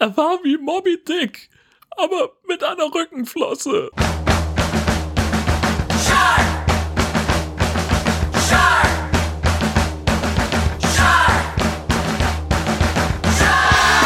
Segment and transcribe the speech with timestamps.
[0.00, 1.50] Er war wie Moby Dick,
[1.96, 3.90] aber mit einer Rückenflosse.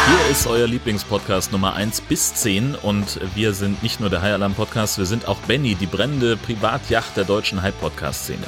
[0.06, 4.32] Hier ist euer Lieblingspodcast Nummer 1 bis 10 und wir sind nicht nur der High
[4.32, 8.46] Alarm Podcast, wir sind auch Benny, die brennende Privatjacht der deutschen High Podcast Szene.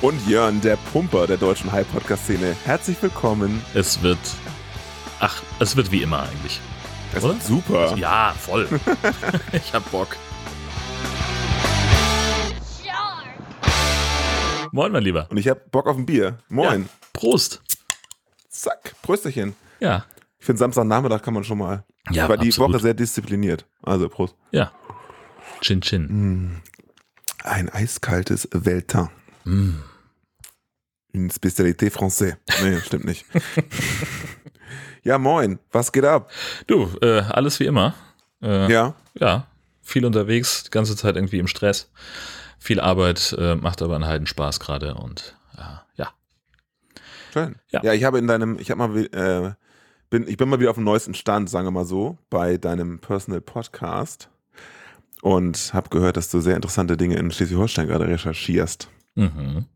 [0.00, 2.56] Und Jörn, der Pumper der deutschen High Podcast Szene.
[2.64, 3.62] Herzlich willkommen.
[3.74, 4.18] Es wird,
[5.20, 6.60] ach, es wird wie immer eigentlich.
[7.12, 7.36] Das Oder?
[7.40, 7.96] super.
[7.96, 8.68] Ja, voll.
[9.52, 10.16] ich hab Bock.
[14.72, 15.26] Moin, mein Lieber.
[15.30, 16.38] Und ich hab Bock auf ein Bier.
[16.48, 16.82] Moin.
[16.82, 17.62] Ja, Prost.
[18.50, 18.94] Zack.
[19.02, 19.54] Prösterchen.
[19.80, 20.04] Ja,
[20.38, 21.84] Ich finde, Samstagnachmittag kann man schon mal.
[22.10, 22.74] Ja, War die absolut.
[22.74, 23.66] Woche sehr diszipliniert.
[23.82, 24.34] Also, Prost.
[24.50, 24.72] ja.
[25.60, 26.60] Chin Chin.
[27.42, 29.08] Ein eiskaltes Veltin.
[29.44, 29.74] Mm.
[31.14, 32.36] Une Spezialité française.
[32.62, 33.24] Nee, stimmt nicht.
[35.06, 35.58] ja, moin.
[35.72, 36.30] Was geht ab?
[36.66, 37.94] Du, äh, alles wie immer.
[38.42, 38.94] Äh, Ja.
[39.14, 39.46] ja,
[39.82, 41.90] viel unterwegs, die ganze Zeit irgendwie im Stress.
[42.58, 45.62] Viel Arbeit, äh, macht aber einen Heiden Spaß gerade und äh,
[45.96, 46.08] ja.
[47.32, 47.56] Schön.
[47.70, 47.82] Ja.
[47.84, 49.52] Ja, ich habe in deinem, ich habe mal, äh,
[50.10, 52.98] bin, ich bin mal wieder auf dem neuesten Stand, sagen wir mal so, bei deinem
[52.98, 54.28] Personal Podcast
[55.22, 58.88] und habe gehört, dass du sehr interessante Dinge in Schleswig-Holstein gerade recherchierst.
[59.14, 59.66] Mhm.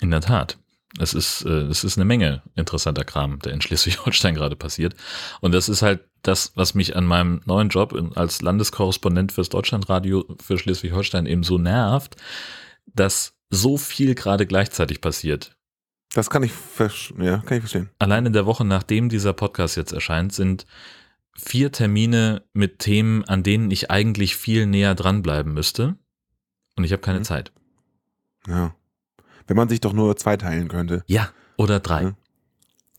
[0.00, 0.58] In der Tat.
[0.98, 4.94] Es ist, äh, es ist eine Menge interessanter Kram, der in Schleswig-Holstein gerade passiert.
[5.40, 10.24] Und das ist halt das, was mich an meinem neuen Job als Landeskorrespondent fürs Deutschlandradio
[10.42, 12.16] für Schleswig-Holstein eben so nervt,
[12.86, 15.56] dass so viel gerade gleichzeitig passiert.
[16.12, 16.52] Das kann ich,
[17.18, 17.88] ja, kann ich verstehen.
[18.00, 20.66] Allein in der Woche, nachdem dieser Podcast jetzt erscheint, sind
[21.36, 25.96] vier Termine mit Themen, an denen ich eigentlich viel näher dranbleiben müsste.
[26.76, 27.24] Und ich habe keine Mhm.
[27.24, 27.52] Zeit.
[28.46, 28.74] Ja.
[29.50, 31.02] Wenn man sich doch nur zweiteilen könnte.
[31.08, 32.14] Ja, oder drei.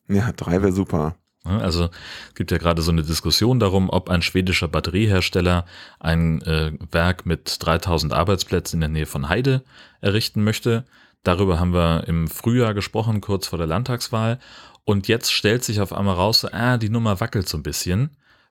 [0.10, 1.16] Ja, drei wäre super.
[1.46, 5.66] Also es gibt ja gerade so eine Diskussion darum, ob ein schwedischer Batteriehersteller
[6.02, 9.64] ein äh, Werk mit 3000 Arbeitsplätzen in der Nähe von Heide
[10.02, 10.84] errichten möchte.
[11.24, 14.38] Darüber haben wir im Frühjahr gesprochen, kurz vor der Landtagswahl.
[14.84, 18.10] Und jetzt stellt sich auf einmal raus, ah, die Nummer wackelt so ein bisschen,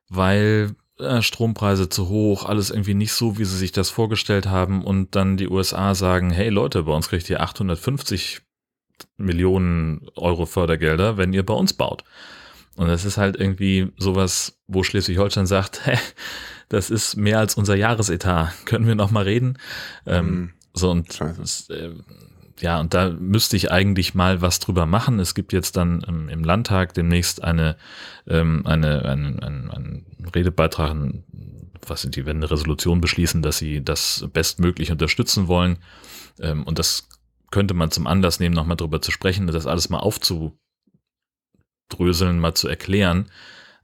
[0.09, 4.85] weil äh, Strompreise zu hoch, alles irgendwie nicht so, wie sie sich das vorgestellt haben.
[4.85, 8.43] Und dann die USA sagen, hey Leute, bei uns kriegt ihr 850
[9.17, 12.05] Millionen Euro Fördergelder, wenn ihr bei uns baut.
[12.77, 15.99] Und das ist halt irgendwie sowas, wo Schleswig-Holstein sagt, hä,
[16.69, 18.53] das ist mehr als unser Jahresetat.
[18.65, 19.59] Können wir noch mal reden?
[20.07, 20.51] Ähm, Hm.
[20.73, 21.91] so und das, äh,
[22.61, 25.19] ja, und da müsste ich eigentlich mal was drüber machen.
[25.19, 27.77] Es gibt jetzt dann ähm, im Landtag demnächst eine,
[28.27, 30.97] ähm, eine, einen ein, ein Redebeitrag,
[31.87, 35.79] was sind die, werden eine Resolution beschließen, dass sie das bestmöglich unterstützen wollen.
[36.39, 37.09] Ähm, und das
[37.51, 40.59] könnte man zum Anlass nehmen, nochmal drüber zu sprechen, das alles mal aufzudröseln,
[42.39, 43.31] mal zu erklären.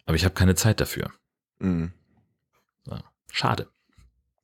[0.04, 1.10] Aber ich habe keine Zeit dafür.
[1.58, 1.92] Mhm.
[3.36, 3.68] Schade.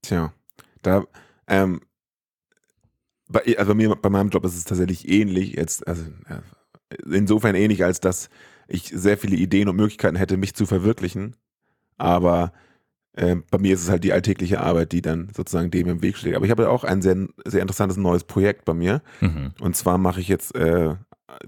[0.03, 0.35] Tja,
[0.83, 1.07] da,
[1.47, 1.81] ähm,
[3.33, 6.43] bei, also bei mir, bei meinem Job ist es tatsächlich ähnlich, jetzt, also ja,
[7.11, 8.29] insofern ähnlich, als dass
[8.69, 11.37] ich sehr viele Ideen und Möglichkeiten hätte, mich zu verwirklichen,
[11.99, 12.53] aber
[13.17, 16.17] ähm, bei mir ist es halt die alltägliche Arbeit, die dann sozusagen dem im Weg
[16.17, 16.35] steht.
[16.35, 19.03] Aber ich habe auch ein sehr, sehr interessantes neues Projekt bei mir.
[19.21, 19.53] Mhm.
[19.61, 20.95] Und zwar mache ich jetzt, äh,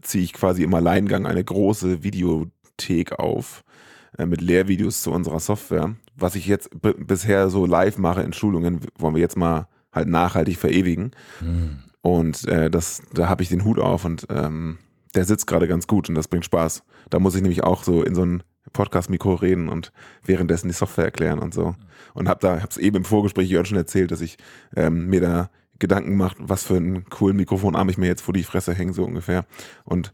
[0.03, 3.65] ziehe ich quasi im Alleingang eine große Videothek auf
[4.19, 5.95] äh, mit Lehrvideos zu unserer Software.
[6.15, 10.59] Was ich jetzt bisher so live mache in Schulungen, wollen wir jetzt mal halt nachhaltig
[10.59, 11.13] verewigen.
[11.41, 11.79] Mhm.
[12.03, 14.79] Und äh, das, da habe ich den Hut auf und ähm,
[15.15, 16.83] der sitzt gerade ganz gut und das bringt Spaß.
[17.09, 19.93] Da muss ich nämlich auch so in so ein Podcast-Mikro reden und
[20.25, 21.75] währenddessen die Software erklären und so.
[22.13, 24.37] Und habe da, habe es eben im Vorgespräch Jörn schon erzählt, dass ich
[24.77, 28.45] ähm, mir da Gedanken mache, was für einen coolen Mikrofonarm ich mir jetzt vor die
[28.45, 29.45] Fresse hänge, so ungefähr.
[29.85, 30.13] Und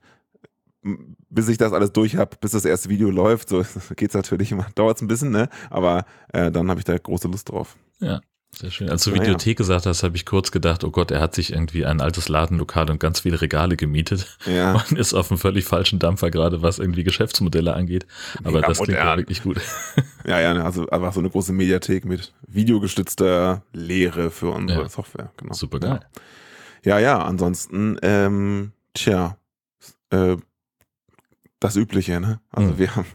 [1.29, 3.65] bis ich das alles durch habe, bis das erste Video läuft, so
[3.97, 5.49] geht's natürlich immer, dauert es ein bisschen, ne?
[5.69, 7.77] Aber äh, dann habe ich da große Lust drauf.
[7.99, 8.21] Ja,
[8.53, 8.91] sehr schön.
[8.91, 9.23] Als du Naja.
[9.23, 12.29] Videothek gesagt hast, habe ich kurz gedacht, oh Gott, er hat sich irgendwie ein altes
[12.29, 14.73] Ladenlokal und ganz viele Regale gemietet Ja.
[14.91, 18.07] und ist auf einem völlig falschen Dampfer gerade, was irgendwie Geschäftsmodelle angeht.
[18.43, 19.19] Aber Mega das klingt ja modern.
[19.19, 19.61] wirklich gut.
[20.27, 24.89] Ja, ja, ne, also einfach so eine große Mediathek mit videogestützter Lehre für unsere Ja.
[24.91, 25.33] Software.
[25.39, 25.55] Genau.
[25.55, 26.01] Super geil.
[26.85, 29.39] Ja, ja, ansonsten, ähm, tja,
[30.11, 30.37] äh,
[31.59, 32.41] das Übliche, ne?
[32.51, 32.79] Also Mhm.
[32.79, 33.07] wir haben,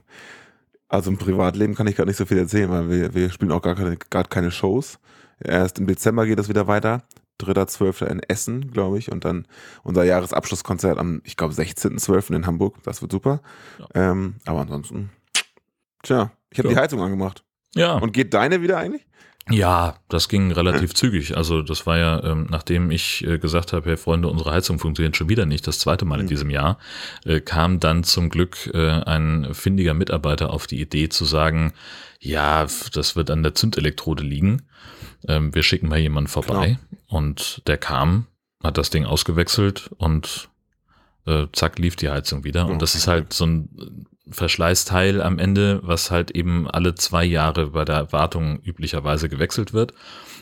[0.88, 3.62] also im Privatleben kann ich gar nicht so viel erzählen, weil wir, wir spielen auch
[3.62, 4.98] gar keine, gar keine Shows.
[5.40, 7.04] Erst im Dezember geht es wieder weiter.
[7.42, 8.06] 3.12.
[8.06, 9.46] in Essen, glaube ich, und dann
[9.84, 12.34] unser Jahresabschlusskonzert am, ich glaube, 16.12.
[12.34, 12.78] in Hamburg.
[12.84, 13.42] Das wird super.
[13.94, 15.10] Ähm, aber ansonsten,
[16.04, 16.76] tja, ich habe Ja.
[16.76, 17.44] die Heizung angemacht.
[17.76, 19.06] Ja, Und geht deine wieder eigentlich?
[19.52, 21.36] Ja, das ging relativ zügig.
[21.38, 25.18] Also das war ja, ähm, nachdem ich äh, gesagt habe, hey Freunde, unsere Heizung funktioniert
[25.18, 26.30] schon wieder nicht, das zweite Mal in Mhm.
[26.30, 26.80] diesem Jahr,
[27.26, 31.74] äh, kam dann zum Glück äh, ein findiger Mitarbeiter auf die Idee zu sagen,
[32.20, 34.64] ja, das wird an der Zündelektrode liegen.
[35.28, 36.78] Ähm, wir schicken mal jemanden vorbei.
[37.08, 38.28] Und der kam,
[38.64, 40.50] hat das Ding ausgewechselt und
[41.26, 42.68] äh, zack, lief die Heizung wieder.
[42.68, 47.68] Und das ist halt so ein Verschleißteil am Ende, was halt eben alle zwei Jahre
[47.68, 49.94] bei der Wartung üblicherweise gewechselt wird.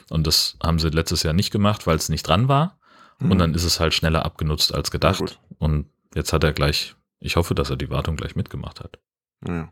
[0.09, 2.77] Und das haben sie letztes Jahr nicht gemacht, weil es nicht dran war.
[3.19, 4.91] Und dann ist es halt schneller abgenutzt als Mhm.
[4.91, 5.39] Gedacht.
[5.59, 8.99] Und jetzt hat er gleich, ich hoffe, dass er die Wartung gleich mitgemacht hat.
[9.47, 9.71] Ja.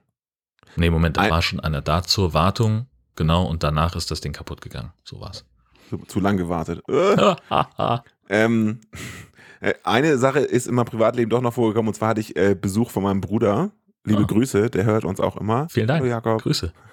[0.77, 2.87] Nee, Moment, da war schon einer da zur Wartung.
[3.15, 4.91] Genau, und danach ist das Ding kaputt gegangen.
[5.03, 5.45] So war's.
[5.89, 6.81] Zu, zu lang gewartet.
[6.87, 7.35] Äh.
[8.33, 8.79] Ähm,
[9.59, 12.55] äh, eine Sache ist in meinem Privatleben doch noch vorgekommen, und zwar hatte ich äh,
[12.55, 13.71] Besuch von meinem Bruder.
[14.05, 14.25] Liebe Ah.
[14.25, 15.67] Grüße, der hört uns auch immer.
[15.69, 15.99] Vielen Dank.
[15.99, 16.41] Hallo Jakob.
[16.41, 16.71] Grüße.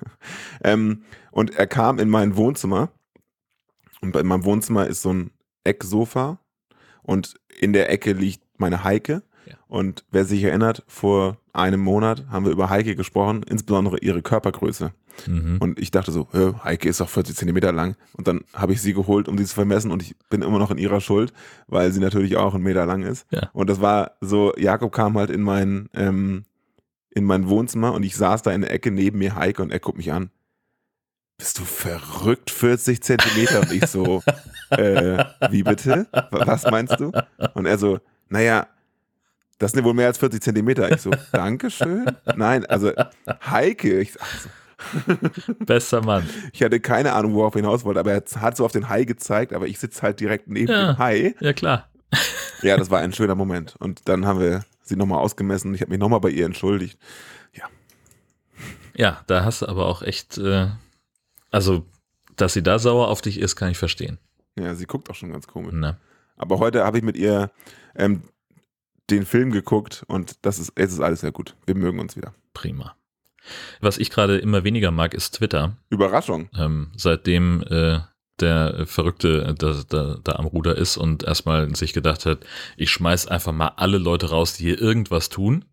[0.65, 2.91] Ähm, und er kam in mein Wohnzimmer.
[4.01, 5.31] Und in meinem Wohnzimmer ist so ein
[5.63, 6.41] Ecksofa.
[7.03, 9.23] Und in der Ecke liegt meine Heike.
[9.47, 9.55] Ja.
[9.69, 14.93] Und wer sich erinnert, vor einem Monat haben wir über Heike gesprochen, insbesondere ihre Körpergröße.
[15.27, 15.57] Mhm.
[15.59, 17.97] Und ich dachte so, "Hä, Heike ist doch 40 Zentimeter lang.
[18.13, 19.91] Und dann habe ich sie geholt, um sie zu vermessen.
[19.91, 21.33] Und ich bin immer noch in ihrer Schuld,
[21.67, 23.27] weil sie natürlich auch einen Meter lang ist.
[23.31, 23.51] Ja.
[23.53, 26.45] Und das war so, Jakob kam halt in mein, ähm,
[27.11, 29.81] in mein Wohnzimmer und ich saß da in der Ecke neben mir, Heike, und er
[29.81, 30.31] guckt mich an.
[31.39, 33.61] Bist du verrückt, 40 Zentimeter?
[33.61, 34.23] Und ich so,
[34.71, 36.07] äh, wie bitte?
[36.13, 37.13] Wa- Was meinst du?
[37.55, 37.99] Und er so,
[38.29, 38.67] naja,
[39.59, 40.91] das sind ja wohl mehr als 40 Zentimeter.
[40.93, 42.07] Ich so, Dankeschön.
[42.37, 42.93] Nein, also
[43.51, 44.49] Heike, ich, ach so,
[45.61, 46.29] Bester Mann.
[46.53, 49.05] ich hatte keine Ahnung, worauf er hinaus wollte, aber er hat so auf den Hai
[49.05, 50.93] gezeigt, aber ich sitze halt direkt neben Ja.
[50.93, 51.35] dem Hai.
[51.41, 51.89] Ja, klar.
[52.63, 53.77] Ja, das war ein schöner Moment.
[53.79, 55.73] Und dann haben wir sie nochmal ausgemessen.
[55.77, 56.99] Ich habe mich nochmal bei ihr entschuldigt.
[58.97, 60.67] Ja, da hast du aber auch echt, äh,
[61.53, 61.87] also,
[62.35, 64.19] dass sie da sauer auf dich ist, kann ich verstehen.
[64.59, 65.73] Ja, sie guckt auch schon ganz komisch.
[65.75, 65.99] Ne?
[66.37, 67.53] Aber heute habe ich mit ihr
[67.95, 68.23] ähm,
[69.09, 71.55] den Film geguckt und das ist, es ist alles sehr gut.
[71.65, 72.35] Wir mögen uns wieder.
[72.55, 72.97] Prima.
[73.81, 75.77] Was ich gerade immer weniger mag, ist Twitter.
[75.91, 76.49] Überraschung.
[76.57, 78.01] Ähm, seitdem äh,
[78.41, 82.47] der Verrückte da, da, da am Ruder ist und erstmal sich gedacht hat,
[82.77, 85.65] ich schmeiß einfach mal alle Leute raus, die hier irgendwas tun,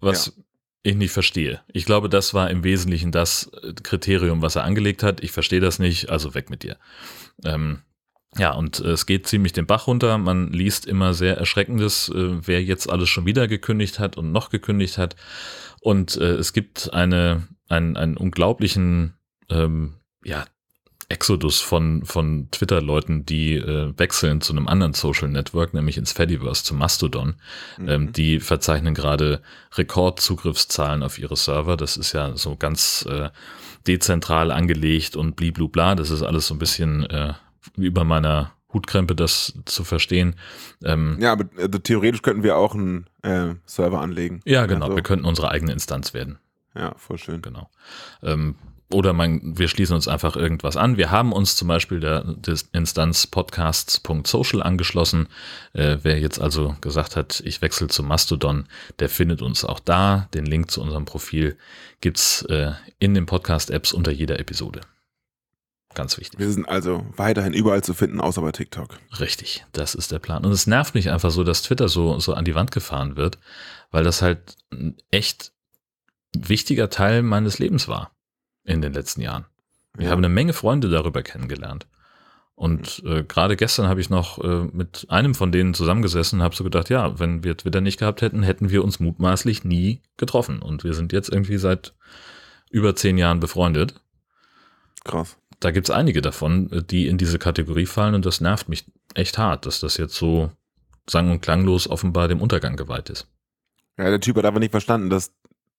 [0.00, 0.32] was
[0.82, 1.60] ich nicht verstehe.
[1.72, 5.22] Ich glaube, das war im Wesentlichen das äh, Kriterium, was er angelegt hat.
[5.22, 6.78] Ich verstehe das nicht, also weg mit dir.
[7.44, 7.82] Ähm,
[8.38, 10.16] ja, und äh, es geht ziemlich den Bach runter.
[10.16, 14.50] Man liest immer sehr Erschreckendes, äh, wer jetzt alles schon wieder gekündigt hat und noch
[14.50, 15.16] gekündigt hat.
[15.80, 19.14] Und äh, es gibt eine, einen, einen unglaublichen,
[19.48, 19.94] ähm,
[20.24, 20.44] ja,
[21.08, 26.62] Exodus von, von Twitter-Leuten, die äh, wechseln zu einem anderen Social Network, nämlich ins Fediverse,
[26.62, 27.34] zu Mastodon.
[27.80, 28.12] Ähm, Mhm.
[28.12, 29.42] die verzeichnen gerade
[29.74, 31.76] Rekordzugriffszahlen auf ihre Server.
[31.76, 33.30] Das ist ja so ganz äh,
[33.88, 35.96] dezentral angelegt und bliblubla.
[35.96, 37.34] Das ist alles so ein bisschen äh,
[37.76, 40.36] über meiner Hutkrempe, das zu verstehen.
[40.84, 44.40] Ähm, Ja, aber äh, theoretisch könnten wir auch einen äh, Server anlegen.
[44.44, 44.86] ja, genau.
[44.86, 46.38] Also, Wir könnten unsere eigene Instanz werden.
[46.74, 47.42] ja, voll schön.
[47.42, 47.68] Genau.
[48.22, 48.54] Ähm,
[48.92, 50.96] oder man, wir schließen uns einfach irgendwas an.
[50.96, 55.28] Wir haben uns zum Beispiel der, des Instanz podcasts.social angeschlossen.
[55.74, 58.66] Äh, wer jetzt also gesagt hat, ich wechsle zu Mastodon,
[58.98, 60.28] der findet uns auch da.
[60.34, 61.56] Den Link zu unserem Profil
[62.00, 64.80] gibt's äh, in den Podcast-Apps unter jeder Episode.
[65.94, 66.38] Ganz wichtig.
[66.38, 68.98] Wir sind also weiterhin überall zu finden, außer bei TikTok.
[69.18, 70.44] Richtig, das ist der Plan.
[70.44, 73.38] Und es nervt mich einfach so, dass Twitter so, so an die Wand gefahren wird,
[73.90, 75.52] weil das halt ein echt
[76.36, 78.12] wichtiger Teil meines Lebens war
[78.64, 79.46] in den letzten Jahren.
[79.98, 80.10] Ich Ja.
[80.10, 81.88] habe eine Menge Freunde darüber kennengelernt.
[82.54, 86.54] Und äh, gerade gestern habe ich noch äh, mit einem von denen zusammengesessen und habe
[86.54, 90.60] so gedacht, ja, wenn wir Twitter nicht gehabt hätten, hätten wir uns mutmaßlich nie getroffen.
[90.60, 91.94] Und wir sind jetzt irgendwie seit
[92.70, 93.94] über zehn Jahren befreundet.
[95.04, 95.36] Krass.
[95.60, 99.66] Da gibt's einige davon, die in diese Kategorie fallen und das nervt mich echt hart,
[99.66, 100.50] dass das jetzt so
[101.08, 103.26] sang- und klanglos offenbar dem Untergang geweiht ist.
[103.98, 105.32] Ja, der Typ hat aber nicht verstanden, dass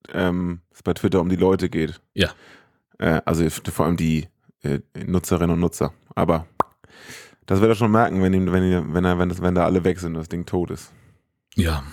[0.10, 2.00] ähm, es bei Twitter um die Leute geht.
[2.14, 2.30] Ja.
[3.00, 4.28] Äh, also vor allem die
[4.62, 5.94] äh, Nutzerinnen und Nutzer.
[6.14, 6.46] Aber
[7.48, 9.66] das wird er schon merken, wenn, ihm, wenn, ihm, wenn, er, wenn, das, wenn da
[9.66, 10.92] alle weg sind und das Ding tot ist.
[11.56, 11.84] Ja,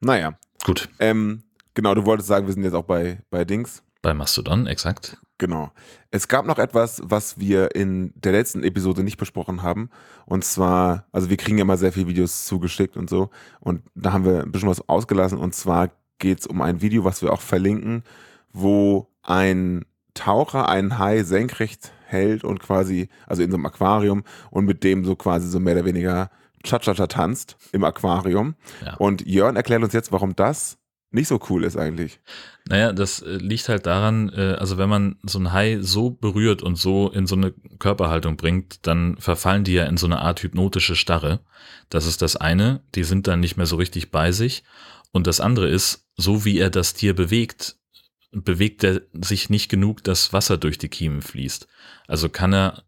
[0.00, 0.88] Naja, gut.
[0.98, 1.42] ähm,
[1.74, 3.82] genau, du wolltest sagen, wir sind jetzt auch bei, bei Dings.
[4.02, 5.18] Bei Mastodon, exakt.
[5.40, 5.72] Genau.
[6.10, 9.88] Es gab noch etwas, was wir in der letzten Episode nicht besprochen haben.
[10.26, 13.30] Und zwar, also wir kriegen ja immer sehr viele Videos zugeschickt und so.
[13.58, 15.38] Und da haben wir ein bisschen was ausgelassen.
[15.38, 18.04] Und zwar geht es um ein Video, was wir auch verlinken,
[18.52, 24.66] wo ein Taucher einen Hai senkrecht hält und quasi, also in so einem Aquarium und
[24.66, 26.28] mit dem so quasi so mehr oder weniger
[26.64, 28.56] Cha-Cha-Cha tanzt im Aquarium.
[28.84, 28.96] Ja.
[28.96, 30.76] Und Jörn erklärt uns jetzt, warum das
[31.10, 32.20] nicht so cool ist eigentlich.
[32.68, 36.62] Naja, das äh, liegt halt daran, äh, also wenn man so ein Hai so berührt
[36.62, 40.42] und so in so eine Körperhaltung bringt, dann verfallen die ja in so eine Art
[40.42, 41.40] hypnotische Starre.
[41.88, 44.62] Das ist das eine, die sind dann nicht mehr so richtig bei sich.
[45.10, 47.76] Und das andere ist, so wie er das Tier bewegt,
[48.32, 51.66] bewegt er sich nicht genug, dass Wasser durch die Kiemen fließt.
[52.06, 52.84] Also kann er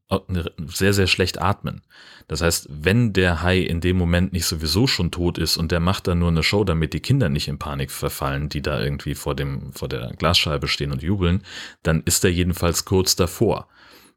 [0.67, 1.83] sehr, sehr schlecht atmen.
[2.29, 5.81] Das heißt, wenn der Hai in dem Moment nicht sowieso schon tot ist und der
[5.81, 9.15] macht dann nur eine Show, damit die Kinder nicht in Panik verfallen, die da irgendwie
[9.15, 11.43] vor dem, vor der Glasscheibe stehen und jubeln,
[11.83, 13.69] dann ist er jedenfalls kurz davor.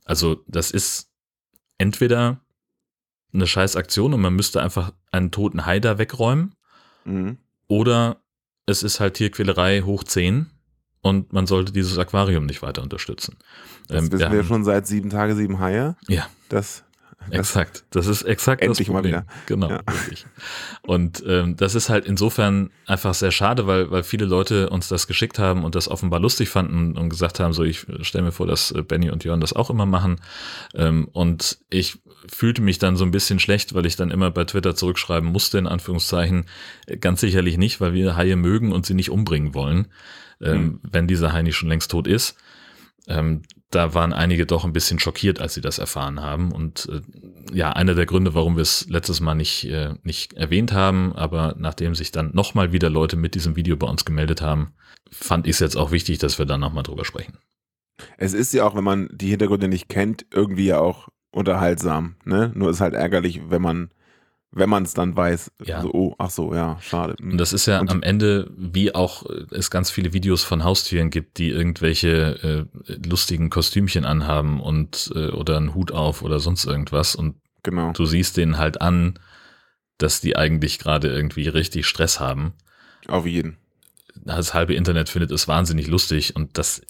[0.05, 1.09] Also das ist
[1.79, 2.41] entweder
[3.33, 6.55] eine scheiß Aktion und man müsste einfach einen toten Hai da wegräumen
[7.03, 7.37] mhm.
[7.67, 8.21] oder
[8.67, 10.51] es ist halt Tierquälerei hoch 10
[11.05, 13.37] und man sollte dieses Aquarium nicht weiter unterstützen.
[13.87, 15.95] Das ähm, wissen wir, wir schon seit sieben Tage, sieben Haie.
[16.07, 16.25] Ja.
[16.49, 16.83] Das,
[17.29, 17.83] das exakt.
[17.91, 19.13] Das ist exakt endlich das Problem.
[19.13, 19.33] Mal wieder.
[19.45, 19.81] Genau, ja.
[20.81, 25.05] Und ähm, das ist halt insofern einfach sehr schade, weil, weil viele Leute uns das
[25.05, 28.47] geschickt haben und das offenbar lustig fanden und gesagt haben, so ich stelle mir vor,
[28.47, 30.15] dass äh, Benny und Jörn das auch immer machen.
[30.73, 31.99] Ähm, und ich
[32.33, 35.59] fühlte mich dann so ein bisschen schlecht, weil ich dann immer bei Twitter zurückschreiben musste,
[35.59, 36.47] in Anführungszeichen.
[36.99, 39.87] Ganz sicherlich nicht, weil wir Haie mögen und sie nicht umbringen wollen
[40.41, 40.79] ähm, mhm.
[40.83, 42.35] wenn dieser Heini schon längst tot ist.
[43.07, 46.51] Ähm, da waren einige doch ein bisschen schockiert, als sie das erfahren haben.
[46.51, 47.01] Und äh,
[47.55, 51.55] ja, einer der Gründe, warum wir es letztes Mal nicht, äh, nicht erwähnt haben, aber
[51.57, 54.73] nachdem sich dann nochmal wieder Leute mit diesem Video bei uns gemeldet haben,
[55.11, 57.37] fand ich es jetzt auch wichtig, dass wir da nochmal drüber sprechen.
[58.17, 62.15] Es ist ja auch, wenn man die Hintergründe nicht kennt, irgendwie ja auch unterhaltsam.
[62.25, 62.51] Ne?
[62.55, 63.89] Nur ist halt ärgerlich, wenn man
[64.55, 65.51] wenn man es dann weiß.
[65.65, 65.77] Ja.
[65.77, 67.15] Also, oh, ach so, ja, schade.
[67.21, 71.09] Und das ist ja und am Ende, wie auch es ganz viele Videos von Haustieren
[71.09, 76.65] gibt, die irgendwelche äh, lustigen Kostümchen anhaben und äh, oder einen Hut auf oder sonst
[76.65, 77.15] irgendwas.
[77.15, 77.91] Und genau.
[77.91, 79.19] du siehst denen halt an,
[79.97, 82.53] dass die eigentlich gerade irgendwie richtig Stress haben.
[83.07, 83.57] Auf jeden.
[84.15, 86.81] Das halbe Internet findet es wahnsinnig lustig und das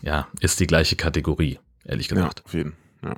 [0.00, 2.40] ja, ist die gleiche Kategorie, ehrlich gesagt.
[2.40, 2.72] Ja, auf jeden.
[3.02, 3.14] Ja.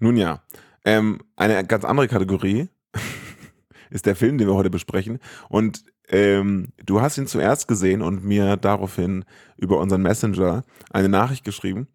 [0.00, 0.42] Nun ja,
[0.84, 2.68] ähm, eine ganz andere Kategorie
[3.90, 5.18] ist der Film, den wir heute besprechen.
[5.48, 9.24] Und ähm, du hast ihn zuerst gesehen und mir daraufhin
[9.56, 11.88] über unseren Messenger eine Nachricht geschrieben.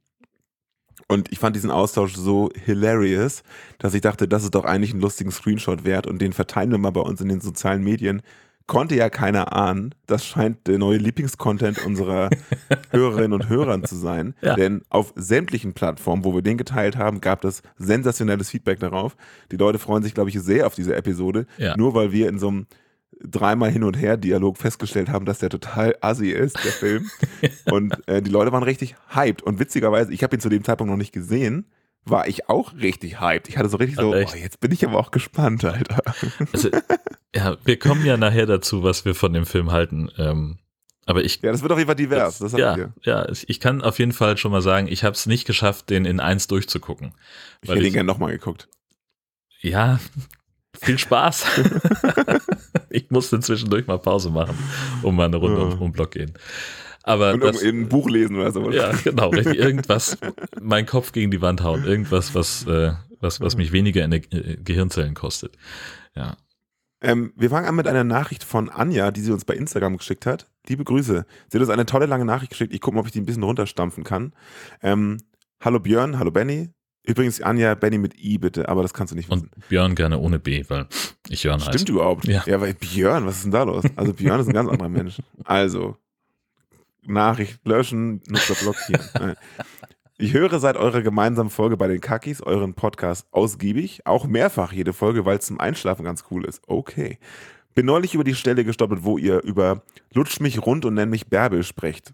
[1.08, 3.44] Und ich fand diesen Austausch so hilarious,
[3.78, 6.78] dass ich dachte, das ist doch eigentlich ein lustigen Screenshot wert und den verteilen wir
[6.80, 8.22] mal bei uns in den sozialen Medien
[8.68, 9.94] konnte ja keiner ahnen.
[10.08, 12.30] Das scheint der neue Lieblingscontent unserer
[12.90, 14.34] Hörerinnen und Hörern zu sein.
[14.42, 14.56] Ja.
[14.56, 19.16] Denn auf sämtlichen Plattformen, wo wir den geteilt haben, gab es sensationelles Feedback darauf.
[19.52, 21.46] Die Leute freuen sich, glaube ich, sehr auf diese Episode.
[21.58, 21.78] Ja.
[21.78, 22.68] Nur weil wir in so einem
[23.24, 27.10] dreimal hin und her Dialog festgestellt haben, dass der total assi ist, der Film.
[27.72, 29.42] und äh, die Leute waren richtig hyped.
[29.44, 31.66] Und witzigerweise, ich habe ihn zu dem Zeitpunkt noch nicht gesehen
[32.06, 33.50] war ich auch richtig hyped.
[33.50, 36.02] Ich hatte so richtig so, oh, jetzt bin ich aber auch gespannt, Alter.
[36.54, 36.70] Also,
[37.36, 40.10] ja, wir kommen ja nachher dazu, was wir von dem Film halten.
[40.18, 40.58] Ähm,
[41.06, 41.42] aber ich.
[41.42, 42.40] Ja, das wird auf jeden Fall divers.
[42.40, 42.94] Das, das ja, wir.
[43.04, 46.06] ja, ich kann auf jeden Fall schon mal sagen, ich habe es nicht geschafft, den
[46.06, 47.14] in eins durchzugucken.
[47.62, 48.68] Ich hätte ihn gerne nochmal geguckt.
[49.62, 50.00] Ja,
[50.80, 51.46] viel Spaß.
[52.90, 54.58] ich musste zwischendurch mal Pause machen,
[55.04, 55.68] um mal eine Runde ja.
[55.68, 56.34] um den Block gehen.
[57.04, 58.72] Aber und das, ein Buch lesen oder so.
[58.72, 59.32] Ja, genau.
[59.34, 60.18] Irgendwas,
[60.60, 61.86] mein Kopf gegen die Wand hauen.
[61.86, 64.22] Irgendwas, was, äh, was, was mich weniger in äh,
[64.64, 65.56] Gehirnzellen kostet.
[66.16, 66.36] Ja.
[67.02, 70.26] Ähm, wir fangen an mit einer Nachricht von Anja, die sie uns bei Instagram geschickt
[70.26, 70.50] hat.
[70.68, 71.26] Liebe Grüße.
[71.50, 72.74] Sie hat uns eine tolle lange Nachricht geschickt.
[72.74, 74.34] Ich gucke mal, ob ich die ein bisschen runterstampfen kann.
[74.82, 75.18] Ähm,
[75.62, 76.70] hallo Björn, hallo Benny.
[77.04, 79.52] Übrigens, Anja, Benny mit I bitte, aber das kannst du nicht wissen.
[79.54, 80.88] Und Björn gerne ohne B, weil
[81.30, 81.74] ich Jörn heiße.
[81.74, 82.26] Stimmt überhaupt?
[82.26, 82.44] Ja.
[82.48, 83.84] ja, weil Björn, was ist denn da los?
[83.96, 85.22] Also Björn ist ein ganz anderer Mensch.
[85.44, 85.98] Also,
[87.04, 89.06] Nachricht löschen, Nutzer blockieren.
[90.18, 94.94] Ich höre seit eurer gemeinsamen Folge bei den Kakis euren Podcast ausgiebig, auch mehrfach jede
[94.94, 96.62] Folge, weil es zum Einschlafen ganz cool ist.
[96.68, 97.20] Okay.
[97.74, 101.28] Bin neulich über die Stelle gestoppelt, wo ihr über Lutsch mich rund und nenn mich
[101.28, 102.14] Bärbel sprecht.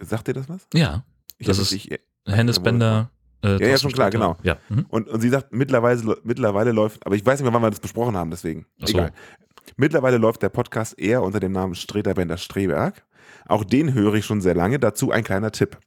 [0.00, 0.66] Sagt ihr das was?
[0.72, 1.04] Ja.
[1.36, 1.90] Ich das ist ich,
[2.26, 3.10] Hennes Bender.
[3.42, 4.38] Äh, ja, ja, schon klar, genau.
[4.42, 4.56] Ja.
[4.70, 4.86] Mhm.
[4.88, 7.80] Und, und sie sagt, mittlerweile, mittlerweile läuft, aber ich weiß nicht mehr, wann wir das
[7.80, 8.64] besprochen haben, deswegen.
[8.78, 8.94] So.
[8.94, 9.12] Egal.
[9.76, 13.04] Mittlerweile läuft der Podcast eher unter dem Namen Streter Bender Streberg.
[13.46, 14.78] Auch den höre ich schon sehr lange.
[14.78, 15.78] Dazu ein kleiner Tipp.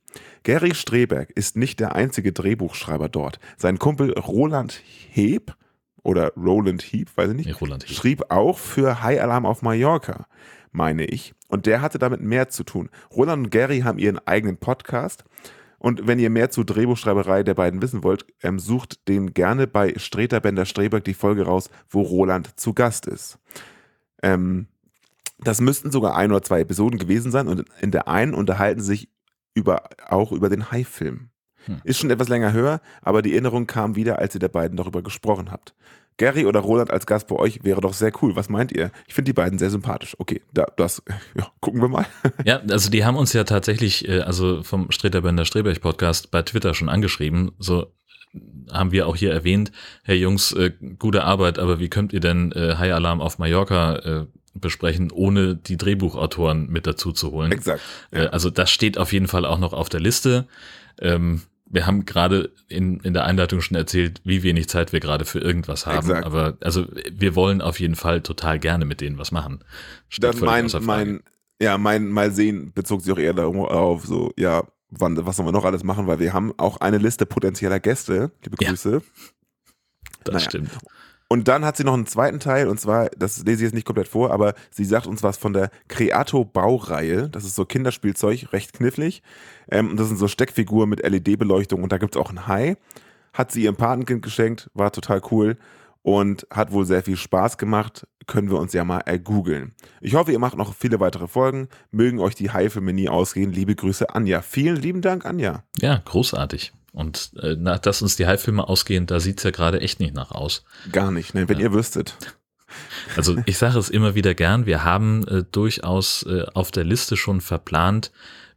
[0.44, 3.40] Gary Streberg ist nicht der einzige Drehbuchschreiber dort.
[3.58, 5.56] Sein Kumpel Roland Heb
[6.04, 10.28] oder Roland Heep, weiß ich nicht, nee, schrieb auch für High Alarm auf Mallorca,
[10.72, 11.34] meine ich.
[11.50, 12.90] Und der hatte damit mehr zu tun.
[13.14, 15.26] Roland und Gary haben ihren eigenen Podcast.
[15.80, 19.94] Und wenn ihr mehr zur Drehbuchschreiberei der beiden wissen wollt, ähm, sucht den gerne bei
[19.98, 23.38] Streter Bender Streberg die Folge raus, wo Roland zu Gast ist.
[24.24, 24.68] Ähm,
[25.40, 28.88] das müssten sogar ein oder zwei Episoden gewesen sein und in der einen unterhalten sie
[28.88, 29.10] sich
[29.54, 31.30] über, auch über den Hai-Film.
[31.66, 31.82] Hm.
[31.84, 35.02] Ist schon etwas länger höher, aber die Erinnerung kam wieder, als ihr der beiden darüber
[35.02, 35.76] gesprochen habt.
[36.18, 38.36] Gary oder Roland als Gast bei euch wäre doch sehr cool.
[38.36, 38.92] Was meint ihr?
[39.08, 40.16] Ich finde die beiden sehr sympathisch.
[40.18, 41.04] Okay, da, das,
[41.36, 42.06] ja, gucken wir mal.
[42.44, 46.74] Ja, also die haben uns ja tatsächlich, äh, also vom Streterbender Streberch Podcast bei Twitter
[46.74, 47.52] schon angeschrieben.
[47.60, 47.94] So
[48.72, 49.72] haben wir auch hier erwähnt,
[50.04, 53.96] Herr Jungs, äh, gute Arbeit, aber wie könnt ihr denn äh, High Alarm auf Mallorca
[53.98, 54.26] äh,
[54.60, 57.52] besprechen, ohne die Drehbuchautoren mit dazu zu holen?
[57.52, 57.82] Exakt.
[58.12, 60.48] Äh, also das steht auf jeden Fall auch noch auf der Liste.
[61.00, 65.26] Ähm, wir haben gerade in, in der Einleitung schon erzählt, wie wenig Zeit wir gerade
[65.26, 66.10] für irgendwas haben.
[66.10, 66.26] Exakt.
[66.26, 69.64] Aber also wir wollen auf jeden Fall total gerne mit denen was machen.
[70.10, 71.24] Steht völlig mein, mein,
[71.62, 75.52] ja, mein Mal sehen bezog sich auch eher darauf, so, ja, wann, was sollen wir
[75.52, 78.32] noch alles machen, weil wir haben auch eine Liste potenzieller Gäste.
[78.44, 78.70] Liebe Ja.
[78.70, 79.02] Grüße.
[80.24, 80.50] das naja.
[80.50, 80.72] stimmt.
[81.30, 83.86] Und dann hat sie noch einen zweiten Teil, und zwar, das lese ich jetzt nicht
[83.86, 87.30] komplett vor, aber sie sagt uns was von der Creato-Baureihe.
[87.30, 89.22] Das ist so Kinderspielzeug, recht knifflig.
[89.70, 92.78] Ähm, und das sind so Steckfiguren mit LED-Beleuchtung und da gibt es auch ein Hai.
[93.34, 95.58] Hat sie ihrem Patenkind geschenkt, war total cool
[96.02, 98.08] und hat wohl sehr viel Spaß gemacht.
[98.26, 99.74] Können wir uns ja mal ergoogeln.
[100.00, 101.68] Ich hoffe, ihr macht noch viele weitere Folgen.
[101.92, 103.52] Mögen euch die Hai-Filme nie ausgehen.
[103.52, 104.42] Liebe Grüße, Anja.
[104.42, 105.64] Vielen lieben Dank, Anja.
[105.80, 106.74] Ja, großartig.
[106.94, 110.32] Und äh, nach, dass uns die Halbfilme ausgehen, da sieht's ja gerade echt nicht nach
[110.32, 110.64] aus.
[110.92, 111.48] Gar nicht, ne?
[111.48, 112.18] wenn ihr wüsstet.
[113.16, 117.16] Also ich sage es immer wieder gern, wir haben äh, durchaus äh, auf der Liste
[117.16, 118.12] schon verplant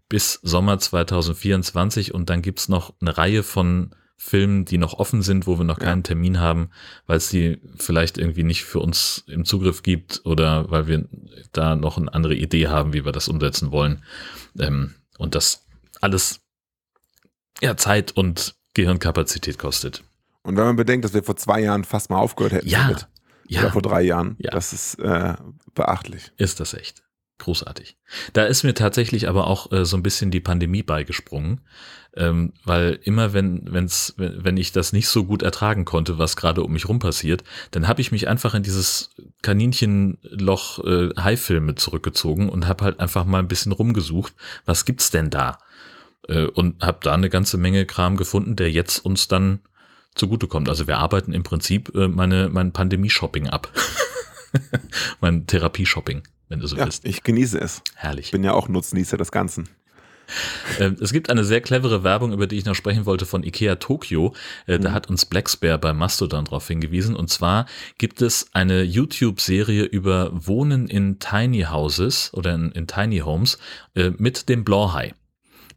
[0.09, 5.47] bis Sommer 2024 und dann gibt's noch eine Reihe von Filmen, die noch offen sind,
[5.47, 5.87] wo wir noch Ja.
[5.87, 6.71] keinen Termin haben,
[7.07, 11.09] weil es die vielleicht irgendwie nicht für uns im Zugriff gibt oder weil wir
[11.53, 14.03] da noch eine andere Idee haben, wie wir das umsetzen wollen.
[14.59, 15.65] Ähm, und das
[16.03, 16.40] alles
[17.61, 20.03] ja Zeit und Gehirnkapazität kostet.
[20.43, 22.97] Und wenn man bedenkt, dass wir vor zwei Jahren fast mal aufgehört hätten Ja, damit,
[23.51, 24.53] oder ja, vor drei Jahren, Ja.
[24.53, 25.35] das ist äh,
[25.75, 26.33] beachtlich.
[26.37, 27.03] ist das echt.
[27.39, 27.97] Großartig.
[28.35, 31.63] Da ist mir tatsächlich aber auch äh, so ein bisschen die Pandemie beigesprungen,
[32.15, 36.37] ähm, weil immer wenn, wenn's, wenn wenn ich das nicht so gut ertragen konnte, was
[36.37, 41.75] gerade um mich rum passiert, dann habe ich mich einfach in dieses Kaninchenloch äh, Haifilme
[41.77, 44.35] zurückgezogen und habe halt einfach mal ein bisschen rumgesucht,
[44.67, 45.59] was gibt's denn da?
[46.29, 49.61] Äh, und habe da eine ganze Menge Kram gefunden, der jetzt uns dann
[50.15, 50.69] zugutekommt.
[50.69, 53.71] Also wir arbeiten im Prinzip äh, meine, mein Pandemie-Shopping ab.
[55.21, 57.05] mein Therapie-Shopping, wenn du so Ja, willst.
[57.05, 57.83] ich genieße es.
[57.95, 58.27] Herrlich.
[58.27, 59.69] Ich bin ja auch Nutznießer des Ganzen.
[60.79, 63.77] Ähm, es gibt eine sehr clevere Werbung, über die ich noch sprechen wollte, von Ikea
[63.77, 64.33] Tokyo.
[64.67, 67.17] Äh, Da hat uns Blacksbear bei Mastodon darauf hingewiesen.
[67.17, 67.67] Und zwar
[67.99, 73.59] gibt es eine YouTube-Serie über Wohnen in Tiny Houses oder in, in Tiny Homes
[73.97, 75.15] äh, mit dem Blauhai.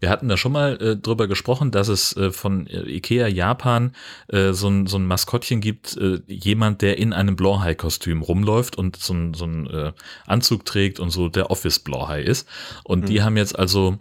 [0.03, 3.93] Wir hatten da schon mal äh, drüber gesprochen, dass es äh, von äh, Ikea Japan
[4.27, 8.97] äh, so, ein, so ein Maskottchen gibt, äh, jemand, der in einem Blauhai-Kostüm rumläuft und
[8.97, 9.93] so ein, so ein äh,
[10.27, 12.49] Anzug trägt und so der Office-Blauhai ist.
[12.83, 13.97] Und die haben jetzt also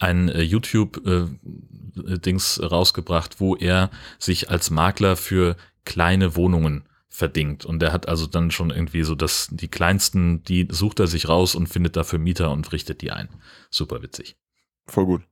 [0.00, 7.66] ein YouTube-Dings rausgebracht, wo er sich als Makler für kleine Wohnungen verdingt.
[7.66, 11.28] Und er hat also dann schon irgendwie so das, die kleinsten, die sucht er sich
[11.28, 13.28] raus und findet dafür Mieter und richtet die ein.
[13.68, 14.38] Super witzig.
[14.86, 15.22] Voll gut.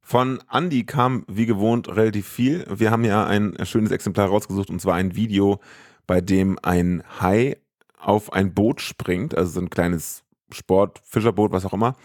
[0.00, 2.66] Von Andy kam wie gewohnt relativ viel.
[2.68, 5.60] Wir haben ja ein schönes Exemplar rausgesucht und zwar ein Video,
[6.06, 7.56] bei dem ein Hai
[7.98, 11.96] auf ein Boot springt, also so ein kleines Sport, Fischerboot, was auch immer,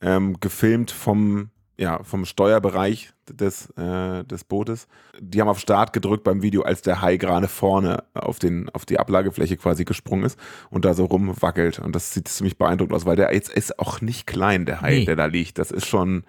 [0.00, 4.86] ähm, gefilmt vom, ja, vom Steuerbereich des, äh, des Bootes.
[5.18, 8.84] Die haben auf Start gedrückt beim Video, als der Hai gerade vorne auf, den, auf
[8.84, 10.38] die Ablagefläche quasi gesprungen ist
[10.68, 11.78] und da so rumwackelt.
[11.78, 14.90] Und das sieht ziemlich beeindruckend aus, weil der jetzt ist auch nicht klein, der Hai,
[14.98, 15.04] Nee.
[15.06, 15.58] der da liegt.
[15.58, 16.24] Das ist schon,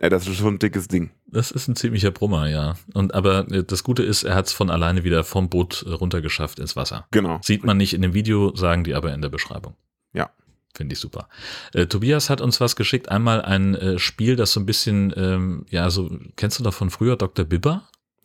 [0.00, 1.12] äh, das ist schon ein dickes Ding.
[1.28, 2.74] Das ist ein ziemlicher Brummer, ja.
[2.92, 5.92] Und aber äh, das Gute ist, er hat es von alleine wieder vom Boot äh,
[5.92, 7.06] runtergeschafft ins Wasser.
[7.10, 7.38] Genau.
[7.42, 9.76] Sieht man nicht in dem Video, sagen die aber in der Beschreibung.
[10.12, 10.28] Ja.
[10.74, 11.28] Finde ich super.
[11.72, 13.08] Äh, Tobias hat uns was geschickt.
[13.08, 16.90] Einmal ein äh, Spiel, das so ein bisschen, ähm, ja, so, kennst du doch von
[16.90, 17.44] früher Dr.
[17.44, 17.82] Bibber?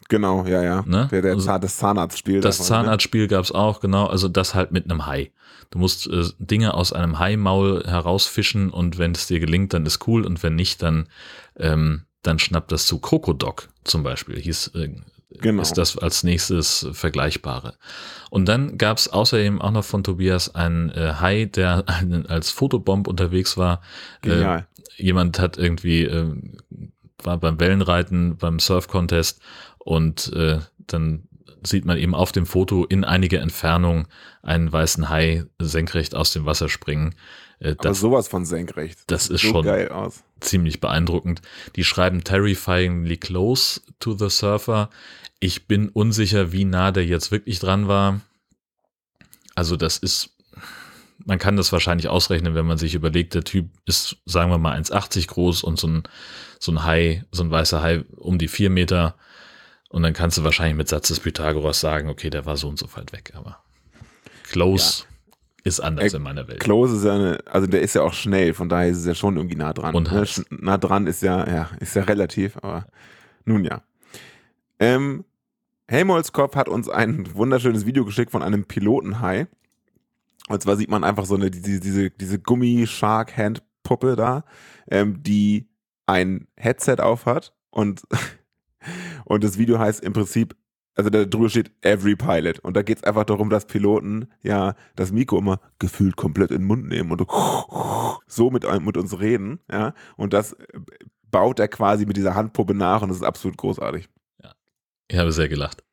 [0.09, 0.83] Genau, ja, ja.
[0.87, 1.07] Ne?
[1.11, 2.41] Der, der Also- das Zahnarztspiel.
[2.41, 2.83] Das davon, ne?
[2.83, 4.07] Zahnarztspiel gab's auch, genau.
[4.07, 5.31] Also das halt mit einem Hai.
[5.69, 10.07] Du musst äh, Dinge aus einem Haimaul herausfischen und wenn es dir gelingt, dann ist
[10.07, 11.07] cool und wenn nicht, dann,
[11.57, 14.39] ähm, dann schnappt das zu Krokodok zum Beispiel.
[14.39, 14.89] Hieß, äh,
[15.31, 15.61] Genau.
[15.61, 17.75] ist das als nächstes Vergleichbare.
[18.31, 21.85] Und dann gab's außerdem auch noch von Tobias einen äh, Hai, der
[22.27, 23.81] als Fotobomb unterwegs war.
[24.21, 24.67] Genial.
[24.97, 26.33] Äh, jemand hat irgendwie, äh,
[27.23, 29.39] war beim Wellenreiten, beim Surf-Contest
[29.77, 31.23] und äh, dann
[31.63, 34.07] sieht man eben auf dem Foto in einiger Entfernung
[34.41, 37.13] einen weißen Hai senkrecht aus dem Wasser springen.
[37.59, 38.99] Äh, Aber das sowas von senkrecht.
[39.07, 41.41] das sieht ist so schon- ziemlich beeindruckend.
[41.75, 44.89] Die schreiben terrifyingly close to the surfer.
[45.39, 48.21] Ich bin unsicher, wie nah der jetzt wirklich dran war.
[49.55, 50.35] Also das ist,
[51.25, 54.77] man kann das wahrscheinlich ausrechnen, wenn man sich überlegt, der Typ ist, sagen wir mal,
[54.79, 56.03] 1,80 groß und so ein,
[56.59, 59.15] so ein Hai, so ein weißer Hai um die vier Meter.
[59.89, 62.77] Und dann kannst du wahrscheinlich mit Satz des Pythagoras sagen, okay, der war so und
[62.77, 63.59] so weit weg, aber
[64.43, 65.27] close ja.
[65.63, 66.59] ist anders äh, in meiner Welt.
[66.59, 69.15] Close ist ja eine, also der ist ja auch schnell, von daher ist es ja
[69.15, 69.95] schon irgendwie nah dran.
[69.95, 70.25] Und ne?
[70.51, 72.85] Nah dran ist ja, ja, ist ja relativ, aber
[73.45, 73.81] nun ja.
[74.79, 75.25] Ähm,
[75.89, 79.47] Helmholtz-Kopf hat uns ein wunderschönes Video geschickt von einem Pilotenhai.
[80.47, 84.43] Und zwar sieht man einfach so eine, diese, diese, diese Gummi-Shark-Hand-Puppe da,
[84.91, 85.67] ähm, die
[86.05, 88.03] ein Headset aufhat und,
[89.25, 90.55] und das Video heißt im Prinzip,
[90.93, 92.59] also da drüber steht Every Pilot.
[92.59, 96.59] Und da geht es einfach darum, dass Piloten ja das Mikro immer gefühlt komplett in
[96.59, 97.25] den Mund nehmen und
[98.27, 99.95] so mit, mit uns reden, ja.
[100.17, 100.55] Und das
[101.31, 104.07] baut er quasi mit dieser Handpuppe nach und das ist absolut großartig.
[105.09, 105.83] Ich habe sehr gelacht.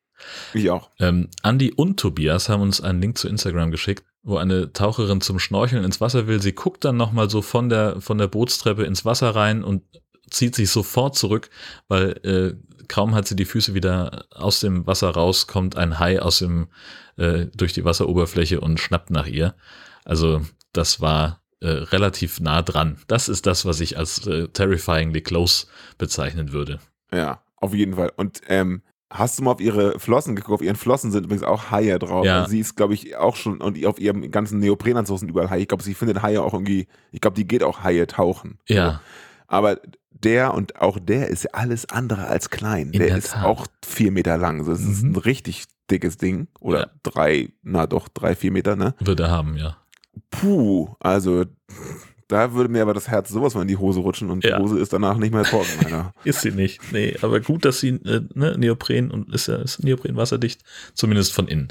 [0.53, 0.89] Ich auch.
[0.99, 5.39] Ähm, Andi und Tobias haben uns einen Link zu Instagram geschickt, wo eine Taucherin zum
[5.39, 6.41] Schnorcheln ins Wasser will.
[6.41, 9.83] Sie guckt dann nochmal so von der, von der Bootstreppe ins Wasser rein und
[10.29, 11.49] zieht sich sofort zurück,
[11.87, 16.21] weil äh, kaum hat sie die Füße wieder aus dem Wasser raus, kommt ein Hai
[16.21, 16.67] aus dem,
[17.17, 19.55] äh, durch die Wasseroberfläche und schnappt nach ihr.
[20.03, 20.41] Also
[20.73, 22.97] das war äh, relativ nah dran.
[23.07, 26.79] Das ist das, was ich als äh, terrifyingly close bezeichnen würde.
[27.11, 28.11] Ja, auf jeden Fall.
[28.15, 30.55] Und ähm, Hast du mal auf ihre Flossen geguckt?
[30.55, 32.25] Auf ihren Flossen sind übrigens auch Haie drauf.
[32.25, 32.39] Ja.
[32.39, 35.61] Also sie ist, glaube ich, auch schon, und auf ihrem ganzen Neoprenanzug sind überall Haie.
[35.61, 38.59] Ich glaube, sie findet Haie auch irgendwie, ich glaube, die geht auch Haie tauchen.
[38.67, 38.91] Ja.
[38.91, 38.99] So.
[39.47, 39.79] Aber
[40.11, 42.87] der und auch der ist alles andere als klein.
[42.87, 44.65] In der, der ist auch vier Meter lang.
[44.65, 44.91] Das mhm.
[44.91, 46.47] ist ein richtig dickes Ding.
[46.59, 46.87] Oder ja.
[47.03, 48.93] drei, na doch, drei, vier Meter, ne?
[48.99, 49.77] Würde er haben, ja.
[50.31, 51.45] Puh, also
[52.27, 54.57] da würde mir aber das Herz sowas mal in die Hose rutschen und ja.
[54.57, 55.85] die Hose ist danach nicht mehr trocken.
[55.85, 56.13] Alter.
[56.25, 56.81] ist sie nicht.
[56.91, 60.61] Nee, aber gut, dass sie äh, ne, Neopren und ist ja ist Neopren wasserdicht,
[60.93, 61.69] zumindest von innen.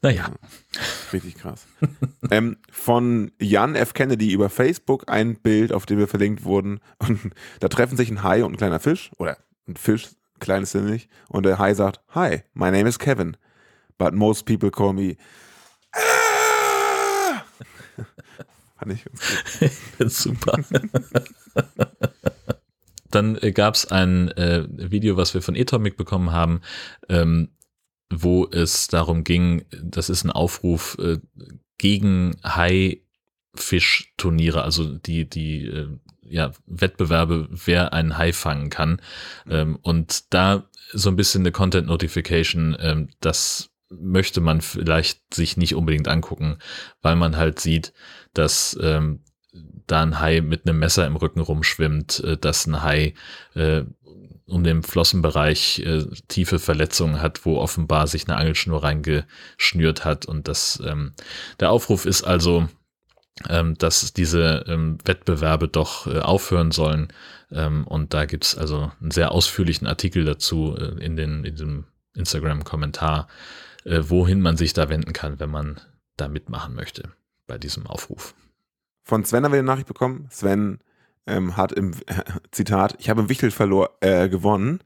[0.00, 0.30] Naja.
[1.12, 1.66] Richtig krass.
[2.30, 3.92] ähm, von Jan F.
[3.92, 6.80] Kennedy über Facebook ein Bild, auf dem wir verlinkt wurden.
[6.98, 7.20] Und
[7.60, 9.10] da treffen sich ein Hai und ein kleiner Fisch.
[9.18, 10.08] Oder ein Fisch,
[10.40, 11.10] kleines sind nicht.
[11.28, 13.36] Und der Hai sagt, Hi, my name is Kevin.
[13.98, 15.16] But most people call me
[18.78, 19.04] Fand ich.
[20.12, 20.62] Super.
[23.10, 26.60] Dann äh, gab es ein äh, Video, was wir von Atomic bekommen haben,
[27.08, 27.48] ähm,
[28.10, 31.18] wo es darum ging, das ist ein Aufruf äh,
[31.78, 35.88] gegen Haifischturniere, also die, die äh,
[36.22, 39.00] ja, Wettbewerbe, wer einen Hai fangen kann.
[39.48, 45.56] Ähm, und da so ein bisschen eine Content Notification, ähm, das möchte man vielleicht sich
[45.56, 46.58] nicht unbedingt angucken,
[47.02, 47.92] weil man halt sieht,
[48.34, 49.20] dass ähm,
[49.86, 53.14] da ein Hai mit einem Messer im Rücken rumschwimmt, äh, dass ein Hai
[53.54, 53.82] äh,
[54.46, 60.26] um den Flossenbereich äh, tiefe Verletzungen hat, wo offenbar sich eine Angelschnur reingeschnürt hat.
[60.26, 61.12] Und das ähm,
[61.60, 62.68] der Aufruf ist also,
[63.48, 67.08] ähm, dass diese ähm, Wettbewerbe doch äh, aufhören sollen.
[67.52, 71.84] Ähm, und da gibt's also einen sehr ausführlichen Artikel dazu äh, in, den, in dem
[72.14, 73.28] Instagram-Kommentar,
[73.88, 75.80] äh, wohin man sich da wenden kann, wenn man
[76.16, 77.12] da mitmachen möchte
[77.46, 78.34] bei diesem Aufruf.
[79.02, 80.28] Von Sven haben wir eine Nachricht bekommen.
[80.30, 80.80] Sven
[81.26, 84.80] ähm, hat im äh, Zitat, ich habe im Wichtel verlor, äh, gewonnen.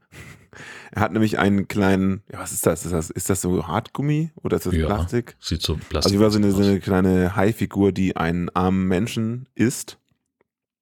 [0.91, 2.85] Er hat nämlich einen kleinen, ja, was ist das?
[2.85, 5.35] Ist das, ist das so Hartgummi oder ist das ja, Plastik?
[5.39, 8.87] Sieht so Plastik Also, wie war so eine, so eine kleine Haifigur, die einen armen
[8.87, 9.97] Menschen isst.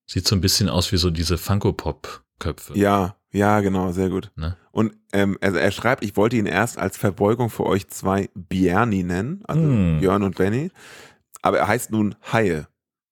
[0.06, 2.78] Sieht so ein bisschen aus wie so diese Funko-Pop-Köpfe.
[2.78, 4.32] Ja, ja, genau, sehr gut.
[4.36, 4.58] Ne?
[4.72, 9.04] Und ähm, also er schreibt, ich wollte ihn erst als Verbeugung für euch zwei Bierni
[9.04, 10.00] nennen, also mm.
[10.00, 10.72] Björn und Benny.
[11.42, 12.68] Aber er heißt nun Haie.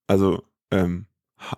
[0.08, 1.08] Also ähm,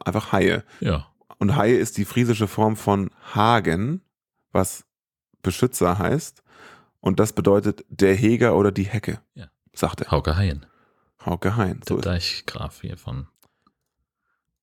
[0.05, 0.63] einfach Haie.
[0.79, 1.07] Ja.
[1.39, 4.01] Und Haie ist die friesische Form von Hagen,
[4.51, 4.85] was
[5.41, 6.43] Beschützer heißt.
[6.99, 9.47] Und das bedeutet der Heger oder die Hecke, ja.
[9.73, 10.11] sagt er.
[10.11, 10.67] Hauke Haien.
[11.25, 11.81] Hauke Haien.
[11.87, 13.27] So der Deichgraf hier von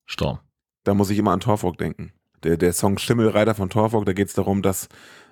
[0.06, 0.38] Storm.
[0.84, 2.12] Da muss ich immer an Torfolk denken
[2.44, 4.88] der, der Song Schimmelreiter von Torfolk, da geht es darum, dass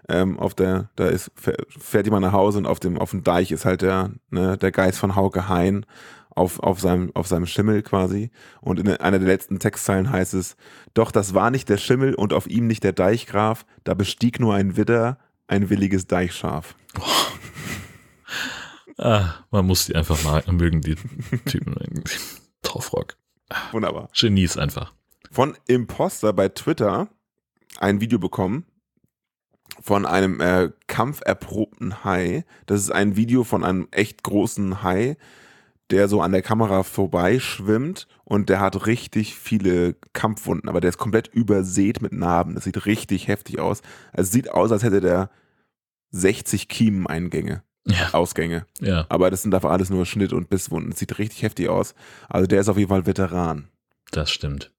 [0.09, 3.51] ähm, auf der, da ist, fährt jemand nach Hause und auf dem, auf dem Deich
[3.51, 5.85] ist halt der, ne, der Geist von Hauke Hein
[6.31, 8.31] auf, auf, seinem, auf seinem Schimmel quasi.
[8.61, 10.57] Und in einer der letzten Textzeilen heißt es,
[10.95, 14.55] doch das war nicht der Schimmel und auf ihm nicht der Deichgraf, da bestieg nur
[14.55, 16.75] ein Widder, ein williges Deichschaf.
[18.99, 20.97] ah, man muss die einfach mal mögen, die
[21.47, 22.05] Typen.
[22.63, 23.17] Torfrock.
[23.73, 24.09] Wunderbar.
[24.13, 24.93] Genies einfach
[25.31, 27.09] von Imposter bei Twitter
[27.79, 28.65] ein Video bekommen
[29.81, 32.45] von einem äh, kampferprobten Hai.
[32.67, 35.17] Das ist ein Video von einem echt großen Hai,
[35.91, 40.99] der so an der Kamera vorbeischwimmt und der hat richtig viele Kampfwunden, aber der ist
[40.99, 42.55] komplett übersät mit Narben.
[42.55, 43.83] Das sieht richtig heftig aus.
[44.13, 45.31] Also sieht aus, als hätte der
[46.11, 47.63] 60 Kiemeneingänge.
[47.89, 48.13] Ja.
[48.15, 48.67] Ausgänge.
[48.81, 49.07] Ja.
[49.09, 50.91] Aber das sind einfach alles nur Schnitt- und Bisswunden.
[50.91, 51.95] Das sieht richtig heftig aus.
[52.29, 53.69] Also der ist auf jeden Fall Veteran.
[54.11, 54.73] Das stimmt.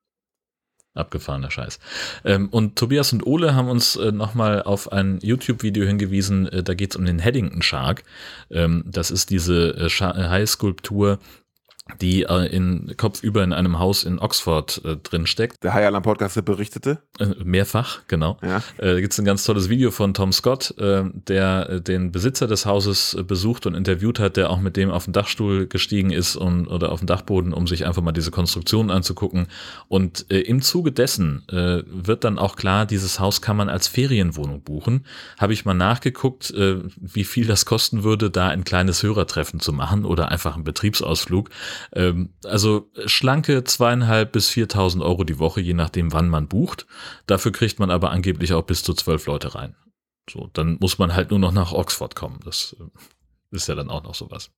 [0.98, 1.80] Abgefahrener Scheiß.
[2.26, 6.74] Ähm, und Tobias und Ole haben uns äh, nochmal auf ein YouTube-Video hingewiesen, äh, da
[6.74, 8.04] geht es um den Haddington Shark.
[8.52, 11.20] Ähm, das ist diese äh, Hai-Skulptur,
[12.02, 15.64] die äh, in kopfüber in einem Haus in Oxford äh, drin steckt.
[15.64, 17.00] Der High Alarm Podcast berichtete.
[17.20, 18.38] Äh, mehrfach, genau.
[18.42, 18.58] Ja.
[18.78, 22.12] Äh, da gibt es ein ganz tolles Video von Tom Scott, äh, der äh, den
[22.12, 25.68] Besitzer des Hauses äh, besucht und interviewt hat, der auch mit dem auf den Dachstuhl
[25.68, 29.48] gestiegen ist und, oder auf den Dachboden, um sich einfach mal diese Konstruktion anzugucken.
[29.88, 33.88] Und äh, im Zuge dessen äh, wird dann auch klar, dieses Haus kann man als
[33.88, 35.06] Ferienwohnung buchen.
[35.38, 39.74] Habe ich mal nachgeguckt, äh, wie viel das kosten würde, da ein kleines Hörertreffen zu
[39.74, 41.50] machen oder einfach einen Betriebsausflug.
[41.94, 46.88] Ähm, also schlanke zweieinhalb bis viertausend Euro die Woche, je nachdem, wann man bucht.
[47.26, 49.76] Dafür kriegt man aber angeblich auch bis zu zwölf Leute rein.
[50.30, 52.40] So, dann muss man halt nur noch nach Oxford kommen.
[52.44, 54.52] Das äh, ist ja dann auch noch sowas.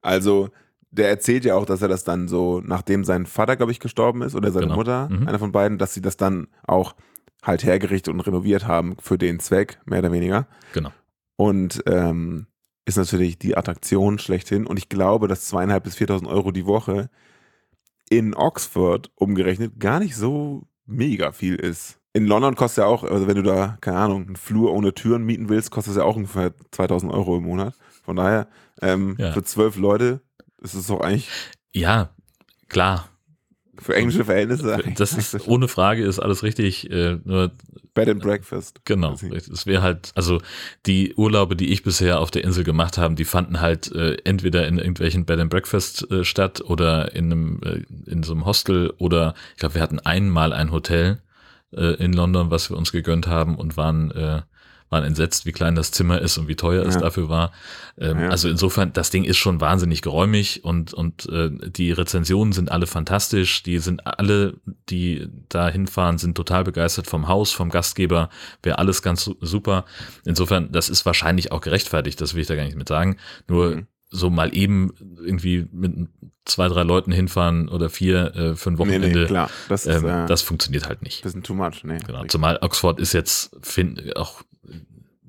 [0.00, 0.50] Also,
[0.90, 4.22] der erzählt ja auch, dass er das dann so, nachdem sein Vater, glaube ich, gestorben
[4.22, 4.76] ist oder seine genau.
[4.76, 5.28] Mutter, mhm.
[5.28, 6.94] einer von beiden, dass sie das dann auch
[7.42, 10.46] halt hergerichtet und renoviert haben für den Zweck, mehr oder weniger.
[10.72, 10.92] Genau.
[11.36, 12.46] Und ähm,
[12.88, 14.66] ist natürlich die Attraktion schlechthin.
[14.66, 17.10] Und ich glaube, dass zweieinhalb bis 4.000 Euro die Woche
[18.10, 21.98] in Oxford umgerechnet gar nicht so mega viel ist.
[22.14, 25.24] In London kostet ja auch, also wenn du da, keine Ahnung, einen Flur ohne Türen
[25.24, 27.74] mieten willst, kostet es ja auch ungefähr 2000 Euro im Monat.
[28.02, 28.48] Von daher,
[28.80, 29.32] ähm, ja.
[29.32, 30.20] für zwölf Leute
[30.62, 31.30] ist es doch eigentlich.
[31.72, 32.10] Ja,
[32.68, 33.08] klar.
[33.80, 34.82] Für englische Verhältnisse.
[34.96, 36.90] Das ist ohne Frage ist alles richtig.
[36.90, 37.52] Äh, nur
[37.94, 38.80] Bed and Breakfast.
[38.84, 39.14] Genau.
[39.14, 40.40] Es wäre halt, also
[40.86, 44.66] die Urlaube, die ich bisher auf der Insel gemacht habe, die fanden halt äh, entweder
[44.66, 48.92] in irgendwelchen Bed and Breakfast äh, statt oder in einem äh, in so einem Hostel
[48.98, 51.18] oder ich glaube, wir hatten einmal ein Hotel
[51.72, 54.42] äh, in London, was wir uns gegönnt haben und waren äh,
[54.90, 56.88] waren entsetzt, wie klein das Zimmer ist und wie teuer ja.
[56.88, 57.52] es dafür war.
[57.98, 58.28] Ähm, ja.
[58.28, 62.86] Also insofern, das Ding ist schon wahnsinnig geräumig und, und äh, die Rezensionen sind alle
[62.86, 63.62] fantastisch.
[63.62, 64.54] Die sind alle,
[64.88, 68.30] die da hinfahren, sind total begeistert vom Haus, vom Gastgeber,
[68.62, 69.84] wäre alles ganz super.
[70.24, 73.16] Insofern, das ist wahrscheinlich auch gerechtfertigt, das will ich da gar nicht mit sagen.
[73.46, 76.08] Nur mhm so mal eben irgendwie mit
[76.44, 79.08] zwei, drei Leuten hinfahren oder vier äh, für ein Wochenende.
[79.08, 79.50] Nee, nee, klar.
[79.68, 81.22] Das, ist, ähm, äh, das funktioniert halt nicht.
[81.22, 81.98] Bisschen too much, nee.
[82.06, 82.24] Genau.
[82.24, 84.42] Zumal Oxford ist jetzt find, auch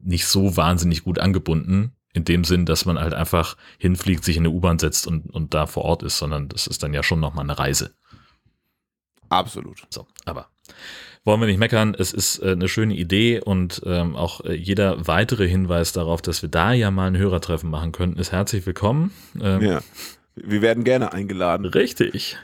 [0.04, 4.46] nicht so wahnsinnig gut angebunden, in dem Sinn, dass man halt einfach hinfliegt, sich in
[4.46, 7.20] eine U-Bahn setzt und, und da vor Ort ist, sondern das ist dann ja schon
[7.20, 7.94] nochmal eine Reise.
[9.30, 9.86] Absolut.
[9.90, 10.48] So, aber
[11.24, 15.08] wollen wir nicht meckern, es ist äh, eine schöne Idee und ähm, auch äh, jeder
[15.08, 19.12] weitere Hinweis darauf, dass wir da ja mal ein Hörertreffen machen könnten, ist herzlich willkommen.
[19.40, 19.82] Ähm, ja,
[20.36, 21.66] wir werden gerne eingeladen.
[21.66, 22.38] Richtig.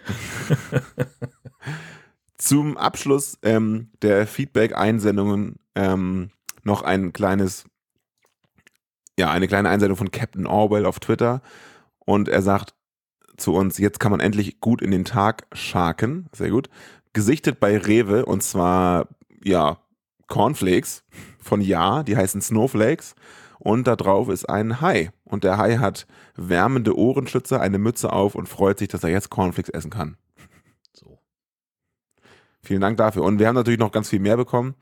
[2.37, 6.29] Zum Abschluss ähm, der Feedback-Einsendungen ähm,
[6.65, 7.65] noch ein kleines,
[9.17, 11.41] ja, eine kleine Einsendung von Captain Orwell auf Twitter.
[11.99, 12.73] Und er sagt
[13.37, 16.27] zu uns, jetzt kann man endlich gut in den Tag scharken.
[16.33, 16.69] Sehr gut.
[17.13, 19.07] Gesichtet bei Rewe und zwar,
[19.43, 19.79] ja,
[20.27, 21.03] Cornflakes
[21.39, 23.15] von Ja, die heißen Snowflakes.
[23.59, 25.11] Und da drauf ist ein Hai.
[25.23, 29.29] Und der Hai hat wärmende Ohrenschützer, eine Mütze auf und freut sich, dass er jetzt
[29.29, 30.17] Cornflakes essen kann.
[30.93, 31.19] So.
[32.61, 33.23] Vielen Dank dafür.
[33.23, 34.75] Und wir haben natürlich noch ganz viel mehr bekommen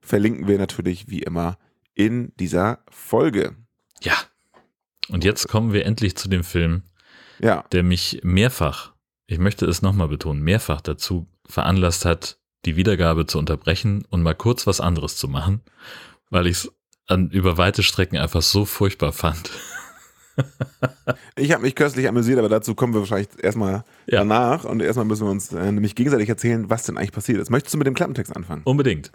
[0.00, 1.58] verlinken wir natürlich wie immer
[1.94, 3.56] in dieser Folge.
[4.02, 4.14] Ja.
[5.08, 6.84] Und jetzt kommen wir endlich zu dem Film,
[7.40, 7.64] ja.
[7.72, 8.92] der mich mehrfach,
[9.26, 14.34] ich möchte es nochmal betonen, mehrfach dazu veranlasst hat, die Wiedergabe zu unterbrechen und mal
[14.34, 15.62] kurz was anderes zu machen,
[16.30, 16.72] weil ich es
[17.30, 19.50] über weite Strecken einfach so furchtbar fand.
[21.36, 24.18] ich habe mich köstlich amüsiert, aber dazu kommen wir wahrscheinlich erstmal ja.
[24.18, 27.50] danach und erstmal müssen wir uns äh, nämlich gegenseitig erzählen, was denn eigentlich passiert ist.
[27.50, 28.62] Möchtest du mit dem Klappentext anfangen?
[28.64, 29.12] Unbedingt.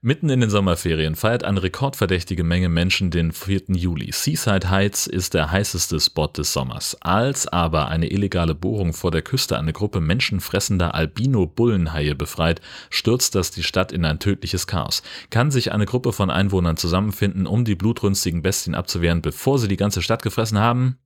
[0.00, 3.62] Mitten in den Sommerferien feiert eine rekordverdächtige Menge Menschen den 4.
[3.68, 4.10] Juli.
[4.12, 6.96] Seaside Heights ist der heißeste Spot des Sommers.
[7.00, 13.50] Als aber eine illegale Bohrung vor der Küste eine Gruppe menschenfressender Albino-Bullenhaie befreit, stürzt das
[13.50, 15.02] die Stadt in ein tödliches Chaos.
[15.30, 19.76] Kann sich eine Gruppe von Einwohnern zusammenfinden, um die blutrünstigen Bestien abzuwehren, bevor sie die
[19.76, 20.98] ganze Stadt gefressen haben?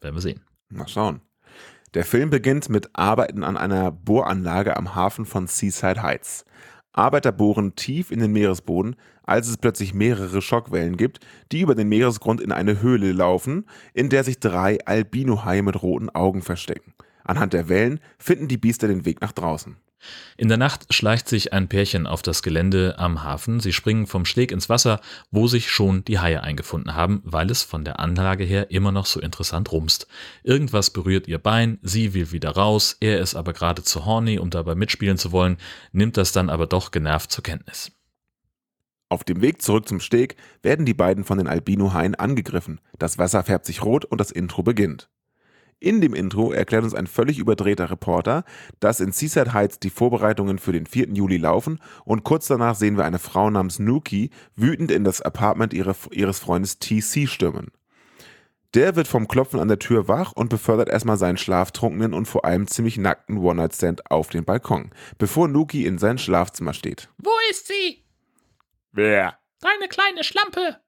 [0.00, 0.42] Werden wir sehen.
[0.70, 1.20] Mal schauen.
[1.94, 6.44] Der Film beginnt mit Arbeiten an einer Bohranlage am Hafen von Seaside Heights.
[6.92, 11.20] Arbeiter bohren tief in den Meeresboden, als es plötzlich mehrere Schockwellen gibt,
[11.50, 16.10] die über den Meeresgrund in eine Höhle laufen, in der sich drei Albinohaie mit roten
[16.10, 16.92] Augen verstecken.
[17.24, 19.76] Anhand der Wellen finden die Biester den Weg nach draußen.
[20.36, 23.60] In der Nacht schleicht sich ein Pärchen auf das Gelände am Hafen.
[23.60, 27.62] Sie springen vom Steg ins Wasser, wo sich schon die Haie eingefunden haben, weil es
[27.62, 30.06] von der Anlage her immer noch so interessant rumst.
[30.44, 34.50] Irgendwas berührt ihr Bein, sie will wieder raus, er ist aber gerade zu horny, um
[34.50, 35.56] dabei mitspielen zu wollen,
[35.92, 37.90] nimmt das dann aber doch genervt zur Kenntnis.
[39.10, 42.80] Auf dem Weg zurück zum Steg werden die beiden von den Albino-Haien angegriffen.
[42.98, 45.08] Das Wasser färbt sich rot und das Intro beginnt.
[45.80, 48.44] In dem Intro erklärt uns ein völlig überdrehter Reporter,
[48.80, 51.10] dass in Seaside Heights die Vorbereitungen für den 4.
[51.10, 55.72] Juli laufen und kurz danach sehen wir eine Frau namens Nuki wütend in das Apartment
[55.72, 57.70] ihre, ihres Freundes TC stürmen.
[58.74, 62.44] Der wird vom Klopfen an der Tür wach und befördert erstmal seinen schlaftrunkenen und vor
[62.44, 67.08] allem ziemlich nackten One-Night-Stand auf den Balkon, bevor Nuki in sein Schlafzimmer steht.
[67.18, 68.04] Wo ist sie?
[68.92, 69.38] Wer?
[69.60, 70.80] Deine kleine Schlampe.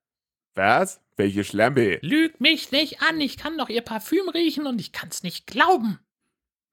[0.55, 1.01] Was?
[1.17, 1.99] Welche Schlampe?
[2.03, 5.99] Lüg mich nicht an, ich kann doch ihr Parfüm riechen und ich kann's nicht glauben.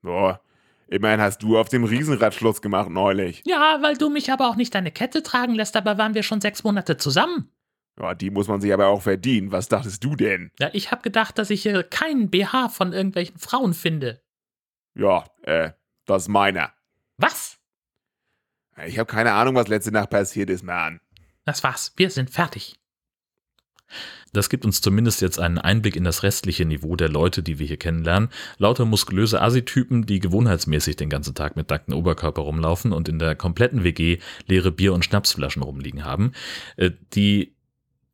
[0.02, 0.42] Boah,
[0.88, 3.44] immerhin hast du auf dem Riesenrad Schluss gemacht neulich.
[3.46, 6.42] Ja, weil du mich aber auch nicht deine Kette tragen lässt, dabei waren wir schon
[6.42, 7.52] sechs Monate zusammen.
[8.00, 9.52] Ja, die muss man sich aber auch verdienen.
[9.52, 10.52] Was dachtest du denn?
[10.60, 14.22] Ja, ich hab gedacht, dass ich hier keinen BH von irgendwelchen Frauen finde.
[14.94, 15.72] Ja, äh,
[16.06, 16.74] das ist meiner.
[17.18, 17.58] Was?
[18.86, 21.02] Ich habe keine Ahnung, was letzte Nacht passiert ist, Mann.
[21.46, 22.80] Das war's, wir sind fertig.
[24.34, 27.68] Das gibt uns zumindest jetzt einen Einblick in das restliche Niveau der Leute, die wir
[27.68, 28.30] hier kennenlernen.
[28.58, 33.36] Lauter muskulöse Assi-Typen, die gewohnheitsmäßig den ganzen Tag mit nackten Oberkörper rumlaufen und in der
[33.36, 36.34] kompletten WG leere Bier- und Schnapsflaschen rumliegen haben.
[36.76, 37.54] Äh, Die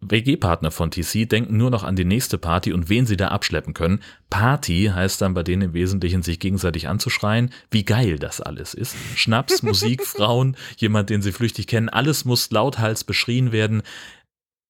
[0.09, 3.73] WG-Partner von TC denken nur noch an die nächste Party und wen sie da abschleppen
[3.73, 4.01] können.
[4.29, 8.95] Party heißt dann bei denen im Wesentlichen, sich gegenseitig anzuschreien, wie geil das alles ist.
[9.15, 13.83] Schnaps, Musik, Frauen, jemand, den sie flüchtig kennen, alles muss lauthals beschrien werden.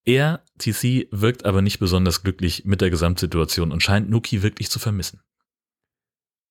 [0.05, 4.79] Er, TC, wirkt aber nicht besonders glücklich mit der Gesamtsituation und scheint Nuki wirklich zu
[4.79, 5.21] vermissen.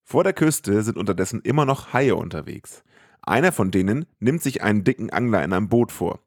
[0.03, 2.83] Vor der Küste sind unterdessen immer noch Haie unterwegs.
[3.21, 6.19] Einer von denen nimmt sich einen dicken Angler in einem Boot vor.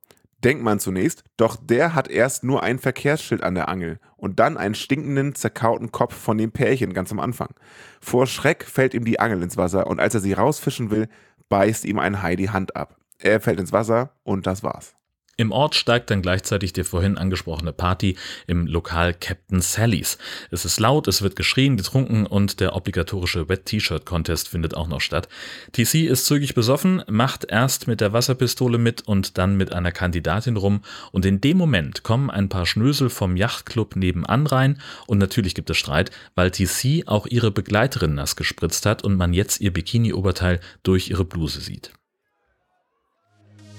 [0.44, 4.56] Denkt man zunächst, doch der hat erst nur ein Verkehrsschild an der Angel und dann
[4.56, 7.54] einen stinkenden, zerkauten Kopf von dem Pärchen ganz am Anfang.
[8.00, 11.08] Vor Schreck fällt ihm die Angel ins Wasser und als er sie rausfischen will,
[11.48, 12.96] beißt ihm ein Hai die Hand ab.
[13.18, 14.94] Er fällt ins Wasser und das war's.
[15.38, 20.16] Im Ort steigt dann gleichzeitig die vorhin angesprochene Party im Lokal Captain Sallys.
[20.50, 24.88] Es ist laut, es wird geschrien, getrunken und der obligatorische Wet T-Shirt Contest findet auch
[24.88, 25.28] noch statt.
[25.72, 30.56] TC ist zügig besoffen, macht erst mit der Wasserpistole mit und dann mit einer Kandidatin
[30.56, 30.80] rum
[31.12, 35.68] und in dem Moment kommen ein paar Schnösel vom Yachtclub nebenan rein und natürlich gibt
[35.68, 40.60] es Streit, weil TC auch ihre Begleiterin nass gespritzt hat und man jetzt ihr Bikini-Oberteil
[40.82, 41.92] durch ihre Bluse sieht.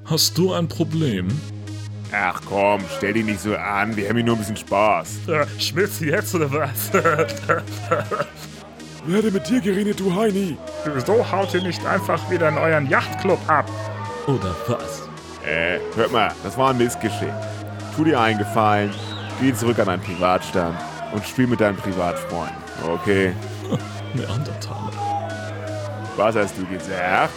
[0.09, 1.27] Hast du ein Problem?
[2.13, 5.27] Ach komm, stell dich nicht so an, wir haben hier nur ein bisschen Spaß.
[5.27, 6.93] Äh, schmilzt jetzt oder was?
[6.93, 7.27] Wer
[9.17, 10.55] hat denn mit dir geredet, du Heini?
[10.93, 13.69] Wieso haut ihr nicht einfach wieder in euren Yachtclub ab?
[14.27, 15.09] Oder was?
[15.45, 17.33] Äh, hört mal, das war ein Missgeschick.
[17.93, 18.93] Tu dir einen Gefallen,
[19.41, 20.77] geh zurück an deinen Privatstand
[21.11, 22.55] und spiel mit deinen Privatfreunden,
[22.87, 23.33] okay?
[24.13, 24.93] Neandertaler.
[26.15, 27.33] Was hast du gesagt?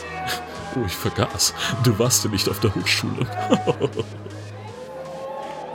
[0.77, 1.55] Oh, ich vergaß.
[1.83, 3.27] Du warst ja nicht auf der Hochschule.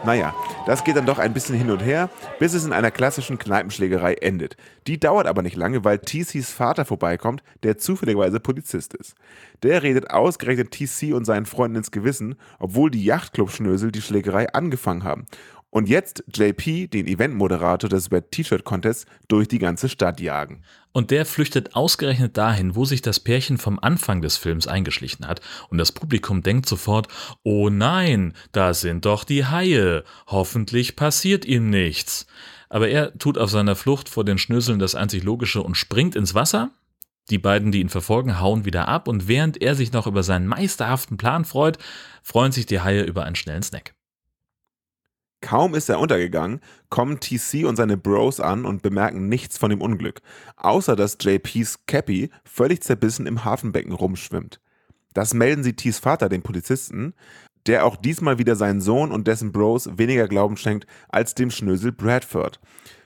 [0.05, 0.35] Naja,
[0.67, 4.13] das geht dann doch ein bisschen hin und her, bis es in einer klassischen Kneipenschlägerei
[4.13, 4.55] endet.
[4.85, 9.15] Die dauert aber nicht lange, weil TCs Vater vorbeikommt, der zufälligerweise Polizist ist.
[9.63, 15.03] Der redet ausgerechnet TC und seinen Freunden ins Gewissen, obwohl die Yachtclub-Schnösel die Schlägerei angefangen
[15.03, 15.25] haben.
[15.75, 20.61] Und jetzt JP, den Eventmoderator des Wet T-Shirt Contests, durch die ganze Stadt jagen.
[20.93, 25.41] Und der flüchtet ausgerechnet dahin, wo sich das Pärchen vom Anfang des Films eingeschlichen hat.
[25.67, 27.09] Und das Publikum denkt sofort,
[27.43, 30.05] oh nein, da sind doch die Haie.
[30.27, 32.25] Hoffentlich passiert ihm nichts.
[32.69, 36.33] Aber er tut auf seiner Flucht vor den Schnöseln das einzig Logische und springt ins
[36.33, 36.69] Wasser.
[37.29, 40.47] Die beiden, die ihn verfolgen, hauen wieder ab und während er sich noch über seinen
[40.47, 41.79] meisterhaften Plan freut,
[42.23, 43.94] freuen sich die Haie über einen schnellen Snack.
[45.41, 49.81] Kaum ist er untergegangen, kommen TC und seine Bros an und bemerken nichts von dem
[49.81, 50.21] Unglück,
[50.55, 54.59] außer dass JPs Cappy völlig zerbissen im Hafenbecken rumschwimmt.
[55.13, 57.13] Das melden sie T's Vater, dem Polizisten,
[57.67, 61.91] der auch diesmal wieder seinen Sohn und dessen Bros weniger Glauben schenkt als dem Schnösel
[61.91, 62.59] Bradford.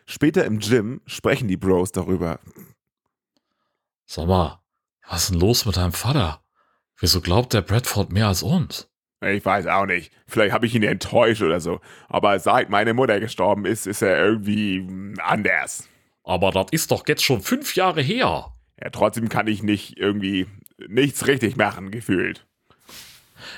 [0.06, 2.40] Später im Gym sprechen die Bros darüber.
[4.18, 4.60] Mal,
[5.08, 6.42] was ist denn los mit deinem Vater?
[6.98, 8.89] Wieso glaubt der Bradford mehr als uns?
[9.22, 10.12] Ich weiß auch nicht.
[10.28, 11.82] Vielleicht habe ich ihn enttäuscht oder so.
[12.08, 14.86] Aber seit meine Mutter gestorben ist, ist er irgendwie
[15.22, 15.90] anders.
[16.24, 18.54] Aber das ist doch jetzt schon fünf Jahre her.
[18.82, 20.48] Ja, trotzdem kann ich nicht irgendwie
[20.88, 22.46] nichts richtig machen, gefühlt.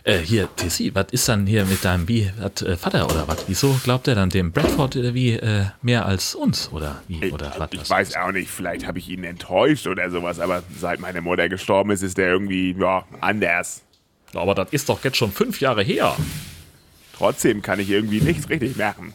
[0.03, 3.47] Äh, hier, TC, was ist dann hier mit deinem wie, wat, äh, Vater oder was?
[3.47, 7.33] Wieso glaubt er dann dem Bradford äh, wie äh, mehr als uns oder wie Ich,
[7.33, 7.69] oder was?
[7.71, 11.49] ich weiß auch nicht, vielleicht habe ich ihn enttäuscht oder sowas, aber seit meine Mutter
[11.49, 13.83] gestorben ist, ist er irgendwie, ja, anders.
[14.33, 16.15] Aber das ist doch jetzt schon fünf Jahre her.
[17.17, 19.13] Trotzdem kann ich irgendwie nichts richtig machen.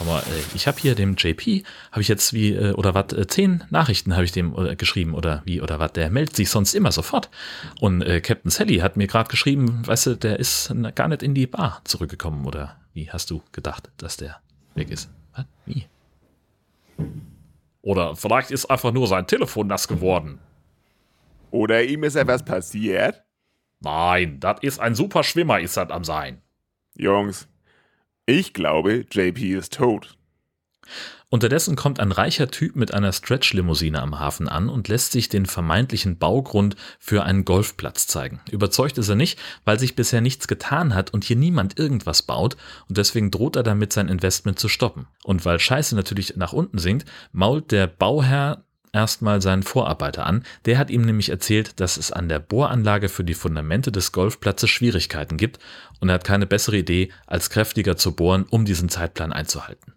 [0.00, 3.12] Sag mal, äh, ich habe hier dem JP, habe ich jetzt wie, äh, oder was,
[3.12, 6.74] äh, zehn Nachrichten habe ich dem geschrieben oder wie, oder was, der meldet sich sonst
[6.74, 7.28] immer sofort.
[7.80, 11.34] Und äh, Captain Sally hat mir gerade geschrieben, weißt du, der ist gar nicht in
[11.34, 14.40] die Bar zurückgekommen oder wie hast du gedacht, dass der
[14.74, 15.10] weg ist?
[15.34, 15.44] Was?
[15.66, 15.86] Wie?
[17.82, 20.38] Oder vielleicht ist einfach nur sein Telefon nass geworden.
[21.50, 23.22] Oder ihm ist etwas passiert.
[23.80, 26.42] Nein, das ist ein super Schwimmer, ist das am Sein.
[26.94, 27.48] Jungs,
[28.26, 30.16] ich glaube, JP ist tot.
[31.30, 35.46] Unterdessen kommt ein reicher Typ mit einer Stretch-Limousine am Hafen an und lässt sich den
[35.46, 38.40] vermeintlichen Baugrund für einen Golfplatz zeigen.
[38.50, 42.56] Überzeugt ist er nicht, weil sich bisher nichts getan hat und hier niemand irgendwas baut
[42.88, 45.06] und deswegen droht er damit, sein Investment zu stoppen.
[45.22, 50.44] Und weil Scheiße natürlich nach unten sinkt, mault der Bauherr erstmal seinen Vorarbeiter an.
[50.64, 54.70] Der hat ihm nämlich erzählt, dass es an der Bohranlage für die Fundamente des Golfplatzes
[54.70, 55.58] Schwierigkeiten gibt
[56.00, 59.94] und er hat keine bessere Idee, als kräftiger zu bohren, um diesen Zeitplan einzuhalten.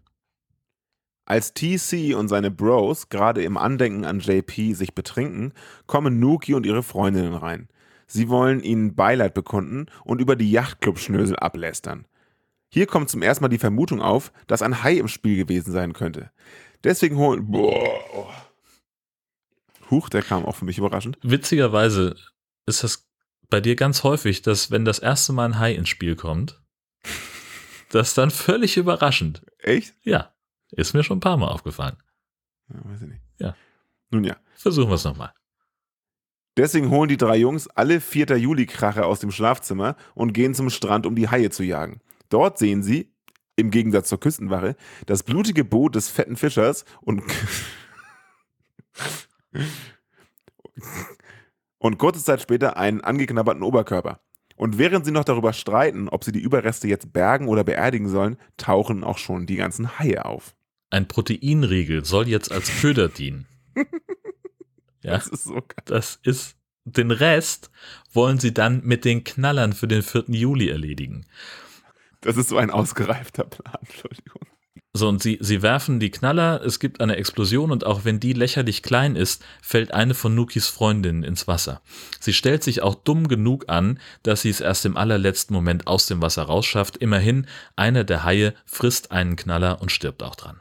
[1.26, 5.54] Als TC und seine Bros gerade im Andenken an JP sich betrinken,
[5.88, 7.70] kommen Nuki und ihre Freundinnen rein.
[8.08, 12.06] Sie wollen ihnen Beileid bekunden und über die Yachtclub-Schnösel ablästern.
[12.70, 15.94] Hier kommt zum ersten Mal die Vermutung auf, dass ein Hai im Spiel gewesen sein
[15.94, 16.32] könnte.
[16.84, 17.50] Deswegen holen.
[17.50, 18.28] Boah.
[19.94, 21.20] Huch, der kam auch für mich überraschend.
[21.22, 22.16] Witzigerweise
[22.66, 23.08] ist das
[23.50, 26.60] bei dir ganz häufig, dass wenn das erste Mal ein Hai ins Spiel kommt,
[27.90, 29.46] das dann völlig überraschend.
[29.60, 29.94] Echt?
[30.02, 30.34] Ja.
[30.72, 31.98] Ist mir schon ein paar Mal aufgefallen.
[32.70, 33.22] Ja, weiß ich nicht.
[33.38, 33.56] Ja.
[34.10, 34.38] Nun ja.
[34.56, 35.34] Versuchen wir es nochmal.
[36.58, 38.38] Deswegen holen die drei Jungs alle 4.
[38.38, 42.02] Juli-Krache aus dem Schlafzimmer und gehen zum Strand, um die Haie zu jagen.
[42.30, 43.14] Dort sehen sie,
[43.56, 44.76] im Gegensatz zur Küstenwache,
[45.06, 47.22] das blutige Boot des fetten Fischers und,
[51.78, 54.22] und kurze Zeit später einen angeknabberten Oberkörper.
[54.56, 58.38] Und während sie noch darüber streiten, ob sie die Überreste jetzt bergen oder beerdigen sollen,
[58.58, 60.56] tauchen auch schon die ganzen Haie auf.
[60.92, 63.48] Ein Proteinriegel soll jetzt als Köder dienen.
[65.06, 65.84] Ja, Das ist so geil.
[65.84, 67.70] das ist den Rest
[68.14, 70.26] wollen sie dann mit den Knallern für den 4.
[70.30, 71.26] Juli erledigen.
[72.22, 74.44] Das ist so ein ausgereifter Plan, Entschuldigung.
[74.96, 78.34] So, und sie, sie werfen die Knaller, es gibt eine Explosion und auch wenn die
[78.34, 81.82] lächerlich klein ist, fällt eine von Nukis Freundinnen ins Wasser.
[82.20, 86.06] Sie stellt sich auch dumm genug an, dass sie es erst im allerletzten Moment aus
[86.06, 86.98] dem Wasser rausschafft.
[86.98, 90.60] Immerhin, einer der Haie frisst einen Knaller und stirbt auch dran.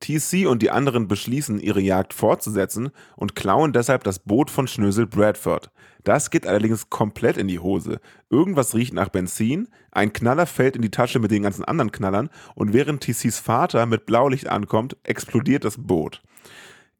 [0.00, 5.06] TC und die anderen beschließen, ihre Jagd fortzusetzen und klauen deshalb das Boot von Schnösel
[5.06, 5.70] Bradford.
[6.04, 8.00] Das geht allerdings komplett in die Hose.
[8.30, 12.30] Irgendwas riecht nach Benzin, ein Knaller fällt in die Tasche mit den ganzen anderen Knallern
[12.54, 16.22] und während TCs Vater mit Blaulicht ankommt, explodiert das Boot.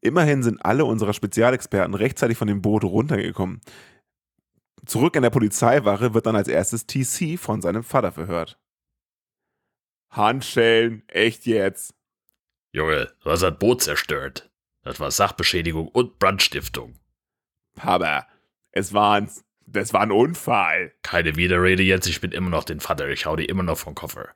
[0.01, 3.61] Immerhin sind alle unserer Spezialexperten rechtzeitig von dem Boot runtergekommen.
[4.85, 8.59] Zurück in der Polizeiwache wird dann als erstes TC von seinem Vater verhört.
[10.09, 11.96] Handschellen, echt jetzt?
[12.77, 14.51] Junge, du hast das Boot zerstört.
[14.83, 16.93] Das war Sachbeschädigung und Brandstiftung.
[17.73, 18.27] Papa,
[18.71, 19.31] es war ein,
[19.65, 20.93] das war ein Unfall.
[21.01, 23.95] Keine Widerrede jetzt, ich bin immer noch den Vater, ich hau dir immer noch vom
[23.95, 24.29] Koffer.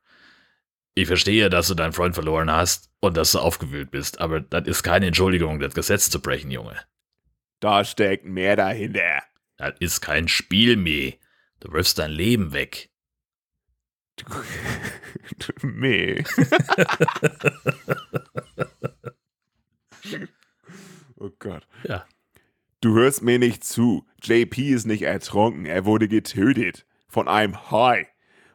[0.95, 4.65] Ich verstehe, dass du deinen Freund verloren hast und dass du aufgewühlt bist, aber das
[4.65, 6.77] ist keine Entschuldigung, das Gesetz zu brechen, Junge.
[7.59, 9.21] Da steckt mehr dahinter.
[9.57, 11.13] Das ist kein Spiel mehr.
[11.59, 12.89] Du wirfst dein Leben weg.
[15.63, 16.23] Meh.
[21.17, 21.67] oh Gott.
[21.83, 22.05] Ja.
[22.81, 24.05] Du hörst mir nicht zu.
[24.21, 26.85] JP ist nicht ertrunken, er wurde getötet.
[27.07, 28.07] Von einem Hai.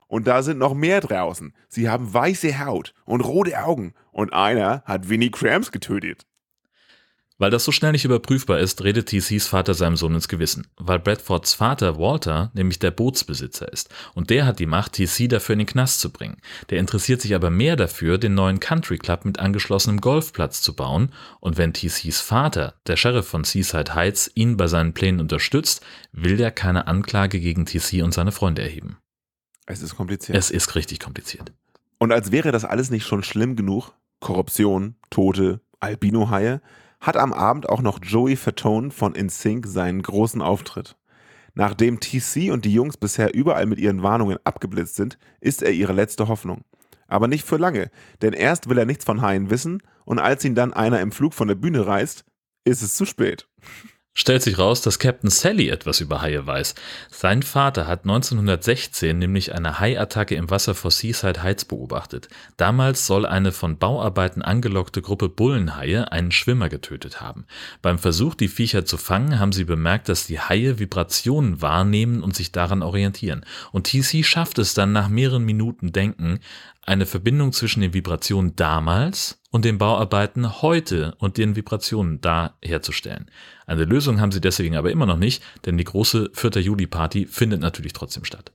[0.08, 1.54] Und da sind noch mehr draußen.
[1.68, 3.94] Sie haben weiße Haut und rote Augen.
[4.12, 6.26] Und einer hat Winnie Krams getötet.
[7.38, 10.68] Weil das so schnell nicht überprüfbar ist, redet TCs Vater seinem Sohn ins Gewissen.
[10.78, 13.90] Weil Bradfords Vater Walter nämlich der Bootsbesitzer ist.
[14.14, 16.38] Und der hat die Macht, TC dafür in den Knast zu bringen.
[16.70, 21.12] Der interessiert sich aber mehr dafür, den neuen Country Club mit angeschlossenem Golfplatz zu bauen.
[21.40, 26.38] Und wenn TCs Vater, der Sheriff von Seaside Heights, ihn bei seinen Plänen unterstützt, will
[26.38, 28.96] der keine Anklage gegen TC und seine Freunde erheben.
[29.66, 30.38] Es ist kompliziert.
[30.38, 31.52] Es ist richtig kompliziert.
[31.98, 36.60] Und als wäre das alles nicht schon schlimm genug, Korruption, Tote, Albino-Haie,
[37.00, 40.96] hat am Abend auch noch Joey Fatone von InSync seinen großen Auftritt.
[41.54, 45.92] Nachdem TC und die Jungs bisher überall mit ihren Warnungen abgeblitzt sind, ist er ihre
[45.92, 46.64] letzte Hoffnung.
[47.08, 47.90] Aber nicht für lange,
[48.20, 51.34] denn erst will er nichts von Haien wissen und als ihn dann einer im Flug
[51.34, 52.24] von der Bühne reißt,
[52.64, 53.48] ist es zu spät.
[54.18, 56.74] Stellt sich raus, dass Captain Sally etwas über Haie weiß.
[57.10, 62.30] Sein Vater hat 1916 nämlich eine Haiattacke im Wasser vor Seaside Heights beobachtet.
[62.56, 67.44] Damals soll eine von Bauarbeiten angelockte Gruppe Bullenhaie einen Schwimmer getötet haben.
[67.82, 72.34] Beim Versuch, die Viecher zu fangen, haben sie bemerkt, dass die Haie Vibrationen wahrnehmen und
[72.34, 73.44] sich daran orientieren.
[73.70, 76.40] Und TC schafft es dann nach mehreren Minuten Denken,
[76.86, 83.28] eine Verbindung zwischen den Vibrationen damals und den Bauarbeiten heute und den Vibrationen da herzustellen.
[83.66, 86.62] Eine Lösung haben sie deswegen aber immer noch nicht, denn die große 4.
[86.62, 88.52] Juli-Party findet natürlich trotzdem statt.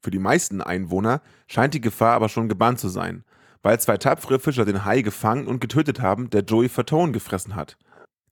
[0.00, 3.24] Für die meisten Einwohner scheint die Gefahr aber schon gebannt zu sein.
[3.64, 7.78] weil zwei tapfere Fischer den Hai gefangen und getötet haben, der Joey Fatone gefressen hat.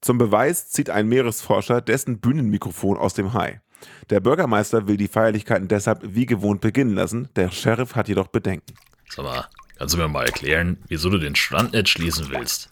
[0.01, 3.61] Zum Beweis zieht ein Meeresforscher dessen Bühnenmikrofon aus dem Hai.
[4.09, 8.73] Der Bürgermeister will die Feierlichkeiten deshalb wie gewohnt beginnen lassen, der Sheriff hat jedoch Bedenken.
[9.13, 9.45] Sag mal,
[9.77, 12.69] kannst du mir mal erklären, wieso du den Strand nicht schließen willst?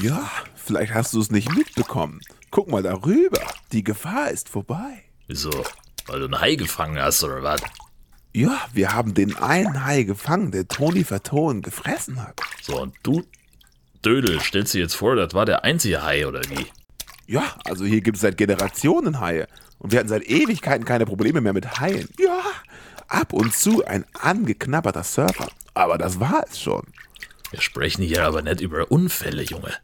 [0.00, 2.20] Ja, vielleicht hast du es nicht mitbekommen.
[2.52, 3.40] Guck mal darüber,
[3.72, 5.02] die Gefahr ist vorbei.
[5.26, 5.50] Wieso?
[6.06, 7.62] Weil du einen Hai gefangen hast, oder was?
[8.32, 12.40] Ja, wir haben den einen Hai gefangen, der Tony Verton gefressen hat.
[12.62, 13.24] So, und du,
[14.04, 16.66] Dödel, stellst dir jetzt vor, das war der einzige Hai, oder wie?
[17.26, 19.48] Ja, also hier gibt es seit Generationen Haie.
[19.78, 22.08] Und wir hatten seit Ewigkeiten keine Probleme mehr mit Haien.
[22.18, 22.40] Ja,
[23.10, 25.48] ab und zu ein angeknabberter Surfer.
[25.74, 26.84] Aber das war es schon.
[27.50, 29.74] Wir sprechen hier aber nicht über Unfälle, Junge.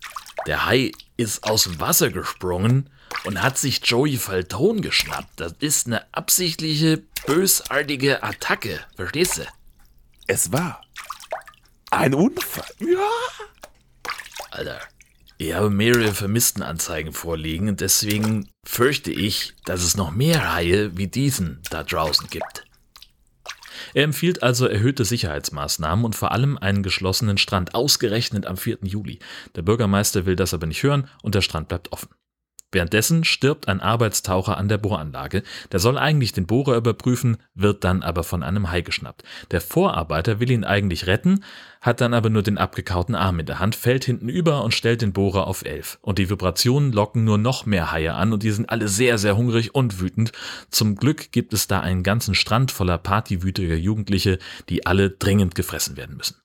[0.47, 2.91] Der Hai ist aus dem Wasser gesprungen
[3.24, 5.41] und hat sich Joey Faltone geschnappt.
[5.41, 8.81] Das ist eine absichtliche, bösartige Attacke.
[8.95, 9.43] Verstehst du?
[10.29, 10.81] Es war
[11.91, 12.64] ein Unfall.
[12.81, 13.11] Ja.
[14.51, 14.81] Alter,
[15.39, 21.09] ich habe mehrere Vermisstenanzeigen vorliegen und deswegen fürchte ich, dass es noch mehr Haie wie
[21.09, 22.64] diesen da draußen gibt.
[23.95, 28.79] Er empfiehlt also erhöhte Sicherheitsmaßnahmen und vor allem einen geschlossenen Strand, ausgerechnet am 4.
[28.83, 29.18] Juli.
[29.55, 32.09] Der Bürgermeister will das aber nicht hören und der Strand bleibt offen.
[32.72, 35.44] Währenddessen stirbt ein Arbeitstaucher an der Bohranlage.
[35.70, 39.22] Der soll eigentlich den Bohrer überprüfen, wird dann aber von einem Hai geschnappt.
[39.52, 41.44] Der Vorarbeiter will ihn eigentlich retten,
[41.80, 45.00] hat dann aber nur den abgekauten Arm in der Hand, fällt hinten über und stellt
[45.00, 45.98] den Bohrer auf 11.
[46.02, 49.36] Und die Vibrationen locken nur noch mehr Haie an und die sind alle sehr, sehr
[49.36, 50.32] hungrig und wütend.
[50.68, 54.38] Zum Glück gibt es da einen ganzen Strand voller partywütiger Jugendliche,
[54.68, 56.36] die alle dringend gefressen werden müssen.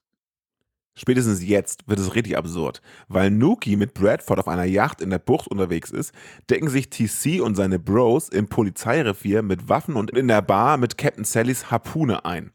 [0.94, 2.82] Spätestens jetzt wird es richtig absurd.
[3.08, 6.12] Weil Nuki mit Bradford auf einer Yacht in der Bucht unterwegs ist,
[6.50, 10.98] decken sich TC und seine Bros im Polizeirevier mit Waffen und in der Bar mit
[10.98, 12.52] Captain Sallys Harpune ein.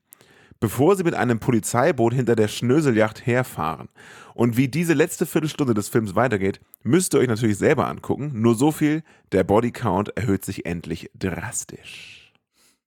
[0.60, 3.90] Bevor sie mit einem Polizeiboot hinter der Schnöseljacht herfahren.
[4.34, 8.32] Und wie diese letzte Viertelstunde des Films weitergeht, müsst ihr euch natürlich selber angucken.
[8.34, 12.34] Nur so viel, der Bodycount erhöht sich endlich drastisch.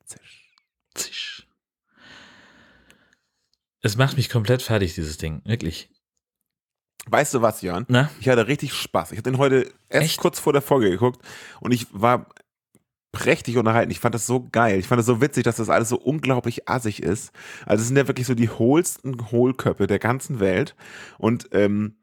[0.05, 0.57] Zisch.
[0.95, 1.30] Zisch.
[3.83, 5.43] Es macht mich komplett fertig, dieses Ding.
[5.45, 5.91] Wirklich.
[7.07, 7.87] Weißt du was, Jörn?
[7.89, 8.11] Na?
[8.21, 9.13] Ich hatte richtig Spaß.
[9.13, 10.19] Ich habe den heute erst Echt?
[10.19, 11.25] kurz vor der Folge geguckt
[11.61, 12.27] und ich war
[13.13, 13.91] prächtig unterhalten.
[13.91, 14.79] Ich fand das so geil.
[14.79, 17.33] Ich fand das so witzig, dass das alles so unglaublich assig ist.
[17.67, 20.77] Also es sind ja wirklich so die hohlsten Hohlköpfe der ganzen Welt.
[21.19, 21.97] Und ähm,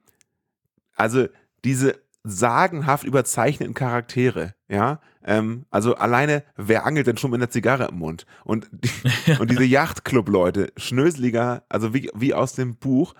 [0.95, 1.27] also
[1.63, 7.89] diese sagenhaft überzeichneten Charaktere, ja, ähm, also alleine, wer angelt denn schon mit einer Zigarre
[7.89, 8.25] im Mund?
[8.43, 8.89] Und, die,
[9.39, 13.13] und diese Yachtclub-Leute, schnöseliger, also wie, wie aus dem Buch.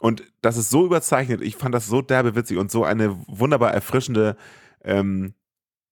[0.00, 1.42] Und das ist so überzeichnet.
[1.42, 4.36] Ich fand das so derbe witzig und so eine wunderbar erfrischende
[4.82, 5.34] ähm,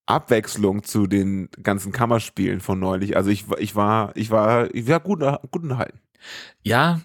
[0.06, 3.16] Abwechslung zu den ganzen Kammerspielen von neulich.
[3.16, 6.00] Also ich, ich war, ich war, ich war gut, gut unterhalten.
[6.62, 7.02] Ja,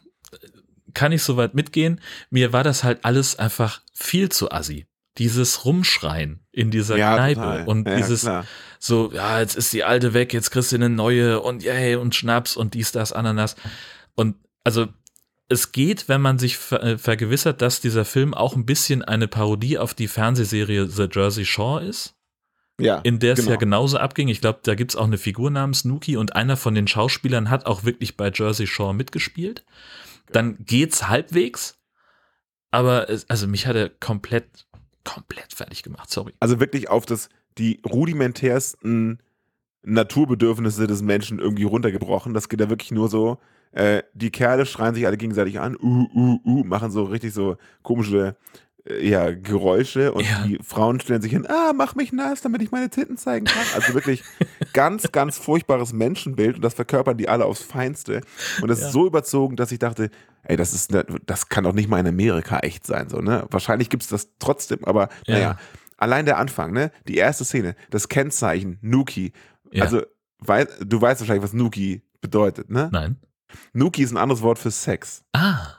[0.94, 2.00] kann ich soweit mitgehen.
[2.30, 4.86] Mir war das halt alles einfach viel zu assi.
[5.20, 7.68] Dieses Rumschreien in dieser Ja, Kneipe total.
[7.68, 8.46] und Ja, dieses klar.
[8.80, 12.16] so, ja, jetzt ist die alte weg, jetzt kriegst du eine neue und yay und
[12.16, 13.56] Schnaps und dies, das, Ananas.
[14.16, 14.88] Und also
[15.50, 19.28] es geht, wenn man sich ver äh, vergewissert, dass dieser Film auch ein bisschen eine
[19.28, 22.16] Parodie auf die Fernsehserie The Jersey Shore ist,
[22.80, 23.52] Ja, in der es genau.
[23.52, 24.30] ja genauso abging.
[24.30, 27.68] Ich glaube, da gibt's auch eine Figur namens Nuki und einer von den Schauspielern hat
[27.68, 29.64] auch wirklich bei Jersey Shore mitgespielt.
[30.32, 31.78] Dann geht's halbwegs,
[32.72, 34.66] aber es, also mich hat er komplett,
[35.04, 36.34] komplett fertig gemacht, sorry.
[36.40, 39.22] Also wirklich auf das, die rudimentärsten
[39.84, 42.34] Naturbedürfnisse des Menschen irgendwie runtergebrochen.
[42.34, 43.40] Das geht da wirklich nur so,
[43.74, 47.58] äh, die Kerle schreien sich alle gegenseitig an, uh, uh, uh, machen so richtig so
[47.82, 48.36] komische
[49.02, 50.46] ja, Geräusche und Ja.
[50.46, 53.66] die Frauen stellen sich hin, ah, mach mich nass, damit ich meine Titten zeigen kann.
[53.76, 54.24] Also wirklich
[54.74, 58.22] ganz, ganz furchtbares Menschenbild und das verkörpern die alle aufs Feinste.
[58.62, 58.88] Und das Ja.
[58.88, 60.10] ist so überzogen, dass ich dachte,
[60.44, 63.46] ey, das ist, ne, das kann doch nicht mal in Amerika echt sein, so, ne?
[63.52, 65.36] Wahrscheinlich gibt es das trotzdem, aber Ja.
[65.36, 65.58] naja.
[65.98, 66.92] Allein der Anfang, ne?
[67.08, 69.32] Die erste Szene, das Kennzeichen, Nuki.
[69.80, 70.02] Also,
[70.40, 72.90] wei du weißt wahrscheinlich, was Nuki bedeutet, ne?
[72.92, 73.18] Nein.
[73.72, 75.24] Nuki ist ein anderes Wort für Sex.
[75.32, 75.78] Ah,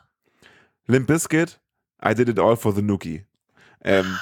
[0.87, 1.61] Limp Bizkit,
[2.05, 3.25] I did it all for the Nuki.
[3.83, 4.19] Ähm,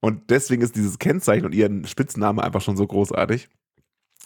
[0.00, 3.48] und deswegen ist dieses Kennzeichen und ihren Spitzname einfach schon so großartig,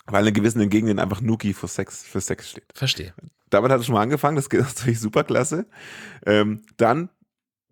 [0.06, 2.72] weil in gewissen Gegenden einfach Nuki für Sex, für Sex steht.
[2.74, 3.14] verstehe.
[3.50, 5.66] Damit hat es schon mal angefangen, das geht natürlich super klasse.
[6.26, 7.10] Ähm, dann,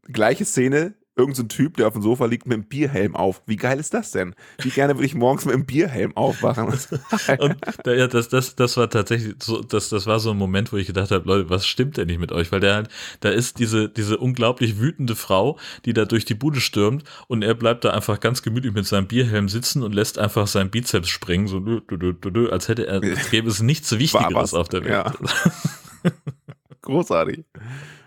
[0.05, 3.43] gleiche Szene, irgend so ein Typ, der auf dem Sofa liegt mit einem Bierhelm auf.
[3.47, 4.35] Wie geil ist das denn?
[4.62, 6.66] Wie gerne würde ich morgens mit einem Bierhelm aufwachen?
[7.39, 10.73] Und da, ja, das, das, das war tatsächlich so, das, das war so ein Moment,
[10.73, 12.53] wo ich gedacht habe, Leute, was stimmt denn nicht mit euch?
[12.53, 12.89] Weil der halt,
[13.21, 17.55] da ist diese, diese unglaublich wütende Frau, die da durch die Bude stürmt und er
[17.55, 21.49] bleibt da einfach ganz gemütlich mit seinem Bierhelm sitzen und lässt einfach seinen Bizeps springen,
[21.49, 24.93] so dü, dü, dü, als hätte er, als gäbe es nichts Wichtigeres auf der Welt.
[24.93, 25.12] Ja.
[26.83, 27.45] Großartig.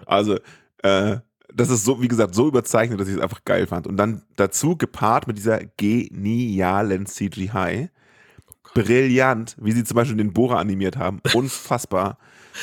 [0.05, 0.37] Also,
[0.83, 1.17] äh,
[1.53, 3.87] das ist so, wie gesagt, so überzeichnet, dass ich es einfach geil fand.
[3.87, 7.89] Und dann dazu gepaart mit dieser genialen CGI.
[8.73, 11.21] Brillant, wie sie zum Beispiel den Bohrer animiert haben.
[11.33, 12.17] Unfassbar.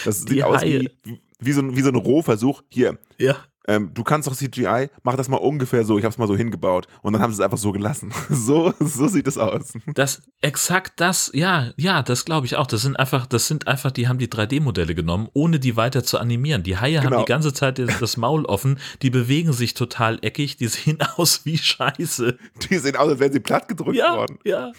[0.04, 0.90] Das sieht Die aus Haie.
[1.04, 2.62] wie, wie, so ein, wie so ein Rohversuch.
[2.68, 3.36] Hier, Ja.
[3.68, 5.96] Ähm, du kannst doch CGI, mach das mal ungefähr so.
[5.98, 6.88] Ich habe es mal so hingebaut.
[7.02, 8.12] Und dann haben sie es einfach so gelassen.
[8.30, 9.74] So, so sieht es aus.
[9.94, 12.66] Das, exakt das, ja, ja, das glaube ich auch.
[12.66, 16.18] Das sind einfach, das sind einfach, die haben die 3D-Modelle genommen, ohne die weiter zu
[16.18, 16.62] animieren.
[16.64, 17.20] Die Haie haben Genau.
[17.20, 21.58] die ganze Zeit das Maul offen, die bewegen sich total eckig, die sehen aus wie
[21.58, 22.38] Scheiße.
[22.70, 24.38] Die sehen aus, als wären sie platt gedrückt Ja, worden.
[24.44, 24.72] ja.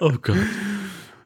[0.00, 0.36] Oh Gott.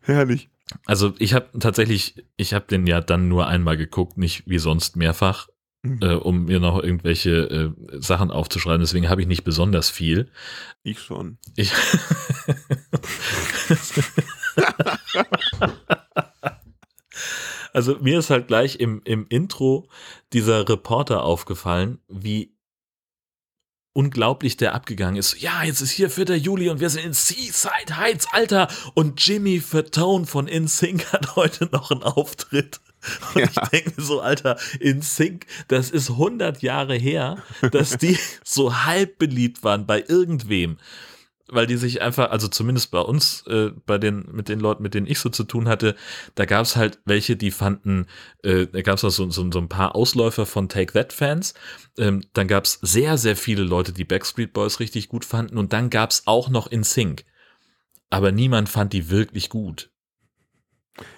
[0.02, 0.48] Herrlich.
[0.86, 4.96] Also ich habe tatsächlich, ich habe den ja dann nur einmal geguckt, nicht wie sonst
[4.96, 5.48] mehrfach.
[5.82, 8.80] Äh, um mir noch irgendwelche äh, Sachen aufzuschreiben.
[8.80, 10.30] Deswegen habe ich nicht besonders viel.
[10.82, 11.38] Ich schon.
[11.56, 11.72] Ich
[17.72, 19.88] also mir ist halt gleich im, im Intro
[20.32, 22.54] dieser Reporter aufgefallen, wie
[23.92, 25.40] unglaublich der abgegangen ist.
[25.40, 26.36] Ja, jetzt ist hier 4.
[26.36, 28.68] Juli und wir sind in Seaside Heights, Alter.
[28.94, 32.80] Und Jimmy Fatone von InSync hat heute noch einen Auftritt.
[33.34, 33.66] Und ich Ja.
[33.72, 37.38] denke mir so, Alter, InSync, das ist 100 Jahre her,
[37.72, 40.78] dass die so halb beliebt waren bei irgendwem.
[41.52, 44.94] Weil die sich einfach, also zumindest bei uns, äh, bei den, mit den Leuten, mit
[44.94, 45.96] denen ich so zu tun hatte,
[46.36, 48.06] da gab es halt welche, die fanden,
[48.44, 51.54] äh, da gab es so, so, so ein paar Ausläufer von Take That-Fans.
[51.98, 55.58] Ähm, dann gab es sehr, sehr viele Leute, die Backstreet Boys richtig gut fanden.
[55.58, 57.24] Und dann gab es auch noch In Sync.
[58.10, 59.90] Aber niemand fand die wirklich gut.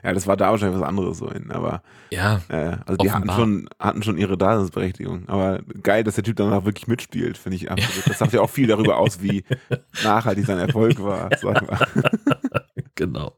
[0.02, 3.30] Ja, das war da wahrscheinlich was anderes so hin, aber Ja, äh, also die hatten
[3.30, 5.28] schon, hatten schon ihre Daseinsberechtigung.
[5.28, 8.08] Aber geil, dass der Typ dann auch wirklich mitspielt, finde ich absolut.
[8.08, 9.44] Das sagt ja auch viel darüber aus, wie
[10.04, 11.30] nachhaltig sein Erfolg war.
[11.40, 11.86] Sag mal.
[12.94, 13.36] genau.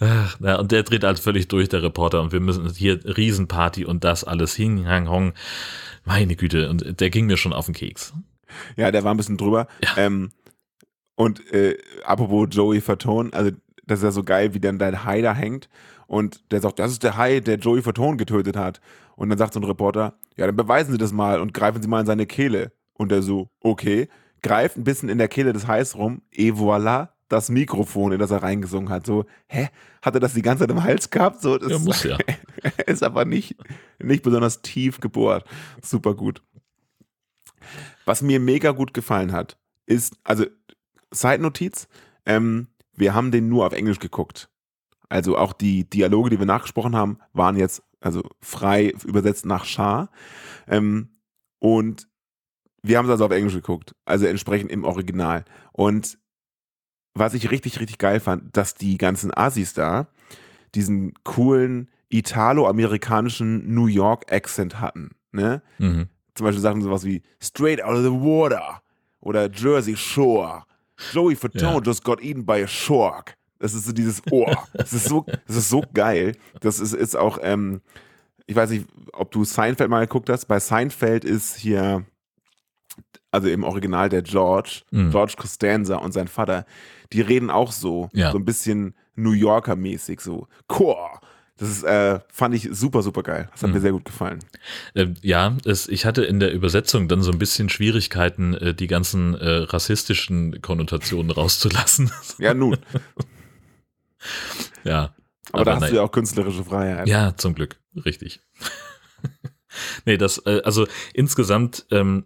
[0.00, 3.84] Ach, na, und der dreht halt völlig durch, der Reporter, und wir müssen hier Riesenparty
[3.84, 5.32] und das alles hing, hang, hong.
[6.04, 8.12] Meine Güte, und der ging mir schon auf den Keks.
[8.76, 9.66] Ja, der war ein bisschen drüber.
[9.82, 9.96] Ja.
[9.96, 10.30] Ähm,
[11.16, 13.52] und äh, apropos Joey Fatone, also
[13.86, 15.68] das ist ja so geil, wie dann dein Hai da hängt
[16.06, 18.80] und der sagt, das ist der Hai, der Joey Fatone getötet hat.
[19.16, 21.88] Und dann sagt so ein Reporter, ja, dann beweisen Sie das mal und greifen Sie
[21.88, 22.72] mal in seine Kehle.
[22.94, 24.08] Und der so, okay,
[24.42, 28.30] greift ein bisschen in der Kehle des Hais rum, et voilà, das Mikrofon, in das
[28.30, 29.06] er reingesungen hat.
[29.06, 29.68] So, hä?
[30.02, 31.40] Hat er das die ganze Zeit im Hals gehabt?
[31.40, 32.18] So, das Ja, muss ja.
[32.86, 33.56] ist aber nicht,
[33.98, 35.44] nicht besonders tief gebohrt.
[35.82, 36.42] Super gut.
[38.04, 40.44] Was mir mega gut gefallen hat, ist, also
[41.10, 41.88] Side-Notiz,
[42.26, 44.48] ähm, wir haben den nur auf Englisch geguckt.
[45.08, 50.10] Also auch die Dialoge, die wir nachgesprochen haben, waren jetzt also frei übersetzt nach Schar.
[50.66, 51.10] Ähm,
[51.58, 52.08] und
[52.82, 55.44] wir haben es also auf Englisch geguckt, also entsprechend im Original.
[55.72, 56.18] Und
[57.14, 60.08] was ich richtig, richtig geil fand, dass die ganzen Assis da
[60.74, 65.12] diesen coolen italo-amerikanischen New York-Accent hatten.
[65.32, 65.62] Ne?
[65.78, 66.08] Mhm.
[66.34, 68.82] Zum Beispiel Sachen sowas wie Straight out of the water
[69.20, 70.64] oder Jersey Shore.
[71.12, 71.80] Joey Fatone Ja.
[71.80, 73.36] just got eaten by a shark.
[73.58, 74.66] Das ist so dieses Ohr.
[74.74, 76.36] Das ist so, das ist so geil.
[76.60, 77.80] Das ist, ist auch, ähm,
[78.46, 80.46] ich weiß nicht, ob du Seinfeld mal geguckt hast.
[80.46, 82.04] Bei Seinfeld ist hier,
[83.30, 85.10] also im Original der George, Mhm.
[85.10, 86.66] George Costanza und sein Vater,
[87.12, 88.30] die reden auch so, Ja.
[88.32, 91.20] so ein bisschen New Yorker mäßig, so Core.
[91.56, 93.48] Das ist, äh, fand ich super, super geil.
[93.52, 93.74] Das hat Mhm.
[93.76, 94.40] mir sehr gut gefallen.
[94.96, 98.88] Ähm, ja, es, ich hatte in der Übersetzung dann so ein bisschen Schwierigkeiten, äh, die
[98.88, 102.10] ganzen äh, rassistischen Konnotationen rauszulassen.
[102.38, 102.78] Ja, nun.
[104.84, 105.14] ja.
[105.52, 105.90] Aber, da hast nein.
[105.90, 107.06] du ja auch künstlerische Freiheit.
[107.06, 108.40] Ja, zum Glück, richtig.
[110.04, 112.24] nee, das, äh, also insgesamt, ähm,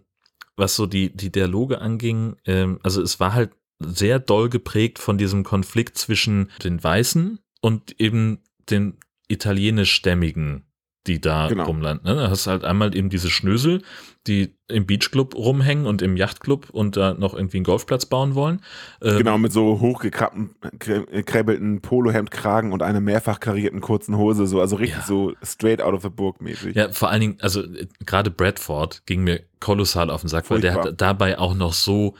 [0.55, 5.17] was so die, die Dialoge anging, ähm, also es war halt sehr doll geprägt von
[5.17, 8.97] diesem Konflikt zwischen den Weißen und eben den
[9.29, 10.65] italienischstämmigen,
[11.07, 11.63] die da Genau.
[11.63, 12.05] rumlanden.
[12.07, 12.15] Ne?
[12.21, 13.81] Da hast du halt einmal eben diese Schnösel,
[14.27, 18.61] die im Beachclub rumhängen und im Yachtclub und da noch irgendwie einen Golfplatz bauen wollen.
[19.01, 24.99] Ähm, Genau, mit so hochgekräbelten Polohemdkragen und einer mehrfach karierten kurzen Hose, so, also richtig
[24.99, 25.05] Ja.
[25.05, 26.75] so straight out of the book mäßig.
[26.75, 30.61] Ja, vor allen Dingen, also äh, gerade Bradford ging mir kolossal auf den Sack, weil
[30.61, 30.91] der Furchtbar.
[30.91, 32.15] hat dabei auch noch so,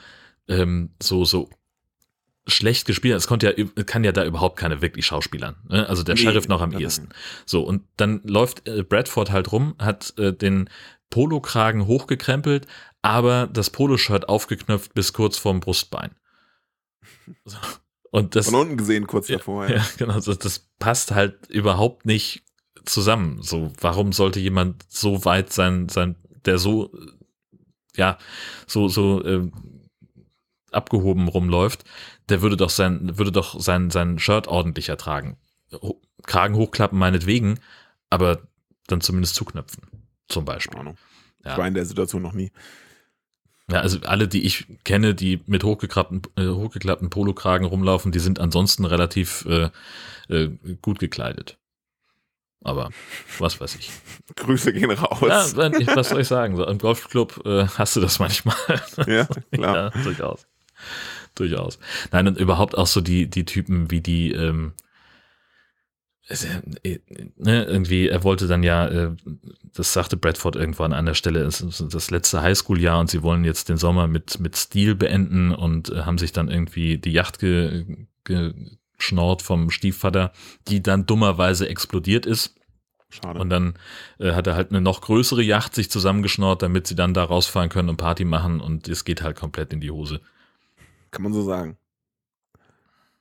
[0.48, 1.48] ähm, so, so
[2.46, 3.16] schlecht gespielt.
[3.16, 5.56] Es konnte ja, kann ja da überhaupt keine wirklich Schauspielern.
[5.68, 5.88] Ne?
[5.88, 7.10] Also der Nee, Sheriff noch am ehesten.
[7.46, 10.68] So, und dann läuft äh, Bradford halt rum, hat äh, den
[11.10, 12.66] Polokragen hochgekrempelt,
[13.02, 16.12] aber das Poloshirt aufgeknöpft bis kurz vorm Brustbein.
[17.44, 17.58] So.
[18.10, 19.68] Und das, Von unten gesehen kurz davor.
[19.68, 19.76] Ja.
[19.76, 22.42] ja, genau, das, das passt halt überhaupt nicht
[22.84, 23.40] zusammen.
[23.42, 27.58] So, warum sollte jemand so weit sein, sein, der so, äh,
[27.96, 28.18] ja,
[28.66, 29.52] so, so ähm,
[30.72, 31.84] abgehoben rumläuft,
[32.30, 35.36] der würde doch sein, würde doch sein, sein Shirt ordentlicher tragen.
[36.24, 37.60] Kragen hochklappen meinetwegen,
[38.08, 38.40] aber
[38.86, 39.82] dann zumindest zuknöpfen.
[40.28, 40.80] Zum Beispiel.
[41.44, 41.52] Ja.
[41.52, 42.52] Ich war in der Situation noch nie.
[43.70, 48.40] Ja, also alle, die ich kenne, die mit hochgeklappten, äh, hochgeklappten Polokragen rumlaufen, die sind
[48.40, 49.70] ansonsten relativ äh,
[50.28, 50.50] äh,
[50.82, 51.56] gut gekleidet.
[52.62, 52.90] Aber
[53.38, 53.90] was weiß ich.
[54.36, 55.20] Grüße gehen raus.
[55.56, 56.56] Ja, ich, was soll ich sagen?
[56.56, 58.56] So, Im Golfclub äh, hast du das manchmal.
[59.06, 59.76] Ja, klar.
[59.94, 60.46] ja, durchaus.
[61.40, 61.78] Durchaus.
[62.12, 64.74] Nein, und überhaupt auch so die, die Typen wie die, ähm,
[66.28, 66.98] äh,
[67.38, 69.16] ne, irgendwie, er wollte dann ja, äh,
[69.74, 73.44] das sagte Bradford irgendwann an der Stelle, es ist das letzte Highschool-Jahr und sie wollen
[73.44, 77.38] jetzt den Sommer mit, mit Stil beenden und äh, haben sich dann irgendwie die Yacht
[77.38, 77.86] ge,
[78.98, 80.32] geschnort vom Stiefvater,
[80.68, 82.54] die dann dummerweise explodiert ist.
[83.08, 83.40] Schade.
[83.40, 83.78] Und dann
[84.18, 87.70] äh, hat er halt eine noch größere Yacht sich zusammengeschnort, damit sie dann da rausfahren
[87.70, 90.20] können und Party machen und es geht halt komplett in die Hose.
[91.10, 91.76] Kann man so sagen.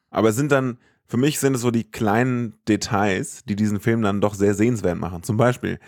[0.10, 4.02] Aber es sind dann, für mich sind es so die kleinen Details, die diesen Film
[4.02, 5.24] dann doch sehr sehenswert machen.
[5.24, 5.80] Zum Beispiel,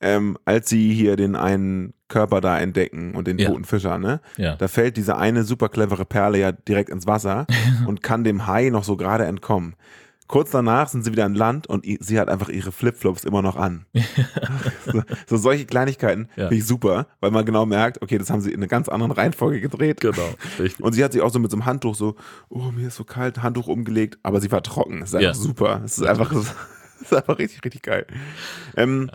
[0.00, 3.48] ähm, als sie hier den einen Körper da entdecken und den Ja.
[3.50, 4.20] toten Fischer, ne?
[4.36, 4.56] Ja.
[4.56, 7.46] Da fällt diese eine super clevere Perle ja direkt ins Wasser
[7.86, 9.74] und kann dem Hai noch so gerade entkommen.
[10.30, 13.56] Kurz danach sind sie wieder an Land und sie hat einfach ihre Flipflops immer noch
[13.56, 13.84] an.
[14.86, 16.44] so, so solche Kleinigkeiten Ja.
[16.44, 19.10] finde ich super, weil man genau merkt, okay, das haben sie in einer ganz anderen
[19.10, 20.00] Reihenfolge gedreht.
[20.00, 20.34] Genau.
[20.60, 20.84] Richtig.
[20.84, 22.14] Und sie hat sich auch so mit so einem Handtuch so,
[22.48, 25.00] oh, mir ist so kalt, Handtuch umgelegt, aber sie war trocken.
[25.00, 25.34] Das ist einfach Ja.
[25.34, 25.80] super.
[25.82, 26.54] Das ist einfach, das
[27.00, 28.06] ist einfach richtig, richtig geil.
[28.76, 29.10] Ähm,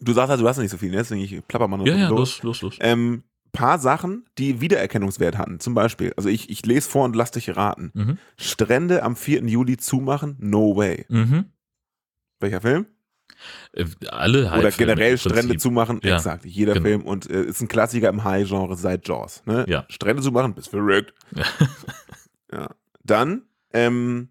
[0.00, 0.96] Du sagst halt, du hast nicht so viel, ne?
[0.96, 2.42] deswegen ich plapper mal noch Ja, ja, los.
[2.42, 2.76] los, los, los.
[2.80, 3.22] Ähm,
[3.52, 5.60] paar Sachen, die Wiedererkennungswert hatten.
[5.60, 7.90] Zum Beispiel, also ich, ich lese vor und lass dich raten.
[7.94, 8.18] Mhm.
[8.36, 9.44] Strände am 4.
[9.44, 10.36] Juli zumachen?
[10.40, 11.04] No way.
[11.08, 11.46] Mhm.
[12.40, 12.86] Welcher Film?
[13.72, 15.18] Äh, Alle Oder generell.
[15.18, 16.00] Strände zumachen?
[16.02, 16.44] Ja, Exakt.
[16.44, 16.84] Jeder genau.
[16.84, 19.42] Film und äh, ist ein Klassiker im High-Genre seit Jaws.
[19.46, 19.64] Ne?
[19.68, 19.84] Ja.
[19.88, 21.14] Strände zumachen, bist verrückt.
[21.34, 21.44] Ja.
[22.52, 22.70] ja.
[23.04, 23.42] Dann,
[23.72, 24.28] ähm,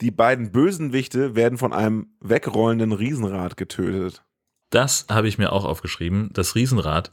[0.00, 4.22] die beiden Bösenwichte werden von einem wegrollenden Riesenrad getötet.
[4.70, 6.30] Das habe ich mir auch aufgeschrieben.
[6.32, 7.12] Das Riesenrad.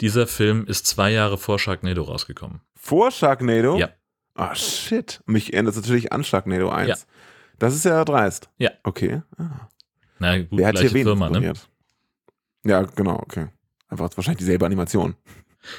[0.00, 2.60] Dieser Film ist zwei Jahre vor Sharknado rausgekommen.
[2.74, 3.78] Vor Sharknado?
[3.78, 3.90] Ja.
[4.34, 5.22] Ah, shit.
[5.26, 6.88] Mich erinnert das natürlich an Sharknado 1.
[6.88, 6.96] Ja.
[7.58, 8.50] Das ist ja dreist.
[8.58, 8.70] Ja.
[8.82, 9.22] Okay.
[9.38, 9.68] Ah.
[10.18, 11.52] Na gut, Wer hat hier gleiche wen Firma, ne?
[12.64, 13.48] Ja, genau, okay.
[13.88, 15.14] Einfach wahrscheinlich dieselbe Animation.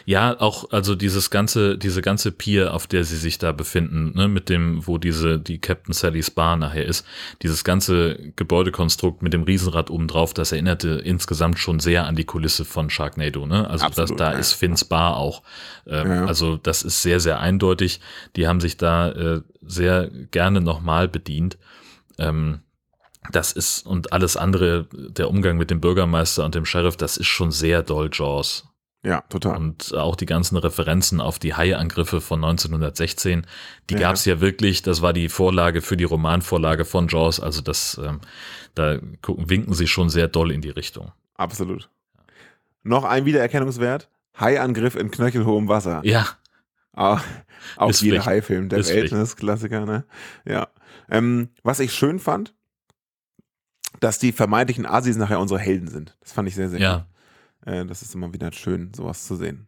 [0.06, 4.28] Ja, auch, also dieses ganze, diese ganze Pier, auf der sie sich da befinden, ne,
[4.28, 7.06] mit dem, wo diese, die Captain Sally's Bar nachher ist,
[7.42, 12.66] dieses ganze Gebäudekonstrukt mit dem Riesenrad obendrauf, das erinnerte insgesamt schon sehr an die Kulisse
[12.66, 13.70] von Sharknado, ne?
[13.70, 14.38] Also das, Absolut, da ja.
[14.40, 15.44] ist Finns Bar auch.
[15.88, 16.26] Ähm, Ja.
[16.26, 18.00] Also das ist sehr, sehr eindeutig.
[18.36, 21.58] Die haben sich da äh, sehr gerne nochmal bedient.
[22.18, 22.62] Ähm,
[23.32, 27.28] das ist, und alles andere, der Umgang mit dem Bürgermeister und dem Sheriff, das ist
[27.28, 28.68] schon sehr doll Jaws.
[29.06, 29.58] Ja, total.
[29.58, 33.46] Und auch die ganzen Referenzen auf die Hai-Angriffe von 1916,
[33.90, 34.00] die Ja.
[34.00, 34.82] gab es ja wirklich.
[34.82, 37.40] Das war die Vorlage für die Romanvorlage von Jaws.
[37.40, 38.20] Also das, ähm,
[38.74, 41.12] da gucken, winken sie schon sehr doll in die Richtung.
[41.36, 41.88] Absolut.
[42.82, 44.10] Noch ein Wiedererkennungswert.
[44.40, 46.02] Haiangriff in knöchelhohem Wasser.
[46.04, 46.28] Ja,
[46.98, 47.20] Ah,
[47.76, 48.26] auch Ist jeder.
[48.26, 49.14] Hai-Film der Ist Welt, Pflicht.
[49.14, 50.06] ne, ist Klassiker, ne?
[50.46, 50.70] Ja.
[51.10, 52.54] Ähm, was ich schön fand,
[54.00, 56.16] dass die vermeintlichen Asis nachher unsere Helden sind.
[56.22, 56.98] Das fand ich sehr, sehr ja.
[57.00, 57.06] gut.
[57.66, 59.68] Äh, das ist immer wieder schön, sowas zu sehen.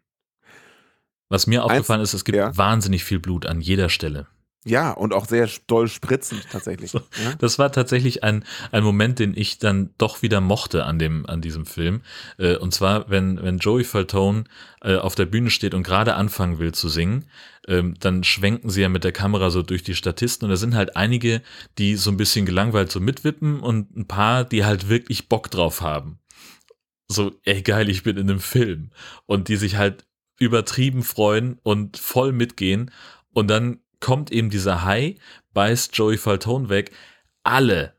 [1.30, 2.56] Was mir Eins- aufgefallen ist, es gibt ja.
[2.56, 4.28] wahnsinnig viel Blut an jeder Stelle.
[4.66, 6.91] Ja, und auch sehr doll spritzend tatsächlich.
[6.98, 7.00] So.
[7.00, 7.34] ja?
[7.39, 11.41] Das war tatsächlich ein, ein Moment, den ich dann doch wieder mochte an dem, an
[11.41, 12.02] diesem Film.
[12.38, 14.43] Äh, und zwar, wenn, wenn Joey Faltone
[14.82, 17.26] äh, auf der Bühne steht und gerade anfangen will zu singen,
[17.68, 20.76] ähm, dann schwenken sie ja mit der Kamera so durch die Statisten und da sind
[20.76, 21.41] halt einige,
[21.78, 25.82] die so ein bisschen gelangweilt so mitwippen und ein paar, die halt wirklich Bock drauf
[25.82, 26.20] haben.
[27.08, 28.91] So, ey geil, ich bin in einem Film.
[29.26, 30.05] Und die sich halt
[30.39, 32.91] übertrieben freuen und voll mitgehen.
[33.34, 35.16] Und dann kommt eben dieser Hai,
[35.53, 36.91] beißt Joey Faltone weg.
[37.43, 37.93] Alle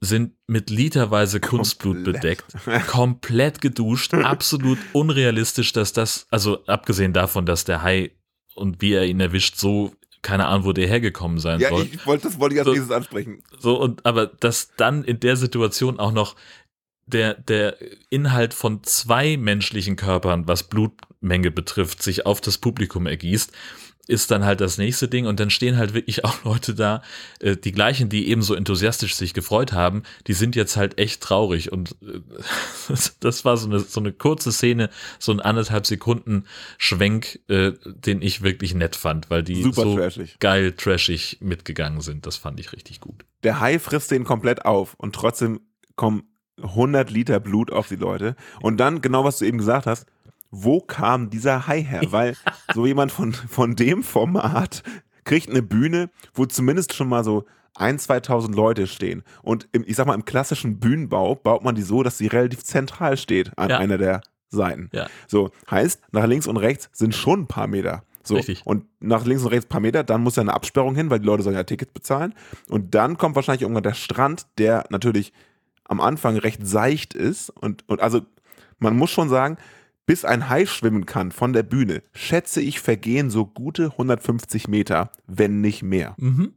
[0.00, 2.14] sind mit literweise Kunstblut Komplett.
[2.22, 8.10] bedeckt, komplett geduscht, absolut unrealistisch, dass das, also abgesehen davon, dass der Hai
[8.54, 9.92] und wie er ihn erwischt, so
[10.22, 11.88] keine Ahnung, wo der hergekommen sein Ja, soll.
[11.92, 12.72] ich wollte, das wollte ich als So.
[12.72, 13.42] nächstes ansprechen.
[13.58, 16.36] So, und aber dass dann in der Situation auch noch
[17.06, 17.76] der, der
[18.10, 23.52] Inhalt von zwei menschlichen Körpern, was Blutmenge betrifft, sich auf das Publikum ergießt,
[24.08, 25.26] ist dann halt das nächste Ding.
[25.26, 27.02] Und dann stehen halt wirklich auch Leute da,
[27.40, 31.22] äh, die gleichen, die eben so enthusiastisch sich gefreut haben, die sind jetzt halt echt
[31.22, 31.70] traurig.
[31.70, 32.20] Und äh,
[33.20, 36.44] das, war so eine, so eine kurze Szene, so ein anderthalb Sekunden
[36.78, 40.38] Schwenk, äh, den ich wirklich nett fand, weil die Super so trashig.
[40.40, 42.26] geil trashig mitgegangen sind.
[42.26, 43.24] Das fand ich richtig gut.
[43.44, 45.60] Der Hai frisst den komplett auf und trotzdem
[45.94, 46.24] kommen
[46.60, 48.36] 100 Liter Blut auf die Leute.
[48.60, 50.06] Und dann, genau was du eben gesagt hast,
[50.50, 52.02] wo kam dieser Hai her?
[52.10, 52.36] Weil
[52.74, 54.82] so jemand von, von dem Format
[55.24, 59.22] kriegt eine Bühne, wo zumindest schon mal so ein, 2000 Leute stehen.
[59.42, 62.62] Und im, ich sag mal, im klassischen Bühnenbau baut man die so, dass sie relativ
[62.64, 63.78] zentral steht an Ja.
[63.78, 64.90] einer der Seiten.
[64.92, 65.06] Ja.
[65.26, 68.02] So, heißt, nach links und rechts sind schon ein paar Meter.
[68.24, 68.60] So, Richtig.
[68.66, 71.18] und nach links und rechts ein paar Meter, dann muss ja eine Absperrung hin, weil
[71.20, 72.34] die Leute sollen ja Tickets bezahlen.
[72.68, 75.32] Und dann kommt wahrscheinlich irgendwann der Strand, der natürlich
[75.92, 77.50] am Anfang recht seicht ist.
[77.50, 78.22] Und, und also,
[78.78, 79.58] man muss schon sagen,
[80.06, 85.12] bis ein Hai schwimmen kann von der Bühne, schätze ich, vergehen so gute 150 Meter,
[85.26, 86.14] wenn nicht mehr.
[86.16, 86.54] Mhm.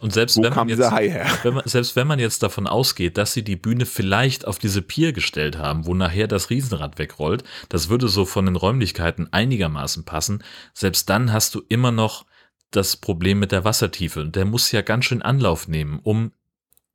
[0.00, 1.26] Und selbst Wo wenn kam man jetzt, dieser Hai her?
[1.42, 4.80] wenn man, selbst wenn man jetzt davon ausgeht, dass sie die Bühne vielleicht auf diese
[4.80, 10.04] Pier gestellt haben, wo nachher das Riesenrad wegrollt, das würde so von den Räumlichkeiten einigermaßen
[10.04, 10.44] passen.
[10.72, 12.26] Selbst dann hast du immer noch
[12.70, 14.20] das Problem mit der Wassertiefe.
[14.20, 16.32] Und der muss ja ganz schön Anlauf nehmen, um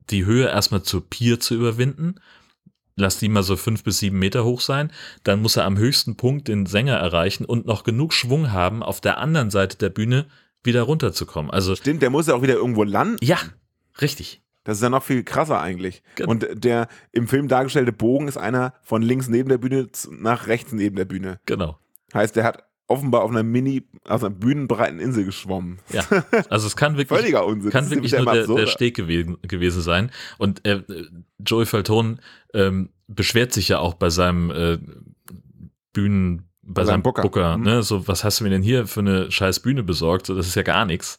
[0.10, 2.16] die Höhe erstmal zur Pier zu überwinden.
[2.95, 4.91] Lass die mal so fünf bis sieben Meter hoch sein.
[5.24, 9.01] Dann muss er am höchsten Punkt den Sänger erreichen und noch genug Schwung haben, auf
[9.01, 10.28] der anderen Seite der Bühne
[10.64, 11.51] wieder runterzukommen.
[11.51, 13.18] Also, Stimmt, der muss ja auch wieder irgendwo landen.
[13.22, 13.38] ja,
[13.99, 14.41] richtig.
[14.64, 16.04] Das ist ja noch viel krasser eigentlich.
[16.16, 16.32] Genau.
[16.32, 20.72] Und der im Film dargestellte Bogen ist einer von links neben der Bühne nach rechts
[20.72, 21.39] neben der Bühne.
[21.45, 21.80] Genau.
[22.14, 22.64] Heißt, der hat
[22.94, 25.80] offenbar auf einer Mini, auf einer bühnenbreiten Insel geschwommen.
[25.91, 26.04] Ja.
[26.50, 27.72] Also es kann wirklich, Völliger Unsinn.
[27.72, 28.68] kann wirklich nur der, der.
[28.68, 30.12] Steg gewesen, gewesen sein.
[30.38, 30.84] Und äh,
[31.39, 32.20] Joey Falton
[32.54, 34.78] ähm, beschwert sich ja auch bei seinem äh,
[35.91, 37.58] Bühnen, bei, Bei seinem seinem Booker, Booker.
[37.58, 37.64] Mhm.
[37.64, 40.28] ne, so, was hast du mir denn hier für eine scheiß Bühne besorgt?
[40.28, 41.18] So, das ist ja gar nichts.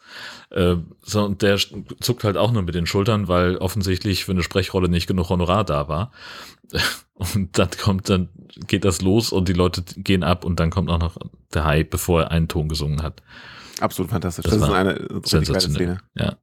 [0.50, 4.42] Äh, so, und der zuckt halt auch nur mit den Schultern, weil offensichtlich für eine
[4.42, 6.12] Sprechrolle nicht genug Honorar da war.
[7.14, 8.28] Und dann kommt, dann
[8.66, 11.16] geht das los und die Leute gehen ab und dann kommt auch noch
[11.52, 13.22] der Hai, bevor er einen Ton gesungen hat.
[13.80, 14.44] Absolut fantastisch.
[14.44, 15.76] Das Das, ist eine richtig geile Sensationell.
[15.76, 15.98] Szene.
[16.14, 16.36] Ja.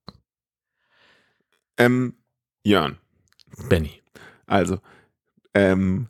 [1.78, 2.14] Ähm,
[2.64, 2.98] Jörn,
[3.70, 4.02] Benny.
[4.46, 4.80] also,
[5.54, 6.08] ähm,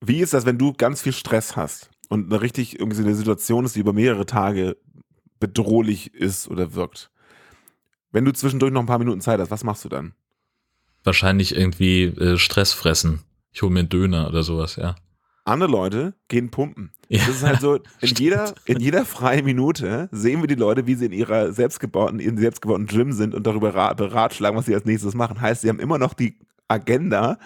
[0.00, 3.14] wie ist das, wenn du ganz viel Stress hast und eine richtig irgendwie so eine
[3.14, 4.76] Situation ist, die über mehrere Tage
[5.38, 7.10] bedrohlich ist oder wirkt?
[8.10, 10.14] Wenn du zwischendurch noch ein paar Minuten Zeit hast, was machst du dann?
[11.04, 13.22] Wahrscheinlich irgendwie äh, Stress fressen.
[13.52, 14.94] Ich hole mir einen Döner oder sowas, ja.
[15.44, 16.92] Andere Leute gehen pumpen.
[17.08, 17.18] Ja.
[17.26, 18.20] Das ist halt so, in Stimmt.
[18.20, 22.36] jeder, in jeder freien Minute sehen wir die Leute, wie sie in ihrer selbstgebauten, in
[22.36, 25.40] selbstgebauten Gym sind und darüber ra- beratschlagen, was sie als nächstes machen.
[25.40, 26.38] Heißt, sie haben immer noch die
[26.68, 27.38] Agenda.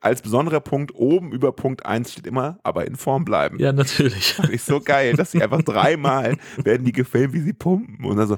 [0.00, 3.58] Als besonderer Punkt oben über Punkt 1 steht immer, aber in Form bleiben.
[3.58, 4.34] Ja, natürlich.
[4.34, 8.04] Finde ich so geil, dass sie einfach dreimal werden die gefilmt, wie sie pumpen.
[8.04, 8.36] Und dann so,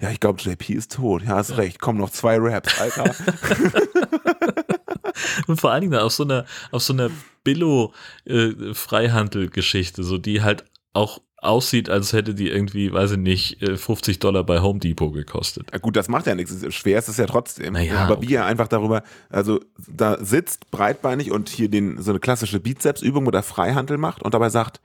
[0.00, 1.22] ja, ich glaube, JP ist tot.
[1.22, 1.80] Ja, hast recht.
[1.80, 3.14] Komm, noch zwei Raps, Alter.
[5.46, 7.10] Und vor allen Dingen auf so einer, auf so einer
[7.44, 14.18] Billo-Freihandel-Geschichte, so die halt auch aussieht, als hätte die irgendwie, weiß ich nicht, äh, 50
[14.18, 15.68] Dollar bei Home Depot gekostet.
[15.72, 16.74] Ja, gut, das macht ja nichts.
[16.74, 17.74] Schwer ist es ja trotzdem.
[17.74, 18.28] Naja, aber okay.
[18.28, 23.26] wie er einfach darüber, also da sitzt breitbeinig und hier den, so eine klassische Bizepsübung,
[23.26, 24.80] wo er Freihandel macht und dabei sagt,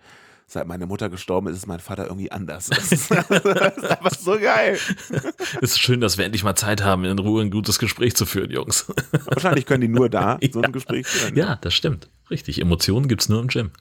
[0.51, 2.69] seit meine Mutter gestorben ist, ist mein Vater irgendwie anders.
[2.75, 4.77] Das ist, einfach so geil.
[5.61, 8.25] Es ist schön, dass wir endlich mal Zeit haben, in Ruhe ein gutes Gespräch zu
[8.25, 8.85] führen, Jungs.
[9.25, 10.65] Wahrscheinlich können die nur da so Ja.
[10.67, 11.35] ein Gespräch führen.
[11.37, 12.09] Ja, das stimmt.
[12.29, 12.59] Richtig.
[12.61, 13.71] Emotionen gibt's nur im Gym.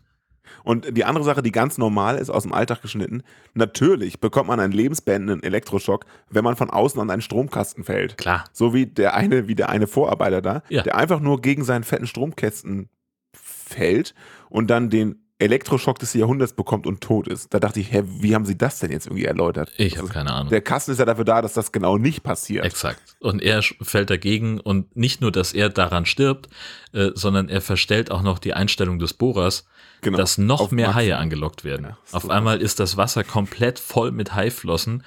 [0.62, 3.22] Und die andere Sache, die ganz normal ist, aus dem Alltag geschnitten,
[3.54, 8.16] natürlich bekommt man einen lebensbeendenden Elektroschock, wenn man von außen an einen Stromkasten fällt.
[8.18, 8.44] Klar.
[8.52, 10.82] So wie der eine, wie der eine Vorarbeiter da, Ja.
[10.82, 12.90] der einfach nur gegen seinen fetten Stromkästen
[13.32, 14.14] fällt
[14.50, 17.52] und dann den Elektroschock des Jahrhunderts bekommt und tot ist.
[17.54, 19.72] Da dachte ich, hä, wie haben sie das denn jetzt irgendwie erläutert?
[19.76, 20.50] Ich habe keine Ahnung.
[20.50, 22.64] Der Kasten ist ja dafür da, dass das genau nicht passiert.
[22.64, 23.16] Exakt.
[23.20, 26.48] Und er fällt dagegen und nicht nur, dass er daran stirbt,
[26.92, 29.64] äh, sondern er verstellt auch noch die Einstellung des Bohrers,
[30.02, 30.16] Genau.
[30.16, 30.96] dass noch Auf mehr Max.
[30.96, 31.86] Haie angelockt werden.
[31.90, 35.04] Ja, Auf einmal ist das Wasser komplett voll mit Haiflossen.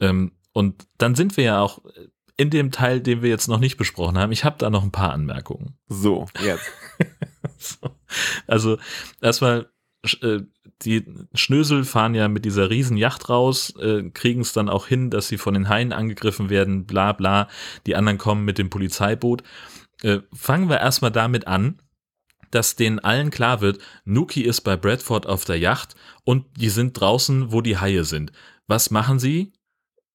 [0.00, 1.80] Ähm, und dann sind wir ja auch
[2.36, 4.32] in dem Teil, den wir jetzt noch nicht besprochen haben.
[4.32, 5.76] Ich habe da noch ein paar Anmerkungen.
[5.88, 6.64] So, jetzt.
[7.58, 7.90] So.
[8.46, 8.76] Also
[9.22, 9.70] erstmal,
[10.22, 10.42] äh,
[10.82, 15.10] die Schnösel fahren ja mit dieser riesen Yacht raus, äh, kriegen es dann auch hin,
[15.10, 17.48] dass sie von den Haien angegriffen werden, bla bla.
[17.86, 19.42] Die anderen kommen mit dem Polizeiboot.
[20.02, 21.80] Äh, fangen wir erstmal damit an,
[22.50, 26.98] dass denen allen klar wird, Nuki ist bei Bradford auf der Yacht und die sind
[26.98, 28.32] draußen, wo die Haie sind.
[28.66, 29.52] Was machen sie?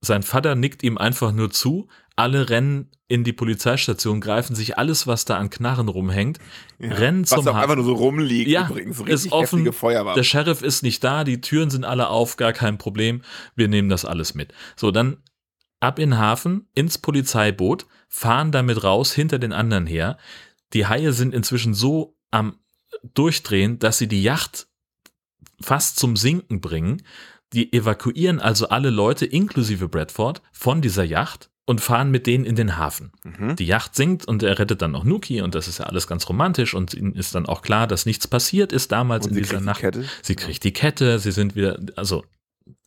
[0.01, 1.89] Sein Vater nickt ihm einfach nur zu.
[2.19, 6.37] Alle rennen in die Polizeistation, greifen sich alles, was da an Knarren rumhängt,
[6.77, 6.93] Ja.
[6.93, 7.75] rennen Was zum auch einfach Hafen.
[7.77, 8.99] nur so rumliegt Ja, übrigens.
[8.99, 9.59] ist Richtig offen.
[9.59, 10.15] heftige Feuerwaffen.
[10.17, 13.21] Der Sheriff ist nicht da, die Türen sind alle auf, gar kein Problem.
[13.55, 14.53] Wir nehmen das alles mit.
[14.75, 15.17] So, dann
[15.79, 20.17] ab in den Hafen, ins Polizeiboot, fahren damit raus, hinter den anderen her.
[20.73, 22.59] Die Haie sind inzwischen so am
[23.15, 24.67] Durchdrehen, dass sie die Yacht
[25.61, 27.01] fast zum Sinken bringen.
[27.53, 32.55] Die evakuieren also alle Leute, inklusive Bradford, von dieser Yacht und fahren mit denen in
[32.55, 33.11] den Hafen.
[33.23, 33.55] Mhm.
[33.55, 36.27] Die Yacht sinkt und er rettet dann noch Nuki und das ist ja alles ganz
[36.27, 39.59] romantisch und ihnen ist dann auch klar, dass nichts passiert ist damals Und in dieser
[39.59, 39.81] die Nacht.
[39.81, 40.03] Kette.
[40.23, 42.25] Sie kriegt die Kette, sie sind wieder, also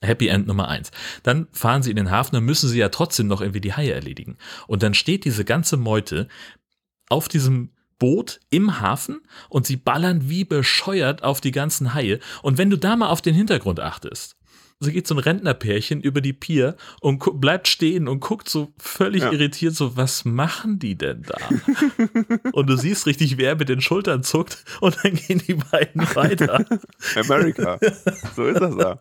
[0.01, 0.91] Happy End Nummer eins.
[1.23, 3.93] Dann fahren sie in den Hafen, dann müssen sie ja trotzdem noch irgendwie die Haie
[3.93, 4.37] erledigen.
[4.67, 6.27] Und dann steht diese ganze Meute
[7.09, 7.71] auf diesem
[8.01, 12.19] Boot im Hafen und sie ballern wie bescheuert auf die ganzen Haie.
[12.43, 14.35] Und wenn du da mal auf den Hintergrund achtest,
[14.83, 19.23] so geht so ein Rentnerpärchen über die Pier und bleibt stehen und guckt so völlig
[19.23, 19.33] Ja.
[19.33, 21.37] irritiert, so, was machen die denn da?
[22.53, 26.65] und du siehst richtig, wer mit den Schultern zuckt und dann gehen die beiden weiter.
[27.17, 27.79] America.
[28.37, 28.99] so ist das da.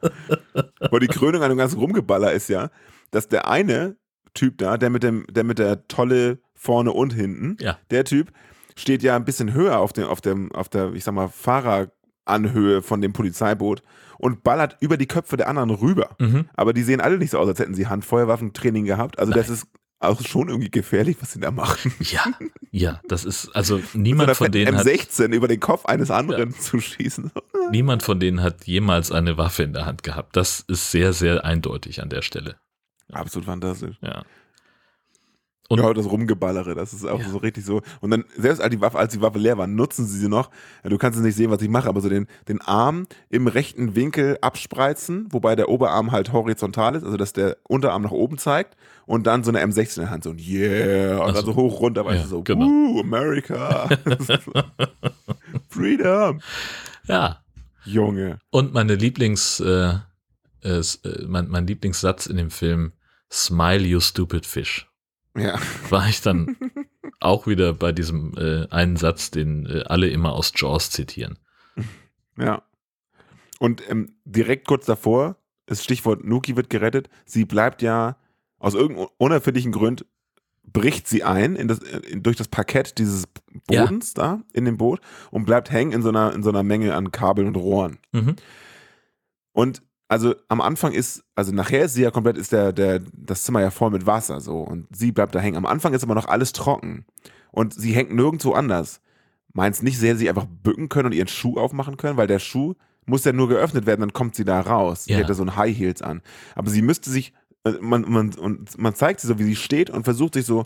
[0.80, 2.70] Aber die Krönung an dem ganzen Rumgeballer ist ja,
[3.12, 3.96] dass der eine
[4.34, 7.78] Typ da, der mit dem, der mit der Tolle vorne und hinten, Ja.
[7.90, 8.32] der Typ
[8.78, 11.28] steht ja ein bisschen höher auf dem, auf dem, auf der, ich sag mal,
[12.26, 13.82] Fahreranhöhe von dem Polizeiboot
[14.18, 16.16] und ballert über die Köpfe der anderen rüber.
[16.20, 16.46] Mhm.
[16.54, 19.20] Aber die sehen alle nicht so aus, als hätten sie Handfeuerwaffentraining gehabt.
[19.20, 19.68] Also das ist
[20.00, 21.94] auch schon irgendwie gefährlich, was sie da machen.
[22.00, 22.26] Ja,
[22.72, 26.10] ja, das ist, also Mit niemand einer von denen hat, M16 über den Kopf eines
[26.10, 27.32] anderen zu schießen.
[27.72, 30.36] niemand von denen hat jemals eine Waffe in der Hand gehabt.
[30.36, 32.56] Das ist sehr, sehr eindeutig an der Stelle.
[33.12, 33.98] Absolut fantastisch.
[34.02, 34.24] Ja.
[35.72, 37.30] Und- ja, das Rumgeballere, das ist auch Ja.
[37.30, 37.82] so richtig so.
[38.02, 40.50] Und dann, selbst als die Waffe, als die Waffe leer war, nutzen sie sie noch.
[40.84, 43.48] Ja, Du kannst es nicht sehen, was ich mache, aber so den, den Arm im
[43.48, 48.38] rechten Winkel abspreizen, wobei der Oberarm halt horizontal ist, also dass der Unterarm nach oben
[48.38, 51.46] zeigt und dann so eine M16 in der Hand, so ein Yeah, und Ach dann
[51.46, 51.52] so.
[51.54, 52.66] so hoch runter, weißt Ja, du, so, genau.
[52.66, 53.88] Woo, America.
[55.70, 56.42] Freedom.
[57.08, 57.38] Ja.
[57.86, 58.40] Junge.
[58.52, 59.94] Und meine Lieblings, äh,
[60.64, 60.84] äh, äh,
[61.28, 62.92] mein, mein Lieblingssatz in dem Film,
[63.32, 64.88] Smile, you stupid fish.
[65.36, 65.60] Ja.
[65.90, 66.58] War ich dann
[67.20, 71.40] auch wieder bei diesem äh, einen Satz, den äh, alle immer aus Jaws zitieren.
[72.38, 72.64] Ja.
[73.60, 77.10] Und ähm, direkt kurz davor, das Stichwort Nuki wird gerettet.
[77.26, 78.18] Sie bleibt ja
[78.58, 80.06] aus irgendeinem unerfindlichen Grund
[80.64, 83.26] bricht sie ein in das, in, durch das Parkett dieses
[83.70, 83.84] Ja.
[83.84, 85.02] Bodens da in dem Boot
[85.32, 88.00] und bleibt hängen in so einer, in so einer Menge an Kabeln und Rohren.
[88.12, 88.36] Mhm.
[89.52, 89.82] Und
[90.12, 93.62] also am Anfang ist, also nachher ist sie ja komplett, ist der, der, das Zimmer
[93.62, 95.56] ja voll mit Wasser so und sie bleibt da hängen.
[95.56, 97.06] Am Anfang ist aber noch alles trocken
[97.52, 99.00] und sie hängt nirgendwo anders.
[99.54, 102.74] Meinst nicht sehr, sie einfach bücken können und ihren Schuh aufmachen können, weil der Schuh
[103.06, 105.06] muss ja nur geöffnet werden, dann kommt sie da raus.
[105.06, 105.20] Sie Ja.
[105.20, 106.22] hätte so ein High Heels an.
[106.56, 107.34] Aber sie müsste sich,
[107.64, 110.66] äh, man, man, und man zeigt sie so, wie sie steht und versucht sich so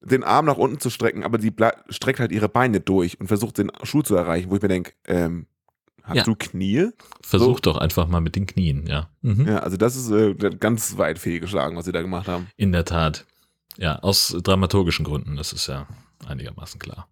[0.00, 1.52] den Arm nach unten zu strecken, aber sie
[1.88, 4.92] streckt halt ihre Beine durch und versucht den Schuh zu erreichen, wo ich mir denke,
[5.06, 5.46] ähm,
[6.02, 6.22] hast Ja.
[6.24, 6.88] du Knie?
[7.22, 7.60] Versuch So.
[7.62, 9.08] doch einfach mal mit den Knien, ja.
[9.22, 9.46] Mhm.
[9.46, 12.48] Ja, also das ist äh, ganz weit fehlgeschlagen, was sie da gemacht haben.
[12.56, 13.26] In der Tat.
[13.76, 15.86] Ja, aus dramaturgischen Gründen, das ist ja
[16.26, 17.06] einigermaßen klar.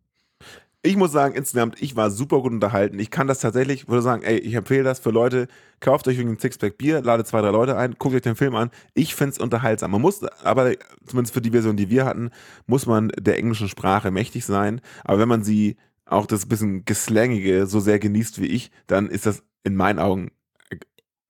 [0.82, 3.01] Ich muss sagen, insgesamt, ich war super gut unterhalten.
[3.01, 5.49] Ich kann das tatsächlich, würde sagen, ey, ich empfehle das für Leute,
[5.80, 8.55] kauft euch wegen ein Sixpack Bier, ladet zwei, drei Leute ein, guckt euch den Film
[8.55, 8.70] an.
[8.95, 9.91] Ich finde es unterhaltsam.
[9.91, 10.72] Man muss, aber
[11.05, 12.30] zumindest für die Version, die wir hatten,
[12.66, 14.80] muss man der englischen Sprache mächtig sein.
[15.05, 15.76] Aber wenn man sie
[16.09, 20.30] auch das bisschen Geslangige so sehr genießt wie ich, dann ist das in meinen Augen
[20.70, 20.76] äh,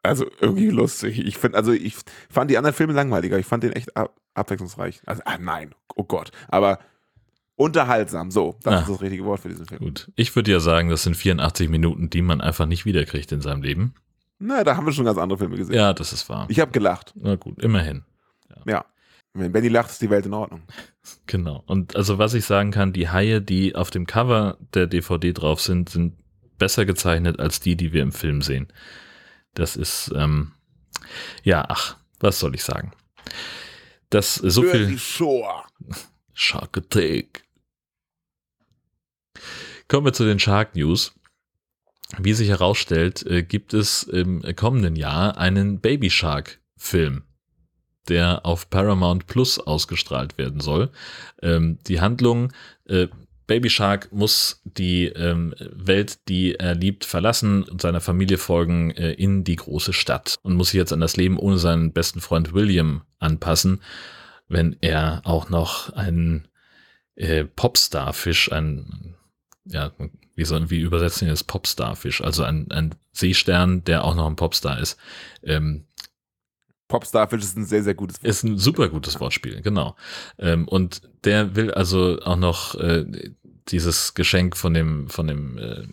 [0.03, 1.19] also irgendwie lustig.
[1.19, 1.97] Ich finde, also ich
[2.31, 3.39] fand die anderen Filme langweiliger.
[3.39, 5.03] Ich fand den echt ab abwechslungsreich.
[5.05, 6.31] Also, ah nein, oh Gott.
[6.47, 6.79] Aber
[7.57, 8.81] unterhaltsam, so, das Ah.
[8.83, 9.81] ist das richtige Wort für diesen Film.
[9.81, 10.11] Gut.
[10.15, 13.63] Ich würde ja sagen, das sind 84 Minuten, die man einfach nicht wiederkriegt in seinem
[13.63, 13.95] Leben.
[14.39, 15.75] Na, da haben wir schon ganz andere Filme gesehen.
[15.75, 16.47] Ja, das ist wahr.
[16.49, 17.13] Ich habe gelacht.
[17.17, 18.05] Na gut, immerhin.
[18.65, 18.85] Ja.
[19.39, 20.63] Wenn Benny lacht, ist die Welt in Ordnung.
[21.27, 21.63] Genau.
[21.67, 25.61] Und also was ich sagen kann, die Haie, die auf dem Cover der DVD drauf
[25.61, 26.15] sind, sind
[26.59, 28.69] besser gezeichnet als die, die wir im Film sehen.
[29.55, 30.53] Das ist, ähm,
[31.43, 32.93] ja, ach, was soll ich sagen?
[34.11, 34.99] Das so Für viel.
[36.35, 37.45] Shark Attack.
[39.89, 41.15] Kommen wir zu den Shark News.
[42.17, 47.25] Wie sich herausstellt, äh, gibt es im kommenden Jahr einen Baby Shark Film,
[48.09, 50.91] der auf Paramount Plus ausgestrahlt werden soll.
[51.43, 52.53] Ähm, die Handlung,
[52.87, 53.09] äh,
[53.49, 59.13] Baby Shark muss die ähm, Welt, die er liebt, verlassen und seiner Familie folgen äh,
[59.13, 62.53] in die große Stadt und muss sich jetzt an das Leben ohne seinen besten Freund
[62.53, 63.81] William anpassen,
[64.49, 66.47] wenn er auch noch einen
[67.17, 69.15] äh, Popstarfisch, ein,
[69.65, 69.93] ja,
[70.35, 74.37] wie, soll, wie übersetzen wir das Popstarfisch, also ein, ein Seestern, der auch noch ein
[74.37, 74.99] Popstar ist,
[75.43, 75.85] ähm,
[76.89, 78.29] Popstarfish ist ein sehr, sehr gutes Wort.
[78.29, 79.95] ist ein super gutes Wortspiel, genau.
[80.39, 83.05] Ähm, und der will also auch noch äh,
[83.69, 85.87] dieses Geschenk von dem, von dem äh,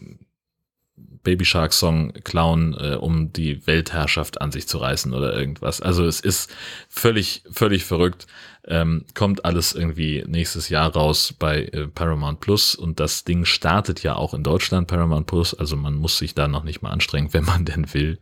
[1.25, 5.81] Baby Shark Song klauen, äh, um die Weltherrschaft an sich zu reißen oder irgendwas.
[5.81, 6.49] Also es ist
[6.87, 8.27] völlig, völlig verrückt.
[8.67, 14.01] Ähm, kommt alles irgendwie nächstes Jahr raus bei äh, Paramount Plus und das Ding startet
[14.01, 15.53] ja auch in Deutschland Paramount Plus.
[15.53, 18.19] Also man muss sich da noch nicht mal anstrengen, wenn man denn will.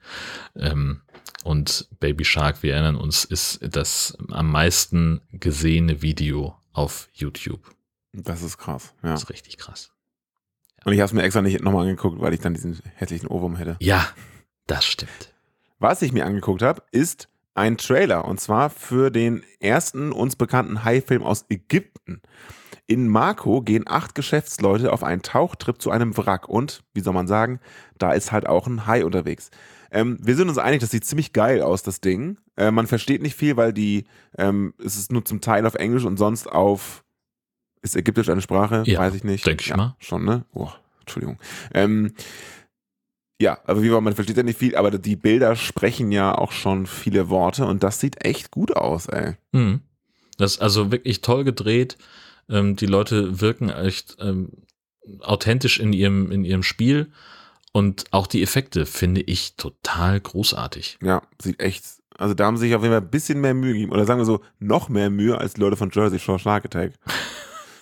[0.56, 1.02] Ähm,
[1.44, 7.62] und Baby Shark, wir erinnern uns, ist das am meisten gesehene Video auf YouTube.
[8.14, 8.94] Das ist krass.
[9.04, 9.12] Ja.
[9.12, 9.92] Das ist richtig krass.
[10.86, 13.56] Und ich habe es mir extra nicht nochmal angeguckt, weil ich dann diesen hässlichen Ohrwurm
[13.56, 13.78] hätte.
[13.80, 14.08] Ja,
[14.68, 15.34] das stimmt.
[15.80, 20.84] Was ich mir angeguckt habe, ist ein Trailer und zwar für den ersten uns bekannten
[20.84, 22.22] Hai-Film aus Ägypten.
[22.86, 27.28] In Marco gehen acht Geschäftsleute auf einen Tauchtrip zu einem Wrack und, wie soll man
[27.28, 27.60] sagen,
[27.98, 29.52] da ist halt auch ein Hai unterwegs.
[29.94, 32.38] Ähm, wir sind uns einig, das sieht ziemlich geil aus, das Ding.
[32.58, 34.06] Äh, man versteht nicht viel, weil die,
[34.38, 37.04] ähm, es ist nur zum Teil auf Englisch und sonst auf,
[37.84, 38.84] ist Ägyptisch eine Sprache?
[38.86, 39.46] Ja, Weiß ich nicht.
[39.46, 39.96] denk ich ja, mal.
[40.00, 40.46] Schon, ne?
[40.54, 40.70] Oh,
[41.02, 41.38] Entschuldigung.
[41.74, 42.14] Ähm,
[43.40, 46.88] ja, aber wie man versteht ja nicht viel, aber die Bilder sprechen ja auch schon
[46.88, 49.36] viele Worte und das sieht echt gut aus, ey.
[49.52, 49.82] Mhm.
[50.38, 51.98] Das ist also wirklich toll gedreht.
[52.50, 54.50] Ähm, die Leute wirken echt ähm,
[55.20, 57.12] authentisch in ihrem, in ihrem Spiel.
[57.74, 61.00] Und auch die Effekte finde ich total großartig.
[61.02, 61.84] Ja, sieht echt,
[62.18, 63.92] also da haben sie sich auf jeden Fall ein bisschen mehr Mühe gegeben.
[63.92, 66.94] Oder sagen wir so, noch mehr Mühe als die Leute von Jersey Shore Shark Attack.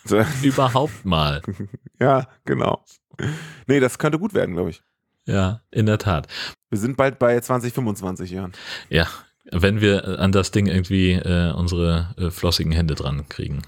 [0.41, 1.41] Überhaupt mal.
[1.99, 2.83] ja, genau.
[3.67, 4.81] Nee, das könnte gut werden, glaube ich.
[5.25, 6.27] Ja, in der Tat.
[6.69, 8.53] Wir sind bald bei 20, 25 Jahren.
[8.89, 9.07] Ja,
[9.51, 13.61] wenn wir an das Ding irgendwie äh, unsere äh, flossigen Hände dran kriegen.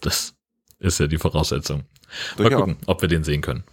[0.00, 0.34] Das
[0.80, 1.84] ist ja die Voraussetzung.
[2.38, 3.64] Mal gucken, ob wir den sehen können.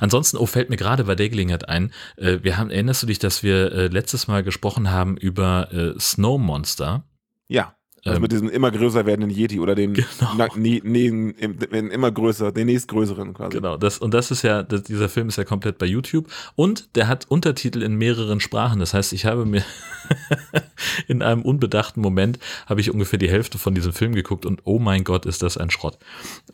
[0.00, 3.18] Ansonsten, oh, fällt mir gerade bei der Gelegenheit ein, äh, wir haben, erinnerst du dich,
[3.18, 7.04] dass wir äh, letztes Mal gesprochen haben über äh, Snow Monster?
[7.48, 7.74] Ja.
[8.04, 10.06] Also Ähm, mit diesem immer größer werdenden Yeti oder den Genau.
[10.36, 13.56] na, nee, im- den immer größer, den nächstgrößeren quasi.
[13.58, 16.26] Genau, das, und das ist ja, das, dieser Film ist ja komplett bei YouTube
[16.56, 18.80] und der hat Untertitel in mehreren Sprachen.
[18.80, 19.62] Das heißt, ich habe mir
[21.08, 24.78] in einem unbedachten Moment habe ich ungefähr die Hälfte von diesem Film geguckt und oh
[24.78, 25.98] mein Gott, ist das ein Schrott.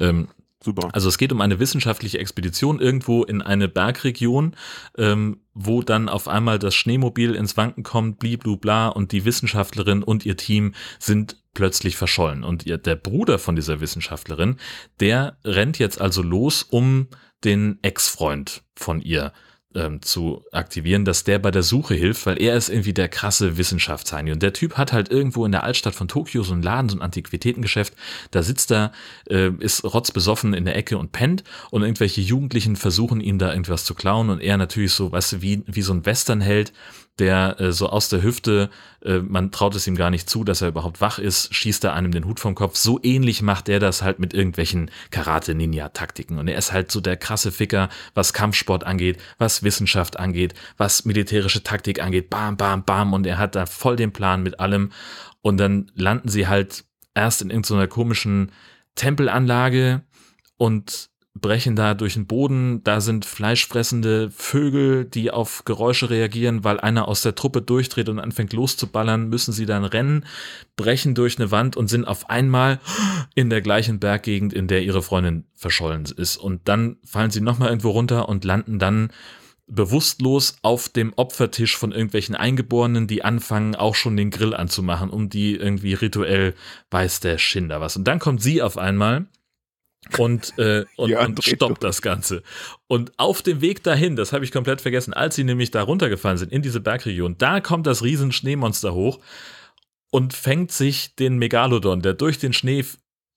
[0.00, 0.28] Ähm,
[0.62, 0.88] Super.
[0.92, 4.56] Also es geht um eine wissenschaftliche Expedition irgendwo in eine Bergregion,
[4.96, 10.02] ähm, wo dann auf einmal das Schneemobil ins Wanken kommt, bliblu bla und die Wissenschaftlerin
[10.02, 12.42] und ihr Team sind plötzlich verschollen.
[12.42, 14.56] Und ihr, der Bruder von dieser Wissenschaftlerin,
[14.98, 17.08] der rennt jetzt also los, um
[17.44, 19.32] den Ex-Freund von ihr
[19.74, 23.58] ähm, zu aktivieren, dass der bei der Suche hilft, weil er ist irgendwie der krasse
[23.58, 24.32] Wissenschaftsheini.
[24.32, 26.96] Und der Typ hat halt irgendwo in der Altstadt von Tokio so einen Laden, so
[26.96, 27.94] ein Antiquitätengeschäft.
[28.30, 28.92] Da sitzt er,
[29.28, 33.84] äh, ist rotzbesoffen in der Ecke und pennt und irgendwelche Jugendlichen versuchen ihm da irgendwas
[33.84, 36.72] zu klauen und er natürlich so, weißt du, wie, wie so ein Westernheld,
[37.18, 38.70] der äh, so aus der Hüfte,
[39.02, 41.94] äh, man traut es ihm gar nicht zu, dass er überhaupt wach ist, schießt er
[41.94, 42.76] einem den Hut vom Kopf.
[42.76, 46.38] So ähnlich macht er das halt mit irgendwelchen Karate-Ninja-Taktiken.
[46.38, 51.04] Und er ist halt so der krasse Ficker, was Kampfsport angeht, was Wissenschaft angeht, was
[51.04, 52.28] militärische Taktik angeht.
[52.28, 53.12] Bam, bam, bam.
[53.12, 54.92] Und er hat da voll den Plan mit allem.
[55.40, 58.52] Und dann landen sie halt erst in irgendeiner komischen
[58.94, 60.02] Tempelanlage
[60.56, 61.10] und
[61.40, 62.82] brechen da durch den Boden.
[62.84, 68.18] Da sind fleischfressende Vögel, die auf Geräusche reagieren, weil einer aus der Truppe durchdreht und
[68.18, 70.24] anfängt loszuballern, müssen sie dann rennen,
[70.76, 72.80] brechen durch eine Wand und sind auf einmal
[73.34, 76.36] in der gleichen Berggegend, in der ihre Freundin verschollen ist.
[76.36, 79.10] Und dann fallen sie nochmal irgendwo runter und landen dann
[79.68, 85.28] bewusstlos auf dem Opfertisch von irgendwelchen Eingeborenen, die anfangen auch schon den Grill anzumachen, um
[85.28, 86.54] die irgendwie rituell
[86.90, 87.96] weiß der Schinder was.
[87.96, 89.26] Und dann kommt sie auf einmal
[90.18, 92.42] und, äh, und, Ja, und stoppt das Ganze.
[92.86, 96.38] Und auf dem Weg dahin, das habe ich komplett vergessen, als sie nämlich da runtergefallen
[96.38, 99.20] sind in diese Bergregion, da kommt das riesen Schneemonster hoch
[100.10, 102.84] und fängt sich den Megalodon, der durch den Schnee